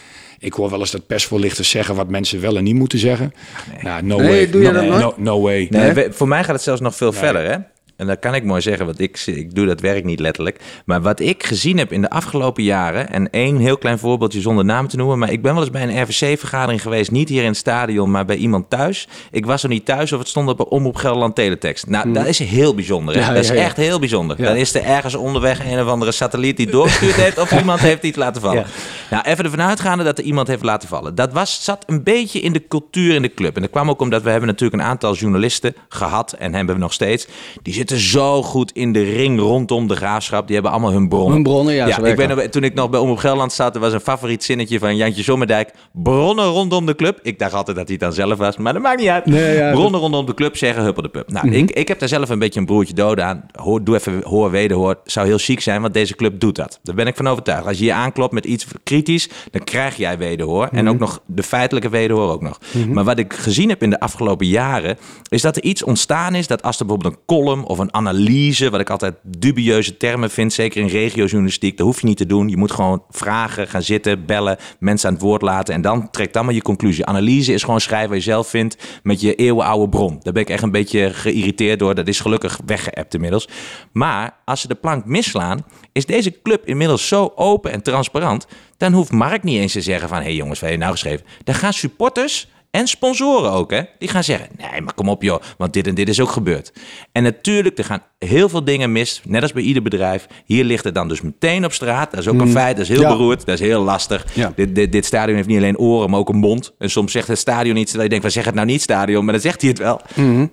Ik 0.42 0.52
hoor 0.52 0.70
wel 0.70 0.78
eens 0.80 0.90
dat 0.90 1.06
persvoorlichters 1.06 1.70
zeggen 1.70 1.94
wat 1.94 2.08
mensen 2.08 2.40
wel 2.40 2.56
en 2.56 2.64
niet 2.64 2.74
moeten 2.74 2.98
zeggen. 2.98 3.32
Nee. 3.72 3.82
Nou, 3.82 4.02
no 4.02 4.16
Nee, 4.16 4.28
way. 4.28 4.50
doe 4.50 4.62
je 4.62 4.66
no, 4.66 4.72
dat 4.72 4.84
nooit? 4.84 5.00
no, 5.00 5.14
no 5.16 5.40
way. 5.40 5.66
Nee, 5.70 5.92
we- 5.92 6.08
voor 6.12 6.28
mij 6.28 6.44
gaat 6.44 6.54
het 6.54 6.62
zelfs 6.62 6.80
nog 6.80 6.96
veel 6.96 7.12
verder, 7.12 7.50
hè? 7.50 7.56
En 8.00 8.06
dat 8.06 8.18
kan 8.18 8.34
ik 8.34 8.44
mooi 8.44 8.60
zeggen, 8.60 8.86
want 8.86 9.00
ik, 9.00 9.22
ik 9.26 9.54
doe 9.54 9.66
dat 9.66 9.80
werk 9.80 10.04
niet 10.04 10.20
letterlijk. 10.20 10.60
Maar 10.84 11.00
wat 11.00 11.20
ik 11.20 11.44
gezien 11.44 11.78
heb 11.78 11.92
in 11.92 12.00
de 12.00 12.10
afgelopen 12.10 12.62
jaren... 12.62 13.10
en 13.10 13.30
één 13.30 13.56
heel 13.56 13.78
klein 13.78 13.98
voorbeeldje 13.98 14.40
zonder 14.40 14.64
naam 14.64 14.88
te 14.88 14.96
noemen... 14.96 15.18
maar 15.18 15.32
ik 15.32 15.42
ben 15.42 15.52
wel 15.52 15.62
eens 15.62 15.70
bij 15.70 15.82
een 15.82 16.02
RVC-vergadering 16.02 16.82
geweest... 16.82 17.10
niet 17.10 17.28
hier 17.28 17.42
in 17.42 17.48
het 17.48 17.56
stadion, 17.56 18.10
maar 18.10 18.24
bij 18.24 18.36
iemand 18.36 18.70
thuis. 18.70 19.08
Ik 19.30 19.46
was 19.46 19.62
er 19.62 19.68
niet 19.68 19.84
thuis 19.84 20.12
of 20.12 20.18
het 20.18 20.28
stond 20.28 20.48
op 20.48 20.72
Omroep 20.72 20.96
Gelderland 20.96 21.34
Teletext. 21.34 21.86
Nou, 21.86 22.12
dat 22.12 22.26
is 22.26 22.38
heel 22.38 22.74
bijzonder. 22.74 23.16
Ja, 23.16 23.28
dat 23.32 23.42
is 23.42 23.48
ja, 23.48 23.54
ja. 23.54 23.60
echt 23.60 23.76
heel 23.76 23.98
bijzonder. 23.98 24.36
Dan 24.36 24.56
is 24.56 24.74
er 24.74 24.84
ergens 24.84 25.14
onderweg 25.14 25.64
een 25.64 25.80
of 25.80 25.88
andere 25.88 26.12
satelliet 26.12 26.56
die 26.56 26.70
doorgestuurd 26.70 27.14
heeft... 27.14 27.38
of 27.38 27.52
iemand 27.60 27.80
heeft 27.80 28.02
iets 28.02 28.16
laten 28.16 28.40
vallen. 28.40 28.64
Nou, 29.10 29.24
even 29.24 29.44
ervan 29.44 29.62
uitgaande 29.62 30.04
dat 30.04 30.18
er 30.18 30.24
iemand 30.24 30.48
heeft 30.48 30.62
laten 30.62 30.88
vallen. 30.88 31.14
Dat 31.14 31.32
was, 31.32 31.64
zat 31.64 31.84
een 31.86 32.02
beetje 32.02 32.40
in 32.40 32.52
de 32.52 32.66
cultuur 32.68 33.14
in 33.14 33.22
de 33.22 33.34
club. 33.34 33.56
En 33.56 33.62
dat 33.62 33.70
kwam 33.70 33.90
ook 33.90 34.00
omdat 34.00 34.22
we 34.22 34.30
hebben 34.30 34.48
natuurlijk 34.48 34.82
een 34.82 34.88
aantal 34.88 35.14
journalisten 35.14 35.74
gehad... 35.88 36.32
en 36.32 36.54
hebben 36.54 36.74
we 36.74 36.80
nog 36.80 36.92
steeds. 36.92 37.26
Die 37.62 37.74
zitten 37.74 37.89
zo 37.98 38.42
goed 38.42 38.72
in 38.72 38.92
de 38.92 39.02
ring 39.02 39.40
rondom 39.40 39.86
de 39.88 39.96
graafschap. 39.96 40.44
Die 40.46 40.54
hebben 40.54 40.72
allemaal 40.72 40.92
hun 40.92 41.08
bronnen. 41.08 41.32
Hun 41.32 41.42
bronnen, 41.42 41.74
ja, 41.74 41.92
zo 41.92 42.04
ik 42.04 42.28
nog, 42.28 42.40
toen 42.40 42.64
ik 42.64 42.74
nog 42.74 42.90
bij 42.90 43.00
Omroep 43.00 43.18
Gelderland 43.18 43.52
zat... 43.52 43.74
er 43.74 43.80
was 43.80 43.92
een 43.92 44.00
favoriet 44.00 44.44
zinnetje 44.44 44.78
van 44.78 44.96
Jantje 44.96 45.22
Zommerdijk. 45.22 45.70
Bronnen 45.92 46.44
rondom 46.44 46.86
de 46.86 46.94
club. 46.94 47.18
Ik 47.22 47.38
dacht 47.38 47.54
altijd 47.54 47.76
dat 47.76 47.84
hij 47.88 47.96
het 48.00 48.04
dan 48.04 48.12
zelf 48.26 48.38
was, 48.38 48.56
maar 48.56 48.72
dat 48.72 48.82
maakt 48.82 48.98
niet 49.00 49.08
uit. 49.08 49.26
Nee, 49.26 49.56
ja, 49.56 49.72
bronnen 49.72 50.00
rondom 50.00 50.26
de 50.26 50.34
club 50.34 50.56
zeggen 50.56 50.82
huppel 50.82 51.02
de 51.02 51.08
pub. 51.08 51.30
Nou, 51.32 51.46
Mhm. 51.46 51.56
ik, 51.56 51.70
ik 51.70 51.88
heb 51.88 51.98
daar 51.98 52.08
zelf 52.08 52.28
een 52.28 52.38
beetje 52.38 52.60
een 52.60 52.66
broertje 52.66 52.94
dood 52.94 53.20
aan. 53.20 53.46
Hoor, 53.52 53.84
doe 53.84 53.94
even 53.94 54.22
hoor, 54.24 54.50
wederhoor. 54.50 54.98
Zou 55.04 55.26
heel 55.26 55.38
chic 55.38 55.60
zijn, 55.60 55.80
want 55.82 55.94
deze 55.94 56.14
club 56.16 56.40
doet 56.40 56.56
dat. 56.56 56.78
Daar 56.82 56.94
ben 56.94 57.06
ik 57.06 57.16
van 57.16 57.28
overtuigd. 57.28 57.66
Als 57.66 57.78
je 57.78 57.84
je 57.84 57.92
aanklopt 57.92 58.32
met 58.32 58.44
iets 58.44 58.66
kritisch, 58.82 59.28
dan 59.50 59.64
krijg 59.64 59.96
jij 59.96 60.18
wederhoor. 60.18 60.68
En 60.72 60.84
Mhm. 60.84 60.92
ook 60.92 60.98
nog 60.98 61.20
de 61.26 61.42
feitelijke 61.42 61.88
wederhoor 61.88 62.30
ook 62.30 62.42
nog. 62.42 62.58
Maar 62.88 63.04
wat 63.04 63.18
ik 63.18 63.32
gezien 63.32 63.68
heb 63.68 63.82
in 63.82 63.90
de 63.90 64.00
afgelopen 64.00 64.46
jaren, 64.46 64.98
is 65.28 65.42
dat 65.42 65.56
er 65.56 65.62
iets 65.62 65.82
ontstaan 65.84 66.34
is 66.34 66.46
dat 66.46 66.62
als 66.62 66.80
er 66.80 66.86
bijvoorbeeld 66.86 67.14
een 67.14 67.20
column 67.26 67.64
of 67.64 67.78
een 67.80 67.94
analyse, 67.94 68.70
wat 68.70 68.80
ik 68.80 68.90
altijd 68.90 69.14
dubieuze 69.22 69.96
termen 69.96 70.30
vind, 70.30 70.52
zeker 70.52 70.80
in 70.80 70.86
regiojournalistiek, 70.86 71.76
dat 71.76 71.86
hoef 71.86 72.00
je 72.00 72.06
niet 72.06 72.16
te 72.16 72.26
doen. 72.26 72.48
Je 72.48 72.56
moet 72.56 72.72
gewoon 72.72 73.04
vragen, 73.10 73.68
gaan 73.68 73.82
zitten, 73.82 74.26
bellen, 74.26 74.56
mensen 74.78 75.08
aan 75.08 75.14
het 75.14 75.22
woord 75.22 75.42
laten 75.42 75.74
en 75.74 75.82
dan 75.82 76.10
trekt 76.10 76.32
dan 76.32 76.44
maar 76.44 76.54
je 76.54 76.62
conclusie. 76.62 77.06
Analyse 77.06 77.52
is 77.52 77.62
gewoon 77.62 77.80
schrijven 77.80 78.08
wat 78.08 78.18
je 78.18 78.30
zelf 78.30 78.48
vindt 78.48 78.76
met 79.02 79.20
je 79.20 79.34
eeuwenoude 79.34 79.88
bron. 79.88 80.18
Daar 80.22 80.32
ben 80.32 80.42
ik 80.42 80.50
echt 80.50 80.62
een 80.62 80.70
beetje 80.70 81.10
geïrriteerd 81.12 81.78
door. 81.78 81.94
Dat 81.94 82.08
is 82.08 82.20
gelukkig 82.20 82.60
weggeëpt 82.66 83.14
inmiddels. 83.14 83.48
Maar 83.92 84.36
als 84.44 84.60
ze 84.60 84.68
de 84.68 84.74
plank 84.74 85.04
misslaan, 85.04 85.64
is 85.92 86.06
deze 86.06 86.42
club 86.42 86.66
inmiddels 86.66 87.08
zo 87.08 87.32
open 87.34 87.72
en 87.72 87.82
transparant. 87.82 88.46
Dan 88.76 88.92
hoeft 88.92 89.12
Mark 89.12 89.42
niet 89.42 89.60
eens 89.60 89.72
te 89.72 89.80
zeggen 89.80 90.08
van... 90.08 90.18
hé 90.18 90.24
hey 90.24 90.34
jongens, 90.34 90.60
wat 90.60 90.68
heb 90.68 90.78
je 90.78 90.84
nou 90.84 90.92
geschreven? 90.92 91.26
Dan 91.44 91.54
gaan 91.54 91.72
supporters 91.72 92.48
en 92.70 92.86
sponsoren 92.86 93.50
ook, 93.50 93.70
hè? 93.70 93.82
Die 93.98 94.08
gaan 94.08 94.24
zeggen, 94.24 94.48
nee, 94.56 94.80
maar 94.80 94.94
kom 94.94 95.08
op 95.08 95.22
joh, 95.22 95.40
want 95.58 95.72
dit 95.72 95.86
en 95.86 95.94
dit 95.94 96.08
is 96.08 96.20
ook 96.20 96.30
gebeurd. 96.30 96.72
En 97.12 97.22
natuurlijk, 97.22 97.78
er 97.78 97.84
gaan 97.84 98.02
heel 98.18 98.48
veel 98.48 98.64
dingen 98.64 98.92
mis, 98.92 99.20
net 99.24 99.42
als 99.42 99.52
bij 99.52 99.62
ieder 99.62 99.82
bedrijf. 99.82 100.26
Hier 100.44 100.64
ligt 100.64 100.84
het 100.84 100.94
dan 100.94 101.08
dus 101.08 101.20
meteen 101.20 101.64
op 101.64 101.72
straat. 101.72 102.10
Dat 102.10 102.20
is 102.20 102.28
ook 102.28 102.40
een 102.40 102.50
feit, 102.50 102.76
dat 102.76 102.84
is 102.84 102.90
heel 102.90 103.00
Ja. 103.00 103.08
beroerd, 103.08 103.46
dat 103.46 103.60
is 103.60 103.66
heel 103.66 103.82
lastig. 103.82 104.26
Ja. 104.34 104.52
Dit, 104.56 104.74
dit, 104.74 104.92
dit 104.92 105.04
stadion 105.04 105.36
heeft 105.36 105.48
niet 105.48 105.56
alleen 105.56 105.78
oren, 105.78 106.10
maar 106.10 106.18
ook 106.18 106.28
een 106.28 106.36
mond. 106.36 106.74
En 106.78 106.90
soms 106.90 107.12
zegt 107.12 107.28
het 107.28 107.38
stadion 107.38 107.76
iets 107.76 107.92
dat 107.92 108.02
je 108.02 108.08
denkt, 108.08 108.24
van 108.24 108.32
zeg 108.32 108.44
het 108.44 108.54
nou 108.54 108.66
niet 108.66 108.82
stadion, 108.82 109.24
maar 109.24 109.32
dan 109.32 109.42
zegt 109.42 109.60
hij 109.60 109.70
het 109.70 109.78
wel. 109.78 110.00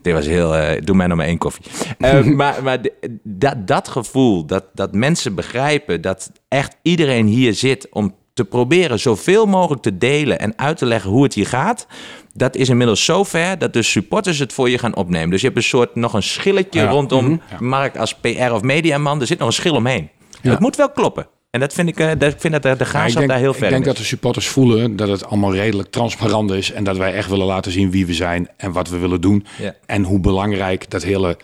Dit 0.01 0.13
was 0.13 0.25
heel, 0.25 0.55
eh, 0.55 0.81
doe 0.83 0.95
mij 0.95 1.07
nog 1.07 1.17
maar 1.17 1.25
één 1.27 1.37
koffie. 1.37 1.65
Eh, 1.97 2.23
maar 2.39 2.63
maar 2.63 2.79
dat, 3.23 3.67
dat 3.67 3.87
gevoel, 3.87 4.45
dat, 4.45 4.63
dat 4.73 4.93
mensen 4.93 5.35
begrijpen 5.35 6.01
dat 6.01 6.31
echt 6.47 6.75
iedereen 6.81 7.25
hier 7.27 7.53
zit 7.53 7.87
om 7.91 8.15
te 8.37 8.45
proberen 8.45 8.99
zoveel 8.99 9.45
mogelijk 9.45 9.81
te 9.81 9.97
delen 9.97 10.39
en 10.39 10.53
uit 10.57 10.77
te 10.77 10.85
leggen 10.85 11.09
hoe 11.09 11.23
het 11.23 11.33
hier 11.33 11.47
gaat. 11.47 11.87
Dat 12.33 12.55
is 12.55 12.69
inmiddels 12.69 13.05
zo 13.05 13.23
ver 13.23 13.57
dat 13.57 13.73
de 13.73 13.81
supporters 13.81 14.39
het 14.39 14.53
voor 14.53 14.69
je 14.69 14.77
gaan 14.77 14.95
opnemen. 14.95 15.29
Dus 15.29 15.41
je 15.41 15.45
hebt 15.47 15.59
een 15.59 15.63
soort 15.65 15.95
nog 15.95 16.13
een 16.13 16.23
schilletje 16.23 16.81
Ja. 16.81 16.89
rondom 16.89 17.41
Mark 17.59 17.97
als 17.97 18.13
PR 18.15 18.51
of 18.51 18.61
mediaman. 18.61 19.21
Er 19.21 19.27
zit 19.27 19.39
nog 19.39 19.47
een 19.47 19.53
schil 19.53 19.75
omheen. 19.75 20.09
Het 20.41 20.59
moet 20.59 20.75
wel 20.75 20.91
kloppen. 20.91 21.27
En 21.49 21.59
dat 21.59 21.73
vind 21.73 21.89
ik, 21.89 21.99
eh, 21.99 22.07
dat, 22.17 22.33
ik 22.33 22.39
vind 22.39 22.53
dat 22.53 22.63
de, 22.63 22.75
de 22.85 22.89
Ja, 22.93 23.05
ik 23.05 23.13
denk, 23.13 23.27
daar 23.29 23.37
heel 23.37 23.51
ik 23.51 23.57
ver 23.57 23.69
denk 23.69 23.81
in 23.81 23.87
dat 23.87 23.97
de 23.97 24.03
supporters 24.03 24.47
voelen 24.47 24.95
dat 24.95 25.07
het 25.07 25.25
allemaal 25.25 25.53
redelijk 25.53 25.89
transparant 25.89 26.51
is. 26.51 26.71
En 26.71 26.83
dat 26.83 26.97
wij 26.97 27.13
echt 27.13 27.29
willen 27.29 27.45
laten 27.45 27.71
zien 27.71 27.91
wie 27.91 28.05
we 28.05 28.13
zijn 28.13 28.49
en 28.57 28.71
wat 28.71 28.89
we 28.89 28.97
willen 28.97 29.21
doen. 29.21 29.45
Ja. 29.57 29.75
En 29.85 30.03
hoe 30.03 30.19
belangrijk 30.19 30.89
dat 30.89 31.03
hele 31.03 31.37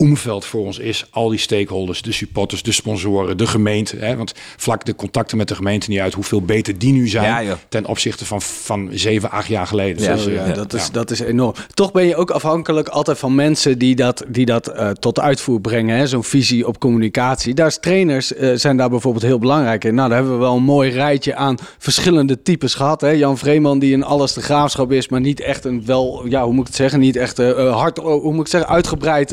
omveld 0.00 0.44
voor 0.44 0.64
ons 0.64 0.78
is. 0.78 1.06
Al 1.10 1.28
die 1.28 1.38
stakeholders, 1.38 2.02
de 2.02 2.12
supporters, 2.12 2.62
de 2.62 2.72
sponsoren, 2.72 3.36
de 3.36 3.46
gemeente. 3.46 3.96
Hè? 3.96 4.16
Want 4.16 4.32
vlak 4.56 4.84
de 4.84 4.94
contacten 4.94 5.36
met 5.36 5.48
de 5.48 5.54
gemeente 5.54 5.90
niet 5.90 5.98
uit 5.98 6.14
hoeveel 6.14 6.42
beter 6.42 6.78
die 6.78 6.92
nu 6.92 7.08
zijn. 7.08 7.44
Ja, 7.44 7.58
ten 7.68 7.86
opzichte 7.86 8.26
van, 8.26 8.42
van 8.42 8.88
zeven, 8.92 9.30
acht 9.30 9.48
jaar 9.48 9.66
geleden. 9.66 10.02
Ja, 10.02 10.14
Dus, 10.14 10.26
eh, 10.26 10.34
ja, 10.34 10.52
dat, 10.52 10.72
is, 10.72 10.90
dat 10.90 11.10
is 11.10 11.20
enorm. 11.20 11.54
Toch 11.74 11.92
ben 11.92 12.06
je 12.06 12.16
ook 12.16 12.30
afhankelijk 12.30 12.88
altijd 12.88 13.18
van 13.18 13.34
mensen 13.34 13.78
die 13.78 13.96
dat, 13.96 14.24
die 14.28 14.46
dat 14.46 14.66
eh, 14.66 14.90
tot 14.90 15.20
uitvoer 15.20 15.60
brengen. 15.60 16.08
Zo'n 16.08 16.24
visie 16.24 16.66
op 16.66 16.78
communicatie. 16.78 17.54
Daar 17.54 17.66
is 17.66 17.78
trainers 17.80 18.34
eh, 18.34 18.50
zijn 18.54 18.76
daar 18.76 18.90
bijvoorbeeld 18.90 19.24
heel 19.24 19.38
belangrijk 19.38 19.84
in. 19.84 19.94
Nou, 19.94 20.08
daar 20.08 20.18
hebben 20.18 20.36
we 20.36 20.44
wel 20.44 20.56
een 20.56 20.62
mooi 20.62 20.90
rijtje 20.90 21.34
aan 21.34 21.56
verschillende 21.78 22.42
types 22.42 22.74
gehad. 22.74 23.00
Hè. 23.00 23.10
Jan 23.10 23.38
Vreeman 23.38 23.78
die 23.78 23.92
in 23.92 24.04
alles 24.04 24.32
de 24.32 24.42
graafschap 24.42 24.92
is, 24.92 25.08
maar 25.08 25.20
niet 25.20 25.40
echt 25.40 25.64
een 25.64 25.82
wel, 25.86 26.26
ja, 26.28 26.44
hoe 26.44 26.52
moet 26.52 26.60
ik 26.60 26.66
het 26.66 26.76
zeggen, 26.76 27.00
niet 27.00 27.16
echt 27.16 27.36
hard, 27.36 27.98
oh, 27.98 28.22
hoe 28.22 28.22
moet 28.22 28.32
ik 28.32 28.38
het 28.38 28.50
zeggen, 28.50 28.70
uitgebreid 28.70 29.32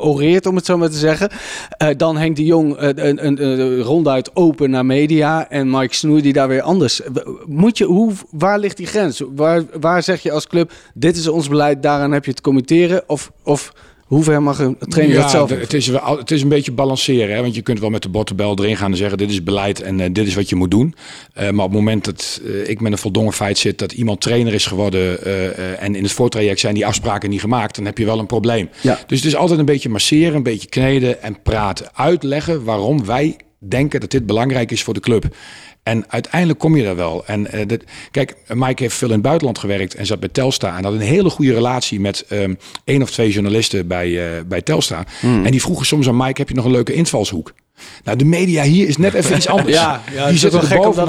oreert, 0.00 0.46
om 0.46 0.56
het 0.56 0.64
zo 0.64 0.76
maar 0.76 0.90
te 0.90 0.98
zeggen. 0.98 1.30
Eh, 1.68 1.88
dan 1.96 2.16
Henk 2.16 2.36
de 2.36 2.44
Jong 2.44 2.76
eh, 2.76 2.88
een, 2.94 3.26
een, 3.26 3.42
een 3.42 3.80
ronduit 3.80 4.30
open 4.34 4.70
naar 4.70 4.86
media 4.86 5.50
en 5.50 5.70
Mike 5.70 5.94
Snoei 5.94 6.22
die 6.22 6.32
daar 6.32 6.48
weer 6.48 6.62
anders. 6.62 7.00
Moet 7.46 7.78
je, 7.78 7.84
hoe, 7.84 8.12
waar 8.30 8.58
ligt 8.58 8.76
die 8.76 8.86
grens? 8.86 9.22
Waar, 9.34 9.62
waar 9.80 10.02
zeg 10.02 10.22
je 10.22 10.32
als 10.32 10.46
club, 10.46 10.72
dit 10.94 11.16
is 11.16 11.28
ons 11.28 11.48
beleid, 11.48 11.82
daaraan 11.82 12.12
heb 12.12 12.24
je 12.24 12.34
te 12.34 12.42
committeren? 12.42 13.02
Of, 13.06 13.32
of 13.42 13.72
hoe 14.06 14.22
ver 14.22 14.42
mag 14.42 14.58
een 14.58 14.76
trainer 14.78 15.16
dat 15.16 15.30
zelf? 15.30 15.50
het, 15.50 15.74
is 15.74 15.86
wel, 15.86 16.18
het 16.18 16.30
is 16.30 16.42
een 16.42 16.48
beetje 16.48 16.72
balanceren. 16.72 17.34
Hè? 17.34 17.42
Want 17.42 17.54
je 17.54 17.62
kunt 17.62 17.80
wel 17.80 17.90
met 17.90 18.02
de 18.02 18.08
bottenbel 18.08 18.58
erin 18.58 18.76
gaan 18.76 18.90
en 18.90 18.96
zeggen: 18.96 19.18
dit 19.18 19.30
is 19.30 19.42
beleid 19.42 19.82
en 19.82 20.00
eh, 20.00 20.08
dit 20.12 20.26
is 20.26 20.34
wat 20.34 20.48
je 20.48 20.56
moet 20.56 20.70
doen. 20.70 20.94
Eh, 21.32 21.50
maar 21.50 21.64
op 21.64 21.70
het 21.70 21.78
moment 21.78 22.04
dat 22.04 22.40
eh, 22.44 22.68
ik 22.68 22.80
met 22.80 22.92
een 22.92 22.98
voldongen 22.98 23.32
feit 23.32 23.58
zit 23.58 23.78
dat 23.78 23.92
iemand 23.92 24.20
trainer 24.20 24.54
is 24.54 24.66
geworden. 24.66 25.24
en 25.78 25.94
in 25.94 26.02
het 26.02 26.12
voortraject 26.12 26.60
zijn 26.60 26.74
die 26.74 26.86
afspraken 26.86 27.30
niet 27.30 27.40
gemaakt, 27.40 27.76
dan 27.76 27.84
heb 27.84 27.98
je 27.98 28.04
wel 28.04 28.18
een 28.18 28.26
probleem. 28.26 28.68
Ja. 28.80 28.98
Dus 29.06 29.18
het 29.18 29.26
is 29.26 29.36
altijd 29.36 29.58
een 29.58 29.64
beetje 29.64 29.88
masseren, 29.88 30.34
een 30.34 30.42
beetje 30.42 30.68
kneden 30.68 31.22
en 31.22 31.42
praten. 31.42 31.88
Uitleggen 31.94 32.64
waarom 32.64 33.04
wij 33.04 33.36
denken 33.58 34.00
dat 34.00 34.10
dit 34.10 34.26
belangrijk 34.26 34.70
is 34.70 34.82
voor 34.82 34.94
de 34.94 35.00
club. 35.00 35.24
En 35.86 36.04
uiteindelijk 36.08 36.58
kom 36.58 36.76
je 36.76 36.84
daar 36.84 36.96
wel. 36.96 37.26
En 37.26 37.52
eh, 37.52 37.78
kijk, 38.10 38.34
Mike 38.48 38.82
heeft 38.82 38.96
veel 38.96 39.08
in 39.08 39.14
het 39.14 39.22
buitenland 39.22 39.58
gewerkt 39.58 39.94
en 39.94 40.06
zat 40.06 40.20
bij 40.20 40.28
Telstar. 40.28 40.76
En 40.76 40.84
had 40.84 40.92
een 40.92 41.00
hele 41.00 41.30
goede 41.30 41.52
relatie 41.54 42.00
met 42.00 42.24
ehm 42.28 42.54
één 42.84 43.02
of 43.02 43.10
twee 43.10 43.30
journalisten 43.30 43.86
bij, 43.86 44.36
eh, 44.36 44.42
bij 44.46 44.62
Telstar. 44.62 45.04
En 45.20 45.50
die 45.50 45.60
vroegen 45.60 45.86
soms 45.86 46.08
aan 46.08 46.16
Mike, 46.16 46.40
heb 46.40 46.48
je 46.48 46.54
nog 46.54 46.64
een 46.64 46.70
leuke 46.70 46.92
invalshoek? 46.92 47.52
Nou, 48.04 48.18
de 48.18 48.24
media 48.24 48.62
hier 48.62 48.88
is 48.88 48.96
net 48.96 49.14
even 49.14 49.36
iets 49.36 49.48
anders. 49.48 49.76
Ja, 49.76 50.02
die 50.28 50.38
zitten 50.38 50.60
er 50.60 50.76
bovenop. 50.76 51.08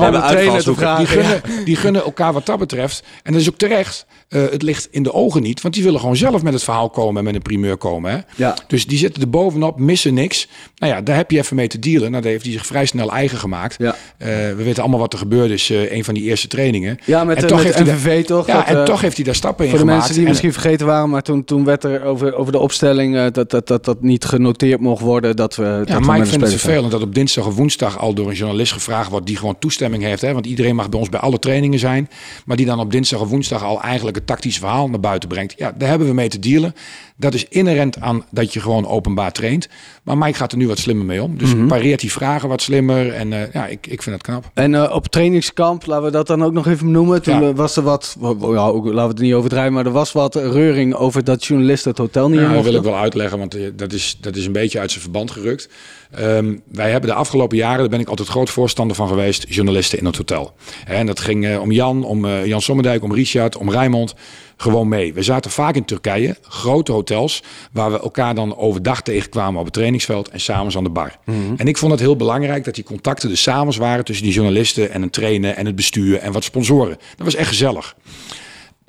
Die 0.98 1.08
gunnen, 1.08 1.42
die 1.66 1.76
gunnen 1.76 2.04
elkaar 2.04 2.34
wat 2.34 2.46
dat 2.46 2.60
betreft. 2.60 3.04
En 3.24 3.32
dat 3.32 3.42
is 3.42 3.50
ook 3.50 3.58
terecht. 3.58 4.06
Eh, 4.28 4.42
het 4.52 4.62
ligt 4.62 4.88
in 4.92 5.04
de 5.04 5.14
ogen 5.14 5.42
niet. 5.42 5.62
Want 5.62 5.74
die 5.74 5.84
willen 5.84 6.00
gewoon 6.00 6.16
zelf 6.16 6.44
met 6.44 6.54
het 6.54 6.64
verhaal 6.64 6.90
komen 6.90 7.18
en 7.18 7.24
met 7.24 7.36
een 7.36 7.42
primeur 7.42 7.78
komen. 7.78 8.12
Hè? 8.12 8.18
Ja. 8.36 8.56
Dus 8.68 8.86
die 8.88 8.98
zitten 8.98 9.22
er 9.22 9.30
bovenop, 9.30 9.80
missen 9.80 10.14
niks. 10.14 10.48
Nou 10.76 10.94
ja, 10.94 11.02
daar 11.02 11.16
heb 11.16 11.32
je 11.32 11.38
even 11.38 11.56
mee 11.56 11.68
te 11.68 11.80
dealen. 11.80 12.10
Nou, 12.12 12.22
daar 12.24 12.32
heeft 12.32 12.44
hij 12.44 12.52
zich 12.54 12.66
vrij 12.66 12.86
snel 12.86 13.12
eigen 13.12 13.38
gemaakt. 13.38 13.76
Ja. 13.78 13.96
Eh, 14.18 14.28
we 14.28 14.64
weten 14.64 14.82
allemaal 14.82 15.00
wat 15.00 15.14
er 15.14 15.20
gebeurd 15.20 15.52
is. 15.52 15.70
eh 15.70 15.92
een 15.92 16.04
van 16.04 16.14
die 16.14 16.24
eerste 16.24 16.48
trainingen. 16.48 16.98
Ja, 17.06 17.24
met, 17.24 17.38
En 17.38 17.48
toch 17.48 17.56
met 17.56 17.66
heeft 17.66 17.78
hij 17.78 17.86
daar- 17.88 17.96
NVV 17.96 18.26
toch? 18.26 18.48
Ja, 18.48 18.54
Dat, 18.58 18.76
en 18.76 18.86
toch 18.86 19.02
heeft 19.02 19.16
hij 19.16 19.26
daar 19.26 19.36
stappen 19.36 19.64
in 19.66 19.70
Voor 19.70 19.80
de 19.80 19.86
gemaakt. 19.86 20.00
mensen 20.08 20.16
die 20.16 20.24
En- 20.26 20.30
misschien 20.30 20.62
vergeten 20.62 20.86
waren, 20.86 21.10
maar 21.10 21.22
toen, 21.24 21.44
toen 21.44 21.64
werd 21.64 21.84
er 21.84 22.04
over, 22.04 22.36
over 22.36 22.52
de 22.52 22.60
opstelling 22.60 23.32
dat, 23.32 23.50
dat, 23.50 23.68
dat 23.68 23.86
dat 23.86 24.02
niet 24.02 24.26
genoteerd 24.26 24.80
mocht 24.80 25.02
worden. 25.02 25.36
Dat 25.36 25.56
we, 25.56 25.64
Ja, 25.86 26.00
met 26.00 26.10
een 26.20 26.28
vindt 26.28 26.46
het 26.52 26.62
vervelend 26.62 26.92
dat 26.92 27.02
op 27.02 27.16
dinsdag 27.16 27.46
of 27.48 27.56
woensdag 27.56 28.00
al 28.00 28.14
door 28.14 28.30
een 28.30 28.36
journalist 28.36 28.72
gevraagd 28.72 29.10
wordt 29.10 29.26
die 29.26 29.38
gewoon 29.38 29.60
toestemming 29.60 30.04
heeft. 30.04 30.22
Hè? 30.22 30.34
Want 30.34 30.46
iedereen 30.46 30.76
mag 30.76 30.90
bij 30.90 31.00
ons 31.00 31.10
bij 31.10 31.20
alle 31.20 31.40
trainingen 31.40 31.80
zijn. 31.80 32.10
Maar 32.46 32.58
die 32.58 32.66
dan 32.66 32.80
op 32.80 32.92
dinsdag 32.92 33.20
of 33.22 33.30
woensdag 33.30 33.64
al 33.64 33.82
eigenlijk 33.82 34.16
tactisch 34.26 34.60
verhaal 34.60 34.90
naar 34.90 35.00
buiten 35.00 35.30
brengt. 35.30 35.54
Ja, 35.58 35.72
daar 35.72 35.90
hebben 35.90 36.08
we 36.08 36.14
mee 36.14 36.30
te 36.30 36.40
dealen. 36.40 36.76
Dat 37.20 37.34
is 37.34 37.46
inherent 37.50 38.00
aan 38.00 38.26
dat 38.32 38.54
je 38.54 38.60
gewoon 38.60 38.88
openbaar 38.88 39.32
traint. 39.32 39.68
Maar 40.04 40.18
Mike 40.18 40.34
gaat 40.38 40.52
er 40.52 40.58
nu 40.58 40.68
wat 40.68 40.78
slimmer 40.80 41.06
mee 41.06 41.24
om. 41.24 41.38
Dus 41.38 41.54
Mhm. 41.56 41.68
pareert 41.68 42.00
die 42.00 42.12
vragen 42.12 42.50
wat 42.50 42.62
slimmer. 42.62 43.14
En 43.14 43.34
eh, 43.34 43.54
ja, 43.54 43.66
ik, 43.68 43.88
ik 43.88 44.02
vind 44.04 44.16
het 44.16 44.26
knap. 44.26 44.52
En 44.54 44.76
eh, 44.76 44.92
op 44.96 45.08
trainingskamp, 45.08 45.86
laten 45.86 46.06
we 46.06 46.12
dat 46.12 46.28
dan 46.28 46.44
ook 46.44 46.54
nog 46.54 46.68
even 46.68 46.92
noemen. 46.92 47.22
Toen 47.22 47.42
Ja. 47.42 47.54
was 47.54 47.76
er 47.78 47.84
wat, 47.84 48.16
ja, 48.22 48.28
ook, 48.68 48.86
laten 48.86 48.94
we 48.94 49.08
het 49.08 49.20
niet 49.20 49.34
overdrijven, 49.34 49.74
maar 49.74 49.86
er 49.86 49.92
was 49.92 50.12
wat 50.12 50.36
reuring 50.36 50.94
over 50.96 51.24
dat 51.24 51.46
journalisten 51.46 51.90
het 51.90 52.00
hotel 52.00 52.30
niet 52.30 52.40
Ja, 52.40 52.54
dat 52.54 52.64
wil 52.64 52.74
ik 52.76 52.84
wel 52.84 52.98
uitleggen, 52.98 53.38
want 53.40 53.56
eh, 53.56 53.62
dat 53.76 53.94
is, 53.94 54.18
dat 54.22 54.36
is 54.36 54.46
een 54.46 54.52
beetje 54.52 54.80
uit 54.80 54.90
zijn 54.90 55.02
verband 55.04 55.32
gerukt. 55.32 55.70
Ehm, 56.12 56.56
wij 56.72 56.92
hebben 56.92 57.10
de 57.10 57.16
afgelopen 57.16 57.58
jaren, 57.58 57.80
daar 57.80 57.90
ben 57.90 58.00
ik 58.00 58.08
altijd 58.10 58.28
groot 58.28 58.50
voorstander 58.50 58.96
van 58.96 59.08
geweest, 59.08 59.46
journalisten 59.50 60.00
in 60.00 60.06
het 60.06 60.18
hotel. 60.18 60.54
En 60.86 61.06
dat 61.06 61.20
ging 61.20 61.58
om 61.58 61.72
Jan, 61.72 62.04
om 62.04 62.28
Jan 62.28 62.62
Sommerdijk, 62.62 63.04
om 63.04 63.14
Richard, 63.14 63.58
om 63.58 63.72
Rijmond. 63.72 64.16
Gewoon 64.58 64.88
mee. 64.88 65.14
We 65.14 65.24
zaten 65.24 65.52
vaak 65.52 65.76
in 65.76 65.86
Turkije, 65.86 66.38
grote 66.42 66.92
hotels, 66.92 67.44
waar 67.72 67.92
we 67.92 68.00
elkaar 68.00 68.36
dan 68.36 68.58
overdag 68.58 69.02
tegenkwamen 69.02 69.60
op 69.60 69.66
het 69.66 69.74
trainingsveld 69.74 70.30
en 70.30 70.40
s'avonds 70.40 70.78
aan 70.78 70.84
de 70.84 70.90
bar. 70.90 71.18
En 71.58 71.68
ik 71.68 71.78
vond 71.78 71.92
het 71.92 72.02
heel 72.02 72.16
belangrijk 72.16 72.64
dat 72.64 72.76
die 72.76 72.84
contacten 72.84 73.30
dus 73.30 73.42
s'avonds 73.42 73.78
waren 73.78 74.06
tussen 74.06 74.26
die 74.26 74.34
journalisten 74.34 74.92
en 74.92 75.02
een 75.02 75.10
trainer 75.10 75.54
en 75.54 75.66
het 75.66 75.76
bestuur 75.76 76.18
en 76.18 76.32
wat 76.32 76.44
sponsoren. 76.44 76.98
Dat 77.16 77.26
was 77.26 77.36
echt 77.36 77.48
gezellig. 77.48 77.96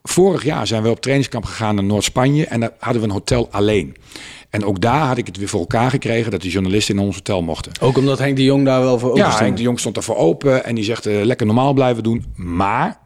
Vorig 0.02 0.44
jaar 0.44 0.66
zijn 0.66 0.82
we 0.82 0.90
op 0.90 1.00
trainingskamp 1.00 1.44
gegaan 1.44 1.74
naar 1.74 1.84
Noord-Spanje 1.84 2.46
en 2.46 2.60
daar 2.60 2.72
hadden 2.78 3.02
we 3.02 3.08
een 3.08 3.14
hotel 3.14 3.48
alleen. 3.50 3.96
En 4.50 4.64
ook 4.64 4.80
daar 4.80 5.06
had 5.06 5.18
ik 5.18 5.26
het 5.26 5.36
weer 5.36 5.48
voor 5.48 5.60
elkaar 5.60 5.90
gekregen 5.90 6.30
dat 6.30 6.42
de 6.42 6.48
journalisten 6.48 6.96
in 6.96 7.02
ons 7.02 7.14
hotel 7.14 7.42
mochten. 7.42 7.72
Ook 7.80 7.96
omdat 7.96 8.18
Henk 8.18 8.36
de 8.36 8.44
Jong 8.44 8.64
daar 8.64 8.80
wel 8.80 8.98
voor 8.98 9.08
open 9.08 9.22
Ja, 9.22 9.28
stond. 9.28 9.42
Henk 9.42 9.56
de 9.56 9.62
Jong 9.62 9.78
stond 9.78 9.94
daarvoor 9.94 10.16
open 10.16 10.64
en 10.64 10.74
die 10.74 10.84
zegt 10.84 11.06
eh, 11.06 11.22
lekker 11.22 11.46
normaal 11.46 11.72
blijven 11.72 12.02
doen. 12.02 12.24
Maar 12.34 13.00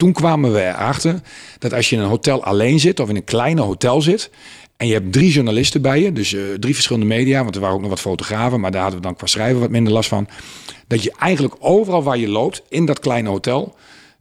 toen 0.00 0.12
kwamen 0.12 0.52
we 0.52 0.60
erachter 0.60 1.20
dat 1.58 1.72
als 1.72 1.90
je 1.90 1.96
in 1.96 2.02
een 2.02 2.08
hotel 2.08 2.44
alleen 2.44 2.80
zit 2.80 3.00
of 3.00 3.08
in 3.08 3.16
een 3.16 3.24
kleine 3.24 3.60
hotel 3.60 4.02
zit 4.02 4.30
en 4.76 4.86
je 4.86 4.92
hebt 4.92 5.12
drie 5.12 5.30
journalisten 5.30 5.82
bij 5.82 6.00
je, 6.00 6.12
dus 6.12 6.34
eh, 6.34 6.42
drie 6.60 6.74
verschillende 6.74 7.06
media, 7.06 7.42
want 7.42 7.54
er 7.54 7.60
waren 7.60 7.76
ook 7.76 7.80
nog 7.80 7.90
wat 7.90 8.00
fotografen, 8.00 8.60
maar 8.60 8.70
daar 8.70 8.82
hadden 8.82 9.00
we 9.00 9.06
dan 9.06 9.16
qua 9.16 9.26
schrijven 9.26 9.60
wat 9.60 9.70
minder 9.70 9.92
last 9.92 10.08
van, 10.08 10.28
dat 10.86 11.02
je 11.02 11.12
eigenlijk 11.18 11.54
overal 11.58 12.02
waar 12.02 12.18
je 12.18 12.28
loopt 12.28 12.62
in 12.68 12.84
dat 12.84 12.98
kleine 12.98 13.28
hotel 13.28 13.74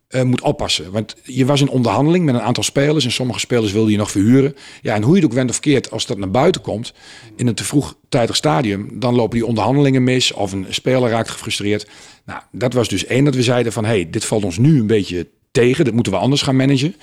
eh, 0.08 0.24
moet 0.24 0.42
oppassen. 0.42 0.92
Want 0.92 1.15
je 1.24 1.46
was 1.46 1.62
in 1.62 1.70
onderhandeling 1.70 2.26
met 2.26 2.36
een 2.36 2.42
aantal 2.42 2.63
spelers 2.63 3.06
en 3.06 3.12
sommige 3.12 3.39
spelers 3.39 3.72
wilde 3.72 3.92
je 3.92 3.98
nog 3.98 4.12
verhuren. 4.12 4.56
Ja, 4.82 4.96
en 4.96 5.02
hoe 5.02 5.15
je 5.15 5.22
het 5.22 5.30
ook 5.30 5.36
went 5.36 5.50
of 5.50 5.60
keert, 5.60 5.92
als 5.92 6.06
dat 6.06 6.18
naar 6.18 6.32
buiten 6.32 6.62
komt 6.62 6.94
in 7.36 7.48
een 7.48 7.56
te 7.56 7.63
vroegtijdig 7.63 8.36
stadium, 8.36 9.00
dan 9.00 9.15
lopen 9.15 9.38
die 9.38 9.48
onderhandelingen 9.48 10.04
mis 10.04 10.34
of 10.34 10.52
een 10.52 10.65
speler 10.70 11.10
raakt 11.10 11.30
gefrustreerd. 11.30 11.88
Nou, 12.26 12.42
dat 12.52 12.74
was 12.74 12.88
dus 12.88 13.06
één 13.06 13.26
dat 13.26 13.36
we 13.36 13.44
zeiden 13.44 13.72
van, 13.72 13.86
hey, 13.86 14.10
dit 14.10 14.26
valt 14.26 14.44
ons 14.44 14.58
nu 14.58 14.80
een 14.80 14.88
beetje 14.88 15.28
tegen, 15.52 15.86
dat 15.86 15.94
moeten 15.94 16.14
we 16.14 16.20
anders 16.20 16.42
gaan 16.42 16.56
managen. 16.56 16.96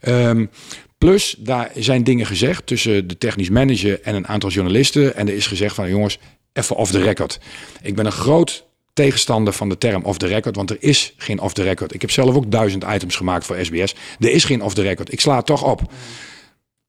Ehm, 0.00 0.46
plus, 0.98 1.34
daar 1.38 1.70
zijn 1.74 2.04
dingen 2.04 2.26
gezegd 2.26 2.66
tussen 2.66 3.08
de 3.08 3.18
technisch 3.18 3.50
manager 3.50 4.00
en 4.00 4.14
een 4.14 4.28
aantal 4.28 4.50
journalisten. 4.50 5.16
En 5.16 5.28
er 5.28 5.34
is 5.34 5.46
gezegd 5.46 5.74
van, 5.74 5.88
jongens, 5.88 6.18
even 6.52 6.76
off 6.76 6.90
the 6.90 7.02
record. 7.02 7.38
Ik 7.82 7.94
ben 7.94 8.06
een 8.06 8.12
groot 8.12 8.68
tegenstander 8.92 9.52
van 9.52 9.68
de 9.68 9.78
term 9.78 10.04
off 10.04 10.18
the 10.18 10.26
record, 10.26 10.56
want 10.56 10.70
er 10.70 10.76
is 10.80 11.14
geen 11.16 11.40
off 11.40 11.54
the 11.54 11.62
record. 11.62 11.94
Ik 11.94 12.00
heb 12.00 12.10
zelf 12.10 12.34
ook 12.34 12.50
duizend 12.50 12.84
items 12.84 13.16
gemaakt 13.16 13.46
voor 13.46 13.64
SBS. 13.64 13.94
Er 14.18 14.30
is 14.30 14.44
geen 14.44 14.62
off 14.62 14.74
the 14.74 14.82
record. 14.82 15.12
Ik 15.12 15.20
sla 15.20 15.42
toch 15.42 15.64
op. 15.64 15.92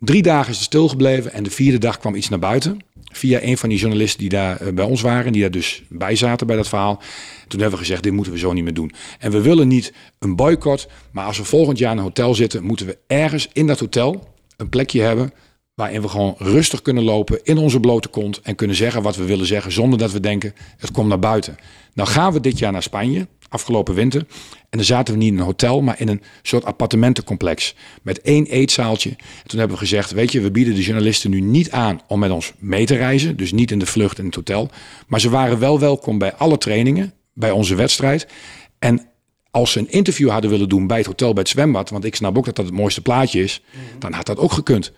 Drie 0.03 0.21
dagen 0.21 0.49
is 0.49 0.55
het 0.55 0.65
stilgebleven 0.65 1.33
en 1.33 1.43
de 1.43 1.51
vierde 1.51 1.77
dag 1.77 1.97
kwam 1.97 2.15
iets 2.15 2.29
naar 2.29 2.39
buiten. 2.39 2.79
Via 3.11 3.41
een 3.41 3.57
van 3.57 3.69
die 3.69 3.77
journalisten 3.77 4.19
die 4.19 4.29
daar 4.29 4.61
eh, 4.61 4.73
bij 4.73 4.85
ons 4.85 5.01
waren, 5.01 5.31
die 5.31 5.41
daar 5.41 5.51
dus 5.51 5.83
bij 5.89 6.15
zaten 6.15 6.47
bij 6.47 6.55
dat 6.55 6.67
verhaal. 6.67 7.01
Toen 7.47 7.59
hebben 7.59 7.79
we 7.79 7.85
gezegd, 7.85 8.03
dit 8.03 8.13
moeten 8.13 8.33
we 8.33 8.39
zo 8.39 8.53
niet 8.53 8.63
meer 8.63 8.73
doen. 8.73 8.91
En 9.19 9.31
we 9.31 9.41
willen 9.41 9.67
niet 9.67 9.93
een 10.19 10.35
boycott, 10.35 10.87
maar 11.11 11.25
als 11.25 11.37
we 11.37 11.43
volgend 11.43 11.77
jaar 11.77 11.91
in 11.91 11.97
een 11.97 12.03
hotel 12.03 12.33
zitten, 12.33 12.63
moeten 12.63 12.85
we 12.85 12.97
ergens 13.07 13.49
in 13.53 13.67
dat 13.67 13.79
hotel 13.79 14.27
een 14.57 14.69
plekje 14.69 15.01
hebben 15.01 15.33
waarin 15.73 16.01
we 16.01 16.07
gewoon 16.07 16.35
rustig 16.37 16.81
kunnen 16.81 17.03
lopen 17.03 17.39
in 17.43 17.57
onze 17.57 17.79
blote 17.79 18.07
kont 18.07 18.41
en 18.41 18.55
kunnen 18.55 18.75
zeggen 18.75 19.01
wat 19.01 19.15
we 19.15 19.23
willen 19.23 19.45
zeggen 19.45 19.71
zonder 19.71 19.99
dat 19.99 20.11
we 20.11 20.19
denken, 20.19 20.53
het 20.77 20.91
komt 20.91 21.07
naar 21.07 21.19
buiten. 21.19 21.57
Nou 21.93 22.09
gaan 22.09 22.33
we 22.33 22.39
dit 22.39 22.59
jaar 22.59 22.71
naar 22.71 22.83
Spanje, 22.83 23.27
afgelopen 23.51 23.95
winter. 23.95 24.25
En 24.69 24.77
dan 24.77 24.83
zaten 24.83 25.13
we 25.13 25.19
niet 25.19 25.31
in 25.31 25.37
een 25.37 25.45
hotel, 25.45 25.81
maar 25.81 25.99
in 25.99 26.07
een 26.07 26.21
soort 26.41 26.65
appartementencomplex. 26.65 27.75
Met 28.01 28.21
één 28.21 28.45
eetzaaltje. 28.45 29.09
En 29.09 29.47
toen 29.47 29.59
hebben 29.59 29.77
we 29.77 29.83
gezegd, 29.83 30.11
weet 30.11 30.31
je, 30.31 30.41
we 30.41 30.51
bieden 30.51 30.75
de 30.75 30.83
journalisten 30.83 31.29
nu 31.29 31.41
niet 31.41 31.71
aan 31.71 32.01
om 32.07 32.19
met 32.19 32.31
ons 32.31 32.53
mee 32.59 32.85
te 32.85 32.95
reizen. 32.95 33.37
Dus 33.37 33.51
niet 33.51 33.71
in 33.71 33.79
de 33.79 33.85
vlucht 33.85 34.19
in 34.19 34.25
het 34.25 34.35
hotel. 34.35 34.69
Maar 35.07 35.19
ze 35.19 35.29
waren 35.29 35.59
wel 35.59 35.79
welkom 35.79 36.17
bij 36.17 36.33
alle 36.33 36.57
trainingen, 36.57 37.13
bij 37.33 37.51
onze 37.51 37.75
wedstrijd. 37.75 38.27
En 38.79 39.07
als 39.51 39.71
ze 39.71 39.79
een 39.79 39.91
interview 39.91 40.29
hadden 40.29 40.49
willen 40.49 40.69
doen 40.69 40.87
bij 40.87 40.97
het 40.97 41.05
hotel, 41.05 41.33
bij 41.33 41.41
het 41.41 41.51
zwembad. 41.51 41.89
Want 41.89 42.05
ik 42.05 42.15
snap 42.15 42.37
ook 42.37 42.45
dat 42.45 42.55
dat 42.55 42.65
het 42.65 42.73
mooiste 42.73 43.01
plaatje 43.01 43.43
is. 43.43 43.61
Dan 43.99 44.13
had 44.13 44.25
dat 44.25 44.37
ook 44.37 44.51
gekund. 44.51 44.91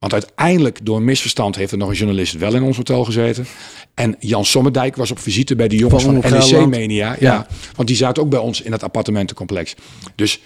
Want 0.00 0.12
uiteindelijk, 0.12 0.78
door 0.82 0.96
een 0.96 1.04
misverstand, 1.04 1.56
heeft 1.56 1.72
er 1.72 1.78
nog 1.78 1.88
een 1.88 1.94
journalist 1.94 2.36
wel 2.38 2.54
in 2.54 2.62
ons 2.62 2.76
hotel 2.76 3.04
gezeten. 3.04 3.46
En 3.94 4.16
Jan 4.18 4.44
Sommerdijk 4.44 4.96
was 4.96 5.10
op 5.10 5.18
visite 5.18 5.56
bij 5.56 5.68
de 5.68 5.76
jongens 5.76 6.04
Van 6.04 6.22
van, 6.22 6.30
NEC. 6.32 6.66
Media. 6.66 7.06
Ja. 7.08 7.16
Ja. 7.32 7.46
want 7.76 7.88
die 7.88 7.96
zaten 7.96 8.22
ook 8.22 8.28
bij 8.30 8.38
ons 8.38 8.60
in 8.62 8.70
dat 8.70 8.82
appartementencomplex. 8.82 9.74
Dus 10.14 10.40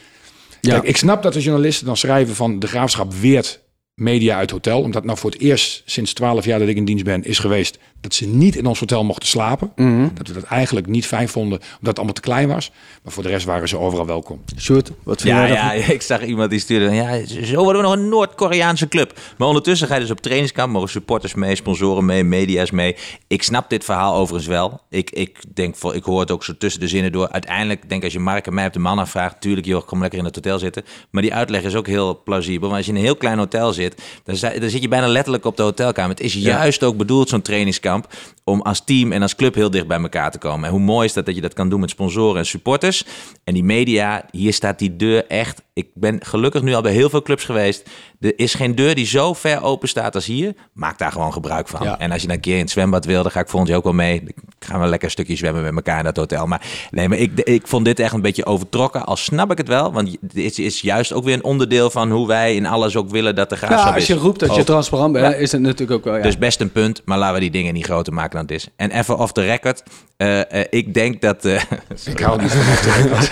Ja. 0.60 0.70
kijk, 0.70 0.84
ik 0.84 0.96
snap 0.96 1.22
dat 1.22 1.32
de 1.32 1.40
journalisten 1.40 1.86
dan 1.86 1.96
schrijven 1.96 2.34
van 2.34 2.58
de 2.58 2.66
graafschap 2.66 3.12
weert 3.12 3.60
media 3.94 4.36
uit 4.36 4.50
hotel. 4.50 4.80
Omdat 4.80 5.04
nou 5.04 5.18
voor 5.18 5.30
het 5.30 5.40
eerst 5.40 5.82
sinds 5.86 6.12
twaalf 6.12 6.44
jaar 6.44 6.58
dat 6.58 6.68
ik 6.68 6.76
in 6.76 6.84
dienst 6.84 7.04
ben 7.04 7.24
is 7.24 7.38
geweest 7.38 7.78
dat 8.00 8.14
ze 8.14 8.26
niet 8.26 8.56
in 8.56 8.66
ons 8.66 8.80
hotel 8.80 9.04
mochten 9.04 9.28
slapen. 9.28 9.72
Mhm. 9.76 10.08
Dat 10.14 10.28
we 10.28 10.34
dat 10.34 10.42
eigenlijk 10.42 10.86
niet 10.86 11.06
fijn 11.06 11.28
vonden 11.28 11.58
omdat 11.58 11.78
het 11.86 11.96
allemaal 11.96 12.14
te 12.14 12.20
klein 12.20 12.48
was. 12.48 12.70
Maar 13.02 13.12
voor 13.12 13.22
de 13.22 13.28
rest 13.28 13.46
waren 13.46 13.68
ze 13.68 13.78
overal 13.78 14.06
welkom. 14.06 14.40
Sjoerd, 14.58 14.90
wat 15.02 15.20
vind 15.20 15.34
Ja, 15.34 15.46
jij 15.46 15.56
daarvan? 15.56 15.78
ja, 15.78 15.84
ik 15.98 16.02
zag 16.02 16.24
iemand 16.24 16.50
die 16.50 16.58
stuurde. 16.58 16.94
Ja, 16.94 17.26
zo 17.26 17.62
worden 17.62 17.82
we 17.82 17.88
nog 17.88 17.96
een 17.96 18.08
Noord-Koreaanse 18.08 18.88
club. 18.88 19.20
Maar 19.38 19.48
ondertussen 19.48 19.88
ga 19.88 19.94
je 19.94 20.00
dus 20.00 20.10
op 20.10 20.20
trainingskamp, 20.20 20.72
mogen 20.72 20.88
supporters 20.88 21.34
mee, 21.34 21.54
sponsoren 21.56 22.04
mee, 22.04 22.24
media's 22.24 22.70
mee. 22.70 22.96
Ik 23.26 23.42
snap 23.42 23.70
dit 23.70 23.84
verhaal 23.84 24.14
overigens 24.14 24.46
wel. 24.48 24.80
Ik, 24.90 25.10
ik 25.10 25.38
denk, 25.54 25.76
voor, 25.76 25.94
ik 25.94 26.04
hoor 26.04 26.20
het 26.20 26.30
ook 26.30 26.44
zo 26.44 26.52
tussen 26.58 26.80
de 26.80 26.88
zinnen 26.88 27.12
door. 27.12 27.28
Uiteindelijk 27.28 27.80
denk 27.80 28.00
ik 28.00 28.04
als 28.04 28.12
je 28.12 28.18
Mark 28.18 28.46
en 28.46 28.54
mij 28.54 28.66
op 28.66 28.72
de 28.72 28.78
man 28.78 28.98
afvraagt, 28.98 29.40
tuurlijk 29.40 29.66
joh, 29.66 29.86
kom 29.86 30.00
lekker 30.00 30.18
in 30.18 30.24
het 30.24 30.34
hotel 30.34 30.58
zitten. 30.58 30.84
Maar 31.10 31.22
die 31.22 31.34
uitleg 31.34 31.62
is 31.62 31.74
ook 31.74 31.86
heel 31.86 32.22
plausibel. 32.22 32.60
Want 32.68 32.76
als 32.76 32.86
je 32.86 32.92
in 32.92 32.98
een 32.98 33.04
heel 33.04 33.16
klein 33.16 33.38
hotel 33.38 33.72
zit, 33.72 33.83
zit, 33.90 34.02
dan, 34.24 34.36
zi- 34.36 34.58
dan 34.60 34.70
zit 34.70 34.82
je 34.82 34.88
bijna 34.88 35.06
letterlijk 35.08 35.44
op 35.44 35.56
de 35.56 35.62
hotelkamer. 35.62 36.10
Het 36.10 36.20
is 36.24 36.34
juist 36.34 36.82
ook 36.82 36.96
bedoeld, 36.96 37.28
zo'n 37.28 37.42
trainingskamp, 37.42 38.06
om 38.44 38.60
als 38.60 38.84
team 38.84 39.12
en 39.12 39.22
als 39.22 39.34
club 39.36 39.54
heel 39.54 39.70
dicht 39.70 39.86
bij 39.86 40.00
elkaar 40.00 40.30
te 40.30 40.38
komen. 40.38 40.64
En 40.64 40.70
hoe 40.70 40.80
mooi 40.80 41.06
is 41.06 41.12
dat 41.12 41.26
dat 41.26 41.34
je 41.34 41.40
dat 41.40 41.54
kan 41.54 41.68
doen 41.68 41.80
met 41.80 41.90
sponsoren 41.90 42.38
en 42.38 42.46
supporters. 42.46 43.04
En 43.44 43.54
die 43.54 43.64
media, 43.64 44.24
hier 44.30 44.52
staat 44.52 44.78
die 44.78 44.96
deur 44.96 45.26
echt. 45.26 45.62
Ik 45.74 45.88
ben 45.94 46.24
gelukkig 46.24 46.62
nu 46.62 46.74
al 46.74 46.82
bij 46.82 46.92
heel 46.92 47.10
veel 47.10 47.22
clubs 47.22 47.44
geweest. 47.44 47.88
Er 48.20 48.32
is 48.36 48.54
geen 48.54 48.74
deur 48.74 48.94
die 48.94 49.06
zo 49.06 49.32
ver 49.32 49.62
open 49.62 49.88
staat 49.88 50.14
als 50.14 50.26
hier. 50.26 50.54
Maak 50.72 50.98
daar 50.98 51.12
gewoon 51.12 51.32
gebruik 51.32 51.68
van. 51.68 51.82
Ja. 51.86 51.98
En 51.98 52.12
als 52.12 52.20
je 52.20 52.26
dan 52.26 52.36
een 52.36 52.42
keer 52.42 52.54
in 52.54 52.60
het 52.60 52.70
zwembad 52.70 53.04
wil, 53.04 53.22
dan 53.22 53.32
ga 53.32 53.40
ik 53.40 53.48
volgend 53.48 53.68
jaar 53.68 53.78
ook 53.78 53.84
wel 53.84 53.92
mee. 53.92 54.18
Dan 54.24 54.32
gaan 54.58 54.80
we 54.80 54.86
lekker 54.86 55.04
een 55.04 55.10
stukje 55.10 55.36
zwemmen 55.36 55.62
met 55.62 55.74
elkaar 55.74 55.98
in 55.98 56.04
dat 56.04 56.16
hotel. 56.16 56.46
Maar 56.46 56.60
nee, 56.90 57.08
maar 57.08 57.18
ik, 57.18 57.40
ik 57.40 57.66
vond 57.66 57.84
dit 57.84 57.98
echt 57.98 58.12
een 58.12 58.20
beetje 58.20 58.46
overtrokken. 58.46 59.04
Al 59.06 59.16
snap 59.16 59.50
ik 59.50 59.58
het 59.58 59.68
wel, 59.68 59.92
want 59.92 60.08
het 60.20 60.36
is, 60.36 60.58
is 60.58 60.80
juist 60.80 61.12
ook 61.12 61.24
weer 61.24 61.34
een 61.34 61.44
onderdeel 61.44 61.90
van 61.90 62.10
hoe 62.10 62.26
wij 62.26 62.54
in 62.54 62.66
alles 62.66 62.96
ook 62.96 63.10
willen 63.10 63.34
dat 63.34 63.50
de 63.50 63.56
graafschap 63.56 63.88
Ja, 63.88 63.94
als 63.94 64.06
je 64.06 64.14
roept 64.14 64.40
dat 64.40 64.54
je 64.54 64.64
transparant 64.64 65.12
bent, 65.12 65.24
Ja. 65.26 65.34
is 65.34 65.52
het 65.52 65.60
natuurlijk 65.60 65.90
ook 65.98 66.04
wel... 66.04 66.16
Ja. 66.16 66.22
Dus 66.22 66.38
best 66.38 66.60
een 66.60 66.72
punt, 66.72 67.02
maar 67.04 67.18
laten 67.18 67.34
we 67.34 67.40
die 67.40 67.50
dingen 67.50 67.74
niet 67.74 67.84
groter 67.84 68.12
maken 68.12 68.30
dan 68.32 68.40
het 68.40 68.50
is. 68.50 68.68
En 68.76 68.90
even 68.90 69.18
off 69.18 69.32
the 69.32 69.42
record. 69.42 69.82
eh, 70.16 70.60
eh, 70.60 70.66
ik 70.70 70.94
denk 70.94 71.20
dat... 71.20 71.44
eh, 71.44 71.62
Ik 72.12 72.18
hou 72.20 72.42
niet 72.42 72.50
van 72.52 72.60
off 72.72 72.80
the 72.80 72.90
record. 73.02 73.30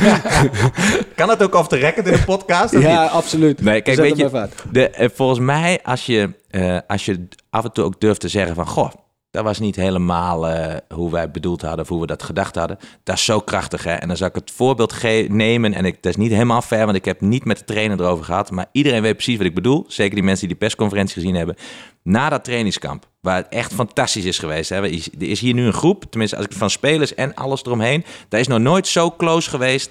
kan 1.16 1.28
het 1.28 1.42
ook 1.42 1.54
off 1.54 1.68
the 1.68 1.76
record 1.76 2.06
in 2.06 2.12
de 2.12 2.18
podcast? 2.36 2.72
ja, 2.78 3.02
niet? 3.02 3.10
absoluut. 3.10 3.60
Nee, 3.60 3.80
kijk, 3.82 3.96
weet 3.96 4.16
je, 4.16 4.48
de, 4.72 4.88
eh, 4.90 5.08
volgens 5.14 5.38
mij, 5.38 5.80
als 5.82 6.06
je, 6.06 6.30
eh, 6.50 6.78
als 6.86 7.04
je 7.04 7.28
af 7.50 7.64
en 7.64 7.72
toe 7.72 7.84
ook 7.84 8.00
durft 8.00 8.20
te 8.20 8.28
zeggen 8.28 8.54
van... 8.54 8.66
Goh, 8.66 8.90
dat 9.30 9.44
was 9.44 9.58
niet 9.58 9.76
helemaal 9.76 10.48
eh, 10.48 10.76
hoe 10.94 11.10
wij 11.10 11.30
bedoeld 11.30 11.62
hadden 11.62 11.80
of 11.80 11.88
hoe 11.88 12.00
we 12.00 12.06
dat 12.06 12.22
gedacht 12.22 12.54
hadden. 12.54 12.78
Dat 13.02 13.16
is 13.16 13.24
zo 13.24 13.40
krachtig, 13.40 13.84
hè? 13.84 13.92
En 13.92 14.08
dan 14.08 14.16
zou 14.16 14.30
ik 14.30 14.36
het 14.36 14.50
voorbeeld 14.50 14.92
ge- 14.92 15.26
nemen. 15.30 15.74
En 15.74 15.84
ik, 15.84 15.94
dat 16.02 16.12
is 16.12 16.16
niet 16.16 16.30
helemaal 16.32 16.62
fair, 16.62 16.84
want 16.84 16.96
ik 16.96 17.04
heb 17.04 17.20
niet 17.20 17.44
met 17.44 17.58
de 17.58 17.64
trainer 17.64 18.00
erover 18.00 18.24
gehad. 18.24 18.50
Maar 18.50 18.66
iedereen 18.72 19.02
weet 19.02 19.14
precies 19.14 19.36
wat 19.36 19.46
ik 19.46 19.54
bedoel. 19.54 19.84
Zeker 19.88 20.14
die 20.14 20.24
mensen 20.24 20.48
die 20.48 20.56
die 20.56 20.66
persconferentie 20.66 21.14
gezien 21.14 21.34
hebben. 21.34 21.56
Na 22.02 22.28
dat 22.28 22.44
trainingskamp, 22.44 23.06
waar 23.20 23.36
het 23.36 23.48
echt 23.48 23.74
fantastisch 23.74 24.24
is 24.24 24.38
geweest. 24.38 24.68
Hè? 24.68 24.76
Er 24.76 25.02
is 25.18 25.40
hier 25.40 25.54
nu 25.54 25.66
een 25.66 25.72
groep, 25.72 26.04
tenminste 26.10 26.36
als 26.36 26.46
ik 26.46 26.52
van 26.52 26.70
spelers 26.70 27.14
en 27.14 27.34
alles 27.34 27.64
eromheen. 27.64 28.04
Daar 28.28 28.40
is 28.40 28.48
nog 28.48 28.58
nooit 28.58 28.86
zo 28.86 29.10
close 29.10 29.50
geweest 29.50 29.90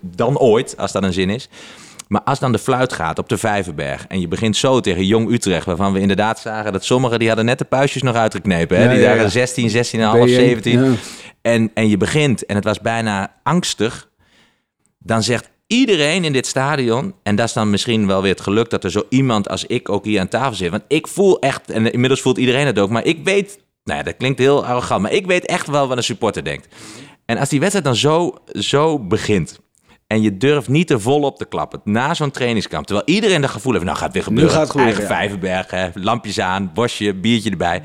dan 0.00 0.38
ooit, 0.38 0.76
als 0.76 0.92
dat 0.92 1.02
een 1.02 1.12
zin 1.12 1.30
is. 1.30 1.48
Maar 2.08 2.22
als 2.22 2.38
dan 2.38 2.52
de 2.52 2.58
fluit 2.58 2.92
gaat 2.92 3.18
op 3.18 3.28
de 3.28 3.38
Vijverberg 3.38 4.06
en 4.08 4.20
je 4.20 4.28
begint 4.28 4.56
zo 4.56 4.80
tegen 4.80 5.06
Jong 5.06 5.30
Utrecht, 5.32 5.66
waarvan 5.66 5.92
we 5.92 6.00
inderdaad 6.00 6.40
zagen 6.40 6.72
dat 6.72 6.84
sommigen 6.84 7.18
die 7.18 7.28
hadden 7.28 7.46
net 7.46 7.58
de 7.58 7.64
puistjes 7.64 8.02
nog 8.02 8.14
uitgeknepen. 8.14 8.76
Hè? 8.76 8.84
Ja, 8.84 8.90
die 8.90 9.00
ja, 9.00 9.06
waren 9.08 9.22
ja. 9.22 9.28
16, 9.28 9.70
16,5, 9.70 9.72
Ben 10.12 10.28
je- 10.28 10.34
17. 10.34 10.84
ja. 10.84 10.92
En, 11.42 11.70
en 11.74 11.88
je 11.88 11.96
begint 11.96 12.46
en 12.46 12.54
het 12.54 12.64
was 12.64 12.80
bijna 12.80 13.34
angstig. 13.42 14.08
Dan 14.98 15.22
zegt 15.22 15.50
iedereen 15.66 16.24
in 16.24 16.32
dit 16.32 16.46
stadion, 16.46 17.14
en 17.22 17.36
dat 17.36 17.46
is 17.46 17.52
dan 17.52 17.70
misschien 17.70 18.06
wel 18.06 18.22
weer 18.22 18.30
het 18.32 18.40
geluk 18.40 18.70
dat 18.70 18.84
er 18.84 18.90
zo 18.90 19.02
iemand 19.08 19.48
als 19.48 19.66
ik 19.66 19.88
ook 19.88 20.04
hier 20.04 20.20
aan 20.20 20.28
tafel 20.28 20.54
zit. 20.54 20.70
Want 20.70 20.84
ik 20.88 21.06
voel 21.08 21.38
echt, 21.40 21.70
en 21.70 21.92
inmiddels 21.92 22.20
voelt 22.20 22.38
iedereen 22.38 22.66
het 22.66 22.78
ook, 22.78 22.90
maar 22.90 23.04
ik 23.04 23.18
weet, 23.24 23.58
nou 23.84 23.98
ja, 23.98 24.04
dat 24.04 24.16
klinkt 24.16 24.38
heel 24.38 24.66
arrogant, 24.66 25.02
maar 25.02 25.12
ik 25.12 25.26
weet 25.26 25.46
echt 25.46 25.66
wel 25.66 25.88
wat 25.88 25.96
een 25.96 26.02
supporter 26.02 26.44
denkt. 26.44 26.68
En 27.32 27.38
als 27.38 27.48
die 27.48 27.60
wedstrijd 27.60 27.86
dan 27.86 27.96
zo, 27.96 28.34
zo 28.52 28.98
begint. 28.98 29.60
En 30.06 30.22
je 30.22 30.36
durft 30.36 30.68
niet 30.68 30.86
te 30.86 31.00
volop 31.00 31.38
te 31.38 31.44
klappen 31.44 31.80
na 31.84 32.14
zo'n 32.14 32.30
trainingskamp. 32.30 32.86
Terwijl 32.86 33.06
iedereen 33.08 33.40
dat 33.40 33.50
gevoel 33.50 33.72
heeft, 33.72 33.84
nou 33.84 33.96
gaat 33.96 34.06
het 34.06 34.14
weer 34.14 34.22
gebeuren. 34.22 34.52
gaat 34.52 34.62
het 34.62 34.70
gebeuren, 34.70 34.96
Eigen 34.96 35.14
ja. 35.14 35.20
Vijverberg, 35.20 35.70
hè, 35.70 35.88
lampjes 35.94 36.40
aan, 36.40 36.70
bosje, 36.74 37.14
biertje 37.14 37.50
erbij. 37.50 37.82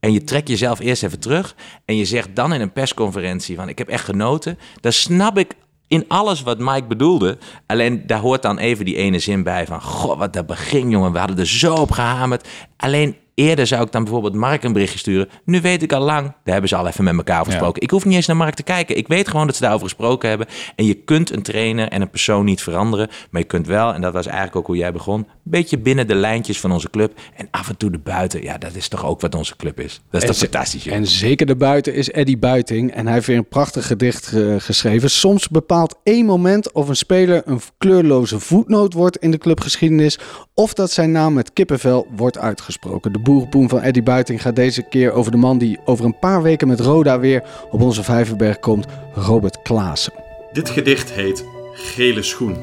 En 0.00 0.12
je 0.12 0.24
trekt 0.24 0.48
jezelf 0.48 0.80
eerst 0.80 1.02
even 1.02 1.20
terug. 1.20 1.54
En 1.84 1.96
je 1.96 2.04
zegt 2.04 2.28
dan 2.36 2.52
in 2.52 2.60
een 2.60 2.72
persconferentie 2.72 3.56
van 3.56 3.68
ik 3.68 3.78
heb 3.78 3.88
echt 3.88 4.04
genoten. 4.04 4.58
Dan 4.80 4.92
snap 4.92 5.38
ik 5.38 5.54
in 5.88 6.04
alles 6.08 6.42
wat 6.42 6.58
Mike 6.58 6.86
bedoelde. 6.86 7.38
Alleen 7.66 8.06
daar 8.06 8.20
hoort 8.20 8.42
dan 8.42 8.58
even 8.58 8.84
die 8.84 8.96
ene 8.96 9.18
zin 9.18 9.42
bij 9.42 9.66
van... 9.66 9.82
Goh, 9.82 10.18
wat 10.18 10.32
dat 10.32 10.46
begin, 10.46 10.90
jongen. 10.90 11.12
We 11.12 11.18
hadden 11.18 11.38
er 11.38 11.46
zo 11.46 11.74
op 11.74 11.90
gehamerd. 11.90 12.48
Alleen 12.76 13.16
eerder 13.34 13.66
zou 13.66 13.84
ik 13.84 13.92
dan 13.92 14.02
bijvoorbeeld 14.02 14.34
Mark 14.34 14.62
een 14.62 14.72
berichtje 14.72 14.98
sturen. 14.98 15.28
Nu 15.44 15.60
weet 15.60 15.82
ik 15.82 15.92
al 15.92 16.00
lang. 16.00 16.22
Daar 16.22 16.52
hebben 16.52 16.68
ze 16.68 16.76
al 16.76 16.86
even 16.86 17.04
met 17.04 17.16
elkaar 17.16 17.40
over 17.40 17.52
gesproken. 17.52 17.82
Ik 17.82 17.90
hoef 17.90 18.04
niet 18.04 18.14
eens 18.14 18.26
naar 18.26 18.36
Mark 18.36 18.54
te 18.54 18.62
kijken. 18.62 18.96
Ik 18.96 19.08
weet 19.08 19.28
gewoon 19.28 19.46
dat 19.46 19.54
ze 19.54 19.62
daarover 19.62 19.88
gesproken 19.88 20.28
hebben. 20.28 20.46
En 20.76 20.84
je 20.84 20.94
kunt 20.94 21.30
een 21.30 21.42
trainer 21.42 21.88
en 21.88 22.00
een 22.00 22.10
persoon 22.10 22.44
niet 22.44 22.62
veranderen. 22.62 23.08
Maar 23.30 23.40
je 23.40 23.46
kunt 23.46 23.66
wel, 23.66 23.94
en 23.94 24.00
dat 24.00 24.12
was 24.12 24.26
eigenlijk 24.26 24.56
ook 24.56 24.66
hoe 24.66 24.76
jij 24.76 24.92
begon... 24.92 25.18
een 25.18 25.26
beetje 25.42 25.78
binnen 25.78 26.06
de 26.06 26.14
lijntjes 26.14 26.60
van 26.60 26.72
onze 26.72 26.90
club. 26.90 27.12
En 27.36 27.48
af 27.50 27.68
en 27.68 27.76
toe 27.76 27.90
de 27.90 27.98
buiten. 27.98 28.42
Ja, 28.42 28.58
dat 28.58 28.74
is 28.74 28.88
toch 28.88 29.04
ook 29.04 29.20
wat 29.20 29.34
onze 29.34 29.56
club 29.56 29.80
is. 29.80 30.00
Dat 30.10 30.22
is 30.22 30.28
toch 30.28 30.36
fantastisch, 30.36 30.84
joh. 30.84 30.94
En 30.94 31.06
zeker 31.06 31.46
de 31.46 31.56
buiten 31.56 31.94
is 31.94 32.10
Eddie 32.10 32.38
Buiting. 32.38 32.92
En 32.92 33.04
hij 33.04 33.14
heeft 33.14 33.26
weer 33.26 33.36
een 33.36 33.48
prachtig 33.48 33.86
gedicht 33.86 34.32
geschreven. 34.58 35.10
Soms 35.10 35.48
bepaalt 35.48 35.98
één 36.02 36.26
moment 36.26 36.72
of 36.72 36.88
een 36.88 36.96
speler 36.96 37.42
een 37.44 37.60
kleurloze 37.78 38.40
voetnoot 38.40 38.92
wordt 38.92 39.16
in 39.16 39.30
de 39.30 39.38
clubgeschiedenis. 39.38 40.18
Of 40.54 40.74
dat 40.74 40.90
zijn 40.90 41.12
naam 41.12 41.34
met 41.34 41.52
kippenvel 41.52 42.06
wordt 42.16 42.38
uitgesproken. 42.38 43.12
De 43.12 43.20
boerenpoen 43.22 43.68
van 43.68 43.80
Eddie 43.80 44.02
Buiting 44.02 44.42
gaat 44.42 44.56
deze 44.56 44.82
keer 44.82 45.12
over 45.12 45.30
de 45.30 45.36
man 45.36 45.58
die 45.58 45.78
over 45.84 46.04
een 46.04 46.18
paar 46.18 46.42
weken 46.42 46.68
met 46.68 46.80
Roda 46.80 47.18
weer 47.18 47.42
op 47.70 47.80
onze 47.80 48.02
Vijverberg 48.02 48.58
komt. 48.58 48.86
Robert 49.14 49.62
Klaassen. 49.62 50.12
Dit 50.52 50.70
gedicht 50.70 51.10
heet 51.10 51.44
Gele 51.72 52.22
Schoen. 52.22 52.56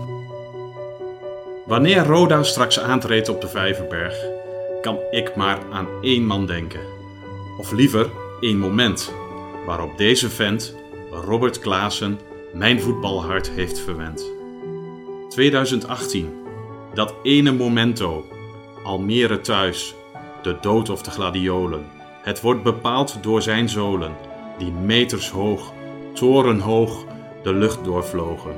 Wanneer 1.66 2.06
Roda 2.06 2.44
straks 2.44 2.80
aantreedt 2.80 3.30
op 3.30 3.42
de 3.42 3.48
Vijverberg, 3.48 4.16
kan 4.82 4.98
ik 5.12 5.36
maar 5.36 5.60
aan 5.72 5.88
één 6.02 6.26
man 6.26 6.46
denken. 6.46 6.80
Of 7.60 7.72
liever 7.72 8.10
één 8.40 8.58
moment 8.58 9.12
waarop 9.66 9.98
deze 9.98 10.30
vent, 10.30 10.76
Robert 11.12 11.60
Klaassen, 11.60 12.20
mijn 12.54 12.82
voetbalhart 12.82 13.50
heeft 13.50 13.80
verwend. 13.80 14.26
2018, 15.30 16.34
dat 16.94 17.14
ene 17.24 17.52
momento, 17.52 18.26
Almere 18.84 19.42
thuis, 19.42 19.96
de 20.42 20.58
dood 20.62 20.90
of 20.90 21.02
de 21.02 21.12
gladiolen. 21.12 21.86
Het 22.22 22.42
wordt 22.42 22.64
bepaald 22.64 23.18
door 23.22 23.42
zijn 23.42 23.70
zolen, 23.70 24.16
die 24.58 24.72
meters 24.72 25.30
hoog, 25.30 25.74
torenhoog 26.14 27.06
de 27.44 27.54
lucht 27.54 27.84
doorvlogen. 27.84 28.56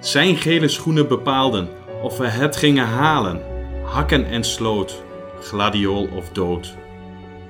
Zijn 0.00 0.36
gele 0.36 0.68
schoenen 0.68 1.08
bepaalden 1.08 1.68
of 2.02 2.18
we 2.18 2.26
het 2.26 2.56
gingen 2.56 2.86
halen, 2.86 3.42
hakken 3.84 4.26
en 4.26 4.44
sloot, 4.44 5.02
gladiool 5.40 6.08
of 6.16 6.28
dood. 6.28 6.74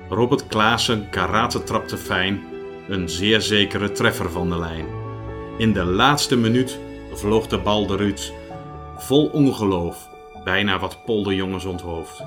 Robert 0.09 0.47
Klaassen 0.47 1.09
karate 1.09 1.63
trapte 1.63 1.97
fijn, 1.97 2.43
een 2.87 3.09
zeer 3.09 3.41
zekere 3.41 3.91
treffer 3.91 4.31
van 4.31 4.49
de 4.49 4.59
lijn. 4.59 4.85
In 5.57 5.73
de 5.73 5.83
laatste 5.83 6.37
minuut 6.37 6.79
vloog 7.13 7.47
de 7.47 7.57
bal 7.57 7.87
de 7.87 7.95
ruut, 7.95 8.33
vol 8.97 9.25
ongeloof, 9.25 10.09
bijna 10.43 10.79
wat 10.79 11.05
polderjongens 11.05 11.65
onthoofd. 11.65 12.23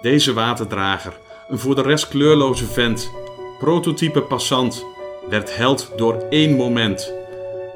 Deze 0.00 0.32
waterdrager, 0.32 1.18
een 1.48 1.58
voor 1.58 1.74
de 1.74 1.82
rest 1.82 2.08
kleurloze 2.08 2.66
vent, 2.66 3.10
prototype 3.58 4.22
passant, 4.22 4.84
werd 5.28 5.56
held 5.56 5.92
door 5.96 6.14
één 6.30 6.56
moment. 6.56 7.12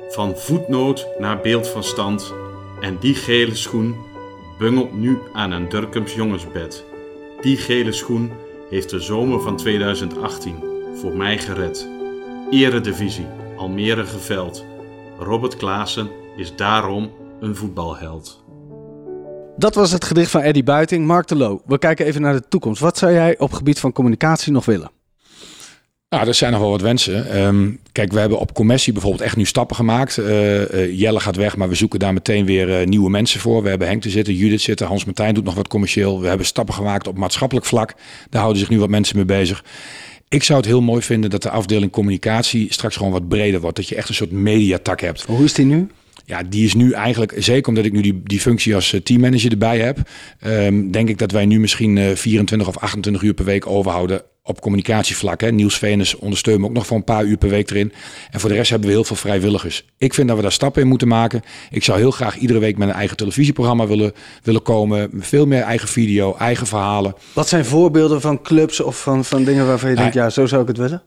Van 0.09 0.37
voetnoot 0.37 1.07
naar 1.18 1.41
beeld 1.41 1.68
van 1.68 1.85
stand. 1.85 2.35
En 2.81 2.99
die 3.01 3.14
gele 3.14 3.55
schoen 3.55 3.97
bungelt 4.59 4.93
nu 4.93 5.18
aan 5.33 5.51
een 5.51 5.68
Durkums 5.68 6.14
jongensbed. 6.14 6.85
Die 7.41 7.57
gele 7.57 7.93
schoen 7.93 8.33
heeft 8.70 8.91
de 8.91 9.01
zomer 9.01 9.41
van 9.41 9.57
2018 9.57 10.64
voor 10.95 11.16
mij 11.16 11.39
gered. 11.39 11.89
Eredivisie, 12.51 13.27
Almere 13.57 14.05
geveld. 14.05 14.64
Robert 15.18 15.57
Klaassen 15.57 16.11
is 16.37 16.57
daarom 16.57 17.12
een 17.41 17.57
voetbalheld. 17.57 18.41
Dat 19.57 19.74
was 19.74 19.92
het 19.92 20.05
gedicht 20.05 20.30
van 20.30 20.40
Eddie 20.40 20.62
Buiting. 20.62 21.07
Mark 21.07 21.28
de 21.28 21.36
Loo, 21.36 21.62
we 21.66 21.78
kijken 21.78 22.07
even 22.07 22.20
naar 22.20 22.32
de 22.32 22.48
toekomst. 22.48 22.80
Wat 22.80 22.98
zou 22.98 23.12
jij 23.12 23.38
op 23.38 23.53
gebied 23.53 23.78
van 23.78 23.92
communicatie 23.92 24.53
nog 24.53 24.64
willen? 24.64 24.90
Nou, 26.09 26.26
er 26.26 26.34
zijn 26.34 26.53
nog 26.53 26.61
wel 26.61 26.70
wat 26.70 26.80
wensen. 26.80 27.30
Ehm, 27.30 27.70
kijk, 27.92 28.12
we 28.12 28.18
hebben 28.18 28.38
op 28.38 28.55
commissie 28.55 28.92
bijvoorbeeld 28.92 29.22
echt 29.22 29.36
nu 29.36 29.44
stappen 29.44 29.76
gemaakt. 29.76 30.18
Eh, 30.18 30.62
eh, 30.62 30.98
Jelle 30.98 31.20
gaat 31.20 31.36
weg, 31.36 31.57
maar 31.57 31.68
we 31.68 31.74
zoeken 31.74 31.98
daar 31.98 32.12
meteen 32.12 32.44
weer 32.44 32.80
eh, 32.80 32.86
nieuwe 32.86 33.11
mensen 33.11 33.40
voor. 33.40 33.62
We 33.62 33.68
hebben 33.68 33.88
Henk 33.88 34.03
te 34.03 34.11
zitten, 34.11 34.34
Judith 34.34 34.61
zitten, 34.61 34.86
Hans 34.86 35.05
Martijn 35.05 35.34
doet 35.34 35.44
nog 35.44 35.55
wat 35.55 35.68
commercieel. 35.68 36.20
We 36.20 36.28
hebben 36.28 36.46
stappen 36.46 36.74
gemaakt 36.74 37.07
op 37.07 37.18
maatschappelijk 37.18 37.66
vlak. 37.66 37.94
Daar 38.30 38.40
houden 38.40 38.61
zich 38.61 38.70
nu 38.70 38.78
wat 38.78 38.88
mensen 38.88 39.16
mee 39.16 39.24
bezig. 39.24 39.64
Ik 40.28 40.42
zou 40.42 40.59
het 40.59 40.68
heel 40.68 40.80
mooi 40.80 41.03
vinden 41.03 41.30
dat 41.30 41.42
de 41.42 41.50
afdeling 41.50 41.92
communicatie 41.92 42.72
straks 42.72 42.96
gewoon 42.96 43.12
wat 43.12 43.28
breder 43.28 43.61
wordt. 43.61 43.76
Dat 43.76 43.88
je 43.88 43.94
echt 43.94 44.09
een 44.09 44.14
soort 44.14 44.32
mediatak 44.32 45.00
hebt. 45.00 45.22
Hoe 45.22 45.44
is 45.44 45.53
die 45.55 45.66
nu? 45.66 45.88
Ja, 46.25 46.43
die 46.43 46.64
is 46.64 46.75
nu 46.75 46.93
eigenlijk, 46.93 47.35
zeker 47.37 47.68
omdat 47.68 47.85
ik 47.85 47.93
nu 47.93 48.01
die, 48.01 48.20
die 48.25 48.41
functie 48.41 48.75
als 48.75 48.93
eh, 48.93 49.01
teammanager 49.01 49.51
erbij 49.51 49.79
heb, 49.79 49.99
ehm, 50.39 50.91
denk 50.91 51.09
ik 51.09 51.18
dat 51.18 51.31
wij 51.31 51.47
nu 51.47 51.61
misschien 51.61 51.99
eh, 51.99 52.14
24 52.14 52.68
of 52.68 52.79
28 52.79 53.23
uur 53.23 53.35
per 53.35 53.45
week 53.45 53.66
overhouden 53.66 54.23
op 54.45 54.61
communicatievlak. 54.61 55.41
Hè. 55.41 55.51
Niels 55.51 55.79
Venus 55.79 56.16
ondersteunt 56.16 56.61
me 56.61 56.66
ook 56.66 56.73
nog 56.73 56.87
voor 56.87 56.97
een 56.97 57.05
paar 57.05 57.25
uur 57.25 57.37
per 57.37 57.49
week 57.49 57.70
erin. 57.70 57.93
En 58.31 58.41
voor 58.41 58.49
de 58.49 58.55
rest 58.55 58.70
hebben 58.70 58.89
we 58.89 58.95
heel 58.95 59.05
veel 59.05 59.16
vrijwilligers. 59.16 59.85
Ik 59.99 60.14
vind 60.14 60.29
dat 60.29 60.37
we 60.37 60.43
daar 60.43 60.53
stappen 60.53 60.83
in 60.83 60.89
moeten 60.89 61.09
maken. 61.09 61.43
Ik 61.70 61.85
zou 61.85 61.99
heel 61.99 62.11
graag 62.11 62.37
iedere 62.37 62.59
week 62.59 62.79
met 62.79 62.89
een 62.89 62.95
eigen 62.95 63.16
televisieprogramma 63.16 63.87
willen, 63.87 64.12
willen 64.43 64.62
komen. 64.62 65.11
Veel 65.18 65.47
meer 65.47 65.62
eigen 65.62 65.89
video, 65.89 66.37
eigen 66.39 66.66
verhalen. 66.66 67.14
Wat 67.33 67.49
zijn 67.49 67.64
voorbeelden 67.64 68.20
van 68.20 68.43
clubs 68.43 68.81
of 68.81 69.03
van, 69.03 69.25
van 69.25 69.45
dingen 69.45 69.66
waarvan 69.66 69.91
je 69.91 69.97
denkt, 69.97 70.14
ja, 70.14 70.31
zo 70.31 70.47
zou 70.47 70.62
ik 70.62 70.68
het 70.68 70.77
willen? 70.77 71.03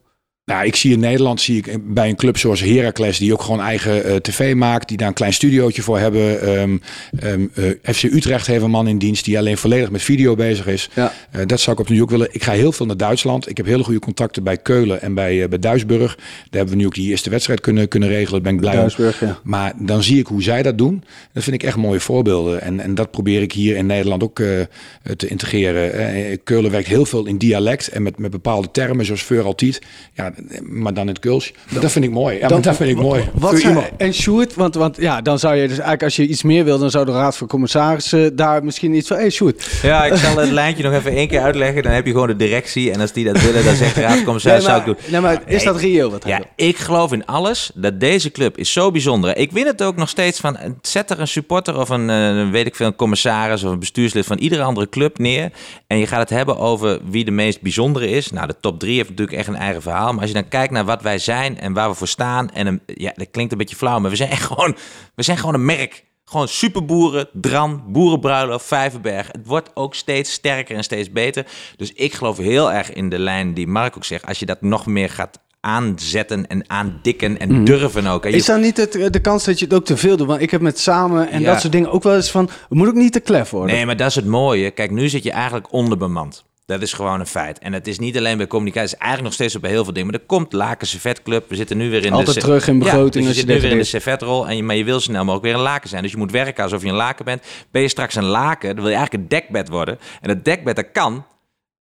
Nou, 0.45 0.65
ik 0.65 0.75
zie 0.75 0.91
in 0.91 0.99
Nederland 0.99 1.41
zie 1.41 1.57
ik 1.57 1.93
bij 1.93 2.09
een 2.09 2.15
club 2.15 2.37
zoals 2.37 2.61
Heracles, 2.61 3.17
die 3.17 3.33
ook 3.33 3.41
gewoon 3.41 3.61
eigen 3.61 4.03
eh, 4.03 4.15
tv 4.15 4.55
maakt, 4.55 4.87
die 4.87 4.97
daar 4.97 5.07
een 5.07 5.13
klein 5.13 5.33
studiootje 5.33 5.81
voor 5.81 5.99
hebben. 5.99 6.41
Ehm, 6.41 6.77
ehm, 7.19 7.45
eh, 7.53 7.93
FC 7.93 8.03
Utrecht 8.03 8.47
heeft 8.47 8.63
een 8.63 8.69
man 8.69 8.87
in 8.87 8.97
dienst 8.97 9.25
die 9.25 9.37
alleen 9.37 9.57
volledig 9.57 9.91
met 9.91 10.01
video 10.01 10.35
bezig 10.35 10.67
is. 10.67 10.89
Ja. 10.93 11.13
Eh, 11.31 11.45
dat 11.45 11.59
zou 11.59 11.75
ik 11.75 11.81
op 11.81 11.89
nu 11.89 12.01
ook 12.01 12.09
willen. 12.09 12.27
Ik 12.31 12.43
ga 12.43 12.51
heel 12.51 12.71
veel 12.71 12.85
naar 12.85 12.97
Duitsland. 12.97 13.49
Ik 13.49 13.57
heb 13.57 13.65
hele 13.65 13.83
goede 13.83 13.99
contacten 13.99 14.43
bij 14.43 14.57
Keulen 14.57 15.01
en 15.01 15.13
bij, 15.13 15.49
bij 15.49 15.59
Duisburg. 15.59 16.15
Daar 16.15 16.25
hebben 16.49 16.73
we 16.73 16.75
nu 16.75 16.85
ook 16.85 16.93
die 16.93 17.09
eerste 17.09 17.29
wedstrijd 17.29 17.61
kunnen, 17.61 17.87
kunnen 17.87 18.09
regelen. 18.09 18.43
Daar 18.43 18.53
ben 18.53 18.53
ik 18.53 18.59
blij. 18.59 18.81
Duisburg, 18.81 19.19
ja. 19.19 19.39
Maar 19.43 19.73
dan 19.79 20.03
zie 20.03 20.19
ik 20.19 20.27
hoe 20.27 20.43
zij 20.43 20.63
dat 20.63 20.77
doen. 20.77 21.03
Dat 21.33 21.43
vind 21.43 21.55
ik 21.55 21.63
echt 21.63 21.77
mooie 21.77 21.99
voorbeelden. 21.99 22.61
En, 22.61 22.79
en 22.79 22.95
dat 22.95 23.11
probeer 23.11 23.41
ik 23.41 23.51
hier 23.51 23.75
in 23.75 23.85
Nederland 23.85 24.23
ook 24.23 24.35
te 24.35 25.27
integreren. 25.27 26.43
Keulen 26.43 26.71
werkt 26.71 26.87
heel 26.87 27.05
veel 27.05 27.25
in 27.25 27.37
dialect 27.37 27.87
en 27.87 28.03
met, 28.03 28.17
met 28.17 28.31
bepaalde 28.31 28.71
termen, 28.71 29.05
zoals 29.05 29.23
voor 29.23 29.41
altijd. 29.41 29.81
Ja, 30.13 30.33
maar 30.61 30.93
dan 30.93 31.03
in 31.03 31.09
het 31.09 31.19
Keuls. 31.19 31.53
Dat 31.79 31.91
vind 31.91 32.05
ik 32.05 32.11
mooi. 32.11 32.37
Ja, 32.37 32.47
dat 32.47 32.75
vind 32.75 32.89
ik 32.89 32.97
mooi. 32.97 33.29
Wat 33.33 33.59
zijn, 33.59 33.77
en 33.97 34.13
Sjoerd, 34.13 34.53
want, 34.55 34.75
want 34.75 34.97
ja, 34.97 35.21
dan 35.21 35.39
zou 35.39 35.55
je 35.55 35.61
dus 35.61 35.71
eigenlijk 35.71 36.03
als 36.03 36.15
je 36.15 36.27
iets 36.27 36.43
meer 36.43 36.63
wil, 36.63 36.79
dan 36.79 36.89
zou 36.89 37.05
de 37.05 37.11
Raad 37.11 37.37
van 37.37 37.47
Commissarissen 37.47 38.35
daar 38.35 38.63
misschien 38.63 38.93
iets 38.93 39.07
van... 39.07 39.15
Hé 39.15 39.21
hey, 39.21 39.31
Sjoerd, 39.31 39.67
Ja, 39.81 40.05
ik 40.05 40.15
zal 40.15 40.37
het 40.37 40.51
lijntje 40.51 40.83
nog 40.83 40.93
even 40.93 41.11
één 41.11 41.27
keer 41.27 41.41
uitleggen. 41.41 41.83
Dan 41.83 41.91
heb 41.91 42.05
je 42.05 42.11
gewoon 42.11 42.27
de 42.27 42.35
directie. 42.35 42.91
En 42.91 43.01
als 43.01 43.11
die 43.11 43.25
dat 43.25 43.41
willen, 43.41 43.65
dan 43.65 43.75
zegt 43.75 43.95
de 43.95 44.01
raadcommissaris, 44.01 44.65
nee, 44.65 44.75
zou 44.75 44.79
ik 44.79 44.85
doen. 44.85 45.11
nee, 45.11 45.21
maar 45.21 45.41
is 45.45 45.63
dat 45.63 45.79
reëel 45.79 46.11
wat 46.11 46.23
hij 46.23 46.31
Ja, 46.31 46.37
wil? 46.37 46.67
ik 46.67 46.77
geloof 46.77 47.11
in 47.13 47.25
alles. 47.25 47.71
Dat 47.73 47.99
deze 47.99 48.31
club 48.31 48.57
is 48.57 48.73
zo 48.73 48.91
bijzonder. 48.91 49.37
Ik 49.37 49.51
win 49.51 49.65
het 49.65 49.83
ook 49.83 49.95
nog 49.95 50.09
steeds 50.09 50.39
van. 50.39 50.57
Zet 50.81 51.09
er 51.09 51.19
een 51.19 51.27
supporter 51.27 51.79
of 51.79 51.89
een, 51.89 52.09
eh, 52.09 52.49
weet 52.49 52.65
ik 52.65 52.75
veel, 52.75 52.87
een 52.87 52.95
commissaris 52.95 53.63
of 53.63 53.71
een 53.71 53.79
bestuurslid 53.79 54.25
van 54.25 54.37
iedere 54.37 54.63
andere 54.63 54.89
club 54.89 55.17
neer. 55.17 55.51
En 55.87 55.97
je 55.97 56.07
gaat 56.07 56.19
het 56.19 56.29
hebben 56.29 56.57
over 56.57 56.99
wie 57.09 57.25
de 57.25 57.31
meest 57.31 57.61
bijzondere 57.61 58.09
is. 58.09 58.31
Nou, 58.31 58.47
de 58.47 58.55
top 58.61 58.79
drie 58.79 58.95
heeft 58.95 59.09
natuurlijk 59.09 59.37
echt 59.37 59.47
een 59.47 59.55
eigen 59.55 59.81
verhaal. 59.81 60.13
Maar 60.13 60.24
als 60.25 60.33
je 60.35 60.41
dan 60.41 60.49
kijkt 60.59 60.73
naar 60.73 60.85
wat 60.85 61.01
wij 61.01 61.17
zijn 61.19 61.59
en 61.59 61.73
waar 61.73 61.89
we 61.89 61.95
voor 61.95 62.07
staan. 62.07 62.49
En 62.49 62.67
een, 62.67 62.81
ja, 62.85 63.11
dat 63.15 63.27
klinkt 63.31 63.51
een 63.51 63.57
beetje 63.57 63.75
flauw, 63.75 63.99
maar 63.99 64.09
we 64.09 64.15
zijn 64.15 64.29
echt 64.29 64.43
gewoon, 64.43 64.75
we 65.15 65.23
zijn 65.23 65.37
gewoon 65.37 65.53
een 65.53 65.65
merk. 65.65 66.03
Gewoon 66.25 66.47
superboeren, 66.47 67.27
Dran, 67.33 67.83
Boerenbruiloft, 67.87 68.65
Vijverberg. 68.65 69.27
Het 69.31 69.47
wordt 69.47 69.69
ook 69.73 69.95
steeds 69.95 70.31
sterker 70.31 70.75
en 70.75 70.83
steeds 70.83 71.11
beter. 71.11 71.45
Dus 71.77 71.93
ik 71.93 72.13
geloof 72.13 72.37
heel 72.37 72.71
erg 72.71 72.93
in 72.93 73.09
de 73.09 73.19
lijn 73.19 73.53
die 73.53 73.67
Mark 73.67 73.95
ook 73.95 74.03
zegt. 74.05 74.25
Als 74.25 74.39
je 74.39 74.45
dat 74.45 74.61
nog 74.61 74.85
meer 74.85 75.09
gaat 75.09 75.39
aanzetten 75.61 76.47
en 76.47 76.69
aandikken 76.69 77.39
en 77.39 77.65
durven 77.65 78.07
ook. 78.07 78.25
En 78.25 78.31
je- 78.31 78.37
Is 78.37 78.45
dan 78.45 78.61
niet 78.61 78.77
het, 78.77 78.91
de 79.13 79.19
kans 79.21 79.43
dat 79.43 79.59
je 79.59 79.65
het 79.65 79.73
ook 79.73 79.85
te 79.85 79.97
veel 79.97 80.17
doet? 80.17 80.27
Want 80.27 80.41
ik 80.41 80.51
heb 80.51 80.61
met 80.61 80.79
samen 80.79 81.29
en 81.29 81.39
Ja. 81.41 81.51
dat 81.51 81.61
soort 81.61 81.73
dingen 81.73 81.91
ook 81.91 82.03
wel 82.03 82.15
eens 82.15 82.31
van... 82.31 82.49
Moet 82.69 82.87
ook 82.87 82.93
niet 82.93 83.13
te 83.13 83.19
klef 83.19 83.49
worden. 83.49 83.75
Nee, 83.75 83.85
maar 83.85 83.97
dat 83.97 84.07
is 84.09 84.15
het 84.15 84.25
mooie. 84.25 84.71
Kijk, 84.71 84.91
nu 84.91 85.09
zit 85.09 85.23
je 85.23 85.31
eigenlijk 85.31 85.71
onderbemand. 85.73 86.45
Dat 86.65 86.81
is 86.81 86.93
gewoon 86.93 87.19
een 87.19 87.25
feit. 87.27 87.59
En 87.59 87.73
het 87.73 87.87
is 87.87 87.99
niet 87.99 88.17
alleen 88.17 88.37
bij 88.37 88.47
communicatie. 88.47 88.87
Het 88.89 88.93
is 88.93 88.99
eigenlijk 89.05 89.23
nog 89.29 89.33
steeds 89.33 89.55
op 89.55 89.61
bij 89.61 89.71
heel 89.71 89.83
veel 89.83 89.93
dingen. 89.93 90.11
Maar 90.11 90.19
er 90.19 90.25
komt 90.25 90.53
Lakense 90.53 90.99
Vetclub. 90.99 91.49
We 91.49 91.55
zitten 91.55 91.77
nu 91.77 91.89
weer 91.89 92.05
in 92.05 92.11
Altijd 92.13 92.35
de... 92.35 92.41
terug 92.41 92.67
in 92.67 92.79
begroting 92.79 93.13
Ja, 93.25 93.29
dus 93.31 93.39
je 93.41 93.45
zit 93.45 93.55
nu 93.55 93.61
weer 93.61 93.71
in 93.71 93.77
de 93.77 93.83
servetrol. 93.83 94.47
En 94.47 94.55
je, 94.55 94.63
maar 94.63 94.75
je 94.75 94.83
wil 94.83 94.99
snel 94.99 95.19
mogelijk 95.23 95.43
weer 95.45 95.53
een 95.53 95.59
laken 95.59 95.89
zijn. 95.89 96.01
Dus 96.01 96.11
je 96.11 96.17
moet 96.17 96.31
werken 96.31 96.63
alsof 96.63 96.81
je 96.81 96.87
een 96.87 96.93
laken 96.95 97.25
bent. 97.25 97.43
Ben 97.71 97.81
je 97.81 97.87
straks 97.87 98.15
een 98.15 98.23
laken, 98.23 98.67
dan 98.75 98.83
wil 98.83 98.89
je 98.93 98.97
eigenlijk 98.97 99.23
een 99.23 99.29
dekbed 99.39 99.69
worden. 99.69 99.99
En 100.21 100.27
dat 100.27 100.45
dekbed, 100.45 100.75
dat 100.75 100.91
kan... 100.91 101.25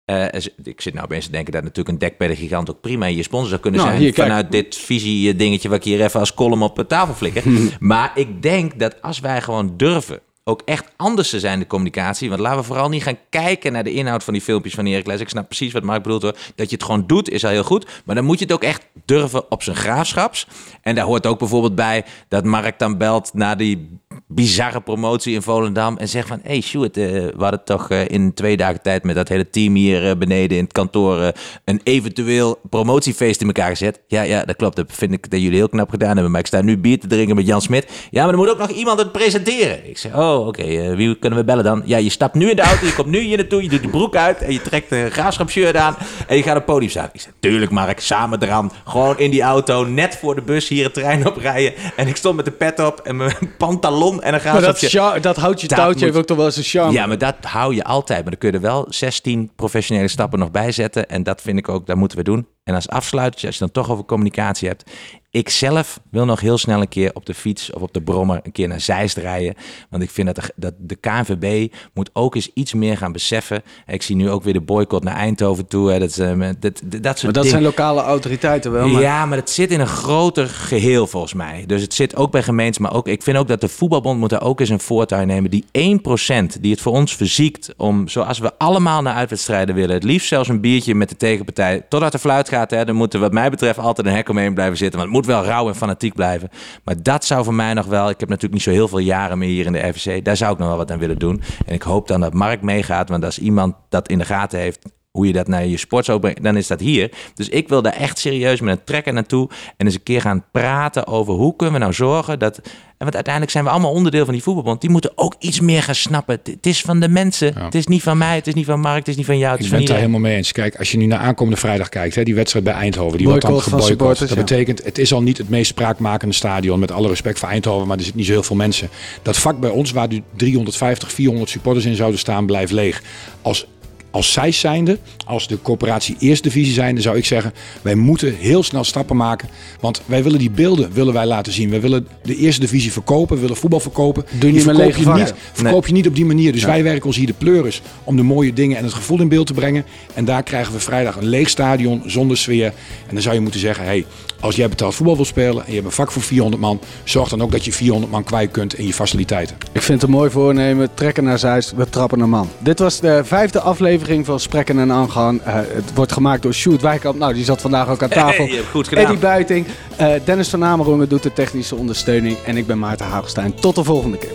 eh, 0.05 0.27
ik 0.63 0.81
zit 0.81 0.93
nou 0.95 1.05
opeens 1.05 1.25
te 1.25 1.31
denken 1.31 1.53
dat 1.53 1.63
natuurlijk 1.63 1.89
een 1.89 1.99
dekbeddengigant 2.09 2.71
ook 2.71 2.81
prima 2.81 3.07
je 3.07 3.23
sponsor 3.23 3.49
zou 3.49 3.61
kunnen 3.61 3.81
Nou, 3.81 3.93
zijn. 3.93 4.03
hier, 4.03 4.15
vanuit 4.15 4.53
dit 4.53 4.77
visie 4.77 5.37
dingetje 5.37 5.69
wat 5.69 5.79
ik 5.79 5.85
hier 5.85 6.01
even 6.05 6.21
als 6.21 6.35
column 6.35 6.63
op 6.63 6.85
tafel 6.89 7.15
flikker. 7.15 7.43
maar 7.81 8.13
ik 8.15 8.43
denk 8.43 8.79
dat 8.79 9.03
als 9.03 9.21
wij 9.21 9.41
gewoon 9.43 9.75
durven 9.77 10.21
ook 10.45 10.63
echt 10.65 10.93
anders 10.97 11.31
te 11.31 11.41
zijn, 11.41 11.59
de 11.59 11.67
communicatie. 11.67 12.29
Want 12.29 12.41
laten 12.41 12.59
we 12.59 12.65
vooral 12.65 12.89
niet 12.89 13.03
gaan 13.03 13.19
kijken 13.29 13.73
naar 13.73 13.85
de 13.85 13.93
inhoud 13.93 14.25
van 14.25 14.33
die 14.33 14.43
filmpjes 14.43 14.75
van 14.75 14.87
Erik 14.87 15.07
Les. 15.07 15.21
Ik 15.21 15.29
snap 15.29 15.47
precies 15.47 15.73
wat 15.73 15.83
Mark 15.83 16.03
bedoelt 16.03 16.23
hoor. 16.23 16.37
Dat 16.55 16.71
je 16.71 16.77
het 16.77 16.85
gewoon 16.85 17.07
doet 17.07 17.31
is 17.31 17.45
al 17.45 17.51
heel 17.51 17.65
goed. 17.65 18.03
Maar 18.05 18.15
dan 18.15 18.25
moet 18.25 18.39
je 18.39 18.45
het 18.45 18.55
ook 18.55 18.63
echt 18.63 18.87
durven 19.05 19.51
op 19.51 19.63
zijn 19.63 19.77
graafschaps. 19.77 20.47
En 20.83 20.95
daar 20.95 21.05
hoort 21.05 21.27
ook 21.27 21.39
bijvoorbeeld 21.39 21.75
bij 21.75 22.05
dat 22.29 22.45
Mark 22.45 22.79
dan 22.79 22.99
belt 22.99 23.35
naar 23.35 23.57
die 23.57 23.99
bizarre 24.27 24.81
promotie 24.81 25.35
in 25.35 25.43
Volendam. 25.43 25.97
En 25.97 26.09
zegt 26.09 26.29
van, 26.29 26.41
hé 26.43 26.51
hey, 26.51 26.61
Sjoerd, 26.61 26.97
eh, 26.97 27.05
we 27.13 27.33
hadden 27.37 27.65
toch 27.65 27.91
eh, 27.91 28.09
in 28.09 28.35
twee 28.35 28.57
dagen 28.57 28.83
tijd 28.83 29.05
met 29.05 29.15
dat 29.15 29.29
hele 29.29 29.51
team 29.51 29.75
hier 29.75 30.09
eh, 30.09 30.17
beneden 30.17 30.57
in 30.57 30.65
het 30.65 30.73
kantoor... 30.73 31.33
een 31.65 31.81
eventueel 31.83 32.61
promotiefeest 32.71 33.41
in 33.41 33.47
elkaar 33.47 33.69
gezet. 33.69 34.01
Ja, 34.09 34.23
ja, 34.23 34.45
dat 34.45 34.57
klopt. 34.57 34.77
Dat 34.77 34.87
vind 34.93 35.13
ik 35.13 35.31
dat 35.31 35.41
jullie 35.41 35.57
heel 35.57 35.69
knap 35.69 35.91
gedaan 35.91 36.15
hebben. 36.15 36.31
Maar 36.31 36.41
ik 36.41 36.47
sta 36.47 36.63
nu 36.63 36.79
bier 36.79 37.01
te 37.01 37.07
drinken 37.07 37.37
met 37.37 37.47
Jan 37.47 37.63
Smit. 37.63 37.87
Ja, 38.11 38.23
maar 38.23 38.33
er 38.33 38.39
moet 38.39 38.51
ook 38.51 38.59
nog 38.59 38.71
iemand 38.71 38.99
het 38.99 39.13
presenteren. 39.13 39.89
Ik 39.89 39.99
zeg, 39.99 40.15
oh, 40.15 40.47
oké, 40.47 40.97
wie 40.97 41.19
kunnen 41.19 41.39
we 41.39 41.45
bellen 41.45 41.65
dan? 41.65 41.83
Ja, 41.85 41.97
je 41.97 42.11
stapt 42.11 42.35
nu 42.35 42.51
in 42.51 42.57
de 42.57 42.63
auto, 42.63 42.87
je 42.87 42.95
komt 42.95 43.09
nu 43.09 43.19
hier 43.19 43.37
naartoe, 43.37 43.63
je 43.63 43.69
doet 43.69 43.81
die 43.81 43.91
broek 43.91 44.17
uit... 44.17 44.43
en 44.43 44.53
je 44.53 44.63
trekt 44.63 44.93
een 44.93 45.11
graafschapshirt 45.11 45.77
aan 45.77 45.97
en 46.27 46.37
je 46.37 46.43
gaat 46.43 46.57
op 46.57 46.65
podium 46.65 46.91
staan. 46.91 47.09
Ik 47.13 47.21
zeg, 47.21 47.33
tuurlijk 47.41 47.71
Mark, 47.71 48.01
samen 48.01 48.43
eraan. 48.43 48.73
Gewoon 48.85 49.19
in 49.19 49.31
die 49.31 49.43
auto, 49.43 49.85
net 49.85 50.17
voor 50.17 50.35
de 50.35 50.43
bus 50.43 50.69
hier 50.69 50.85
het 50.85 50.95
trein 50.95 51.27
oprijden. 51.27 51.73
En 51.97 52.09
ik 52.09 52.17
stond 52.17 52.37
met 52.37 52.45
de 52.45 52.51
pet 52.51 52.81
op 52.81 53.01
en 53.01 53.17
mijn 53.17 53.35
pantalon 53.59 54.23
en 54.25 54.35
een 54.35 54.41
maar 54.53 54.61
dat, 54.61 54.79
sja- 54.79 55.19
dat 55.19 55.37
houdt 55.37 55.61
je 55.61 55.67
touwtje 55.67 55.93
moet- 55.93 56.01
heeft 56.01 56.17
ook 56.17 56.27
toch 56.27 56.37
wel 56.37 56.47
eens 56.47 56.57
een 56.57 56.63
charme. 56.63 56.93
Ja, 56.93 57.07
maar 57.07 57.19
dat 57.19 57.35
hou 57.41 57.75
je 57.75 57.85
altijd. 57.85 58.21
Maar 58.21 58.31
dan 58.31 58.39
kun 58.39 58.49
je 58.51 58.55
er 58.57 58.63
wel 58.63 58.87
16 58.89 59.51
professionele 59.57 60.09
stappen 60.09 60.39
nog 60.39 60.51
bij 60.51 60.73
zetten. 60.73 61.09
En 61.09 61.23
dat 61.23 61.41
vind 61.41 61.59
ik 61.59 61.69
ook, 61.69 61.87
dat 61.87 61.97
moeten 61.97 62.19
we 62.19 62.25
doen. 62.25 62.47
En 62.65 62.75
als 62.75 62.89
afsluitertje, 62.89 63.47
als 63.47 63.57
je 63.57 63.63
dan 63.63 63.73
toch 63.73 63.91
over 63.91 64.05
communicatie 64.05 64.69
hebt. 64.69 64.91
Ik 65.35 65.49
zelf 65.49 66.01
wil 66.11 66.25
nog 66.25 66.41
heel 66.41 66.59
snel 66.59 66.81
een 66.81 66.89
keer 66.89 67.11
op 67.15 67.27
de 67.27 67.35
fiets 67.35 67.73
of 67.73 67.83
op 67.83 67.93
de 67.93 68.03
brommer 68.03 68.41
een 68.43 68.53
keer 68.53 68.69
naar 68.69 68.81
Zeist 68.81 69.17
rijden. 69.17 69.55
Want 69.91 70.03
ik 70.03 70.11
vind 70.11 70.27
dat 70.27 70.37
de, 70.37 70.53
dat 70.57 70.75
de 70.79 70.95
KNVB 70.95 71.73
moet 71.95 72.11
ook 72.13 72.35
eens 72.35 72.51
iets 72.55 72.75
meer 72.75 72.97
gaan 72.97 73.13
beseffen. 73.13 73.63
Ik 73.87 74.03
zie 74.03 74.17
nu 74.17 74.31
ook 74.31 74.43
weer 74.43 74.53
de 74.53 74.61
boycott 74.61 75.05
naar 75.05 75.15
Eindhoven 75.15 75.67
toe. 75.67 75.91
Hè. 75.91 75.99
Dat, 75.99 76.19
eh, 76.19 76.39
dat, 76.39 76.61
dat, 76.61 76.81
dat 76.81 76.83
soort 76.83 77.03
maar 77.03 77.13
dat 77.13 77.23
dingen. 77.33 77.49
zijn 77.49 77.63
lokale 77.63 78.03
autoriteiten 78.03 78.73
wel. 78.73 78.89
Maar 78.89 79.03
Ja, 79.03 79.27
maar 79.27 79.39
het 79.39 79.51
zit 79.51 79.71
in 79.71 79.81
een 79.81 79.87
groter 79.87 80.47
geheel 80.47 81.07
volgens 81.07 81.35
mij. 81.35 81.65
Dus 81.67 81.83
het 81.83 81.95
zit 81.95 82.17
ook 82.17 82.31
bij 82.31 82.43
gemeenten, 82.43 82.83
maar 82.83 82.95
ook, 82.95 83.09
ik 83.09 83.23
vind 83.23 83.37
ook 83.37 83.49
dat 83.49 83.61
de 83.61 83.69
voetbalbond 83.69 84.19
moet 84.19 84.31
daar 84.31 84.43
ook 84.43 84.61
eens 84.61 84.69
een 84.69 84.81
voortuin 84.81 85.27
nemen. 85.27 85.51
Die 85.51 85.65
1% 85.73 86.61
die 86.61 86.71
het 86.71 86.81
voor 86.81 86.93
ons 86.93 87.17
verziekt 87.17 87.75
om, 87.77 88.09
zoals 88.09 88.39
we 88.39 88.53
allemaal 88.59 89.03
naar 89.03 89.15
uitwedstrijden 89.15 89.75
willen, 89.75 89.95
het 89.95 90.05
liefst 90.05 90.29
zelfs 90.29 90.49
een 90.49 90.61
biertje 90.61 90.95
met 90.95 91.09
de 91.09 91.17
tegenpartij, 91.17 91.83
totdat 91.89 92.13
de 92.13 92.19
fluit 92.19 92.49
gaat. 92.49 92.71
Hè, 92.71 92.85
dan 92.85 92.95
moet 92.95 93.15
er 93.15 93.21
wat 93.21 93.33
mij 93.33 93.51
betreft 93.51 93.79
altijd 93.79 94.07
een 94.07 94.13
hek 94.13 94.29
omheen 94.29 94.55
blijven 94.55 94.77
zitten. 94.77 94.99
Want 94.99 95.13
het 95.13 95.17
moet 95.17 95.24
wel 95.27 95.45
rauw 95.45 95.69
en 95.69 95.75
fanatiek 95.75 96.15
blijven. 96.15 96.49
Maar 96.85 97.03
dat 97.03 97.25
zou 97.25 97.45
voor 97.45 97.55
mij 97.55 97.75
nog 97.75 97.87
wel, 97.87 98.09
ik 98.09 98.21
heb 98.21 98.29
natuurlijk 98.29 98.55
niet 98.55 98.63
zo 98.63 98.71
heel 98.71 98.89
veel 98.89 98.99
jaren 98.99 99.39
meer 99.39 99.49
hier 99.49 99.67
in 99.67 99.73
de 99.73 99.93
FVC, 99.93 100.25
daar 100.25 100.37
zou 100.37 100.53
ik 100.53 100.59
nog 100.59 100.69
wel 100.69 100.77
wat 100.77 100.91
aan 100.91 100.99
willen 100.99 101.19
doen. 101.19 101.43
En 101.67 101.75
ik 101.75 101.83
hoop 101.83 102.09
dan 102.09 102.21
dat 102.21 102.33
Mark 102.35 102.63
meegaat, 102.63 103.09
want 103.09 103.25
als 103.25 103.39
iemand 103.39 103.75
dat 103.89 104.09
in 104.09 104.19
de 104.19 104.25
gaten 104.25 104.59
heeft, 104.59 104.87
hoe 105.15 105.27
je 105.27 105.33
dat 105.33 105.49
naar 105.49 105.67
je 105.67 105.77
sport 105.77 106.05
zou 106.05 106.21
brengen, 106.21 106.43
dan 106.43 106.57
is 106.57 106.67
dat 106.67 106.81
hier. 106.81 107.11
Dus 107.35 107.49
ik 107.49 107.69
wil 107.69 107.83
daar 107.83 107.93
echt 107.93 108.19
serieus 108.19 108.61
met 108.61 108.79
een 108.79 108.85
trekker 108.85 109.13
naartoe 109.13 109.49
en 109.77 109.87
eens 109.87 109.95
een 109.95 110.03
keer 110.03 110.21
gaan 110.21 110.45
praten 110.53 111.07
over 111.07 111.35
hoe 111.35 111.57
kunnen 111.57 111.75
we 111.75 111.81
nou 111.81 111.93
zorgen 111.93 112.39
dat. 112.39 112.61
Want 112.99 113.15
uiteindelijk 113.15 113.53
zijn 113.53 113.65
we 113.65 113.71
allemaal 113.71 113.93
onderdeel 113.93 114.25
van 114.25 114.35
die 114.35 114.43
voetbalbond. 114.43 114.81
Die 114.81 114.91
moeten 114.91 115.13
ook 115.15 115.35
iets 115.39 115.61
meer 115.61 115.83
gaan 115.83 115.95
snappen. 115.95 116.41
Het- 116.45 116.67
is 116.67 116.81
van 116.81 117.01
de 117.01 117.09
mensen. 117.09 117.59
Het 117.59 117.75
is 117.75 117.87
niet 117.87 118.03
van 118.03 118.19
mij. 118.19 118.35
Het 118.35 118.47
is 118.47 118.55
niet 118.55 118.65
van 118.65 118.81
Mark. 118.81 118.99
Het 118.99 119.09
is 119.09 119.17
niet 119.17 119.27
van 119.27 119.39
jou. 119.39 119.51
Het 119.51 119.59
Ik 119.61 119.65
is 119.65 119.71
ben 119.71 119.79
van 119.79 119.87
het 119.89 119.97
daar 119.97 120.07
helemaal 120.11 120.29
mee 120.31 120.37
eens. 120.37 120.53
Kijk, 120.53 120.77
als 120.77 120.91
je 120.91 120.99
nu 120.99 121.07
naar 121.07 121.19
aankomende 121.19 121.61
vrijdag 121.61 121.89
kijkt, 121.89 122.15
hè, 122.15 122.23
die 122.23 122.35
wedstrijd 122.35 122.65
bij 122.65 122.75
Eindhoven, 122.75 123.19
die 123.19 123.27
wordt 123.27 123.43
dan 123.43 123.61
geboycott. 123.61 124.19
Dat 124.19 124.29
ja. 124.29 124.35
betekent, 124.35 124.85
het 124.85 124.99
is 124.99 125.13
al 125.13 125.23
niet 125.23 125.39
het 125.39 125.49
meest 125.49 125.71
spraakmakende 125.71 126.35
stadion, 126.35 126.79
met 126.79 126.91
alle 126.93 127.09
respect 127.09 127.39
voor 127.39 127.49
Eindhoven, 127.49 127.87
maar 127.87 127.97
er 127.97 128.03
zitten 128.03 128.19
niet 128.21 128.29
zo 128.29 128.35
heel 128.35 128.43
veel 128.43 128.57
mensen. 128.57 128.89
Dat 129.23 129.37
vak 129.37 129.61
bij 129.61 129.71
ons, 129.71 129.91
waar 129.93 130.09
nu 130.09 130.23
350, 130.37 131.13
400 131.13 131.51
supporters 131.51 131.85
in 131.85 131.95
zouden 131.95 132.19
staan, 132.19 132.47
blijft 132.47 132.73
leeg. 132.73 133.03
Als 133.43 133.67
als 134.15 134.33
zij 134.33 134.53
zijnde, 134.53 134.99
als 135.27 135.49
de 135.49 135.63
corporatie 135.63 136.17
eerste 136.19 136.49
divisie 136.49 136.73
zijnde, 136.73 137.01
zou 137.01 137.17
ik 137.17 137.25
zeggen, 137.25 137.53
wij 137.83 137.95
moeten 137.95 138.35
heel 138.35 138.63
snel 138.63 138.85
stappen 138.85 139.17
maken. 139.17 139.49
Want 139.81 140.03
wij 140.07 140.23
willen 140.23 140.39
die 140.39 140.51
beelden 140.51 140.93
willen 140.93 141.13
wij 141.13 141.27
laten 141.27 141.53
zien. 141.53 141.71
Wij 141.71 141.81
willen 141.81 142.07
de 142.23 142.37
eerste 142.37 142.61
divisie 142.61 142.93
verkopen, 142.93 143.35
we 143.35 143.41
willen 143.41 143.57
voetbal 143.57 143.81
verkopen. 143.81 144.25
Doe 144.39 144.53
je 144.53 144.61
verkoop 144.61 144.97
je 144.97 145.09
niet, 145.09 145.35
verkoop 145.53 145.87
je 145.87 145.93
niet 145.93 146.07
op 146.07 146.15
die 146.15 146.25
manier. 146.25 146.53
Dus 146.53 146.65
wij 146.65 146.83
werken 146.83 147.07
ons 147.07 147.17
hier 147.17 147.27
de 147.27 147.33
pleuris 147.33 147.83
om 148.05 148.17
de 148.17 148.23
mooie 148.23 148.53
dingen 148.53 148.77
en 148.77 148.85
het 148.85 148.93
gevoel 148.93 149.21
in 149.21 149.29
beeld 149.29 149.47
te 149.47 149.55
brengen. 149.55 149.85
En 150.15 150.25
daar 150.25 150.43
krijgen 150.43 150.73
we 150.73 150.81
vrijdag 150.81 151.17
een 151.17 151.27
leeg 151.27 151.49
stadion 151.49 152.03
zonder 152.07 152.37
sfeer. 152.37 152.73
En 153.07 153.15
dan 153.15 153.23
zou 153.23 153.35
je 153.35 153.41
moeten 153.41 153.61
zeggen, 153.61 153.85
hey, 153.85 154.05
als 154.41 154.57
jij 154.57 154.69
betaald 154.69 154.95
voetbal 154.95 155.17
wil 155.17 155.25
spelen 155.25 155.65
en 155.65 155.69
je 155.69 155.75
hebt 155.75 155.87
een 155.87 155.93
vak 155.93 156.11
voor 156.11 156.23
400 156.23 156.63
man, 156.63 156.81
zorg 157.05 157.29
dan 157.29 157.43
ook 157.43 157.53
dat 157.53 157.65
je 157.65 157.73
400 157.73 158.13
man 158.13 158.25
kwijt 158.25 158.51
kunt 158.51 158.79
in 158.79 158.87
je 158.87 158.93
faciliteiten. 158.93 159.57
Ik 159.73 159.83
vind 159.83 160.01
het 160.01 160.11
een 160.11 160.17
mooi 160.17 160.31
voornemen. 160.31 160.95
Trekken 160.95 161.25
naar 161.25 161.39
Zeist, 161.39 161.75
we 161.75 161.89
trappen 161.89 162.21
een 162.21 162.31
man. 162.31 162.49
Dit 162.59 162.79
was 162.79 163.01
de 163.01 163.21
vijfde 163.25 163.61
aflevering 163.61 164.04
van 164.05 164.41
Sprekken 164.41 164.79
en 164.79 164.93
Aangaan. 164.93 165.43
Eh, 165.43 165.55
het 165.55 165.95
wordt 165.95 166.13
gemaakt 166.13 166.43
door 166.43 166.55
Sjoerd 166.55 166.83
Wijkamp. 166.83 167.19
Nou, 167.19 167.35
die 167.35 167.45
zat 167.45 167.61
vandaag 167.61 167.89
ook 167.89 168.03
aan 168.03 168.09
tafel. 168.09 168.47
Hey, 168.47 168.63
goed 168.71 168.89
gedaan. 168.89 169.05
Eddie 169.05 169.19
Buiting. 169.19 169.67
Eh, 169.97 170.13
Dennis 170.25 170.49
van 170.49 170.65
Amerongen 170.65 171.09
doet 171.09 171.23
de 171.23 171.33
technische 171.33 171.77
ondersteuning. 171.77 172.37
En 172.45 172.57
ik 172.57 172.67
ben 172.67 172.79
Maarten 172.79 173.07
Hagelstein. 173.07 173.55
Tot 173.55 173.75
de 173.75 173.85
volgende 173.85 174.19
keer. 174.19 174.33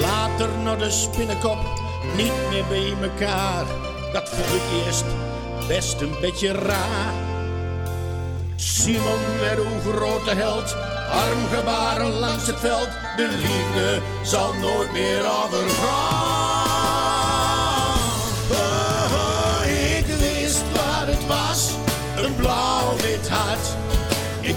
Later 0.00 0.48
naar 0.64 0.78
de 0.78 0.90
spinnenkop, 0.90 1.58
niet 2.16 2.32
meer 2.50 2.64
bij 2.68 3.08
elkaar. 3.10 3.64
Dat 4.12 4.28
vond 4.28 4.48
ik 4.48 4.86
eerst 4.86 5.04
best 5.68 6.00
een 6.00 6.14
beetje 6.20 6.52
raar. 6.52 7.12
Simon 8.56 9.20
werd 9.40 9.58
een 9.58 9.92
grote 9.92 10.30
held, 10.34 10.76
armgebaren 11.10 12.18
langs 12.18 12.46
het 12.46 12.60
veld. 12.60 12.88
De 13.16 13.28
liefde 13.28 14.00
zal 14.22 14.52
nooit 14.60 14.92
meer 14.92 15.18
overgaan. 15.18 16.61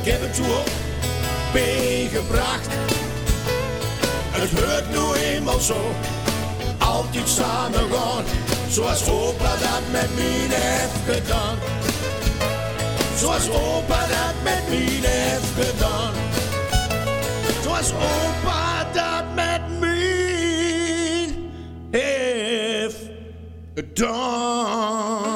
Ik 0.06 0.12
heb 0.12 0.22
het 0.22 0.34
toe 0.34 0.46
op 0.46 0.70
meegebracht. 1.54 2.68
Het 4.32 4.60
hoort 4.60 4.90
nu 4.90 5.20
eenmaal 5.22 5.60
zo, 5.60 5.92
altijd 6.78 7.30
samen 7.30 7.92
gaan, 7.92 8.24
zoals 8.70 9.10
opa 9.10 9.56
dat 9.56 9.82
met 9.92 10.16
mij 10.16 10.58
heeft 10.58 11.18
gedaan. 11.18 11.58
Zoals 13.18 13.50
opa 13.50 14.00
dat 14.08 14.36
met 14.44 14.70
mij 14.70 15.00
heeft 15.02 15.68
gedaan. 15.68 16.14
Zoals 17.64 17.92
opa 17.92 18.86
dat 18.94 19.24
met 19.36 19.80
mij 19.80 21.30
heeft 21.92 22.98
gedaan. 23.76 25.35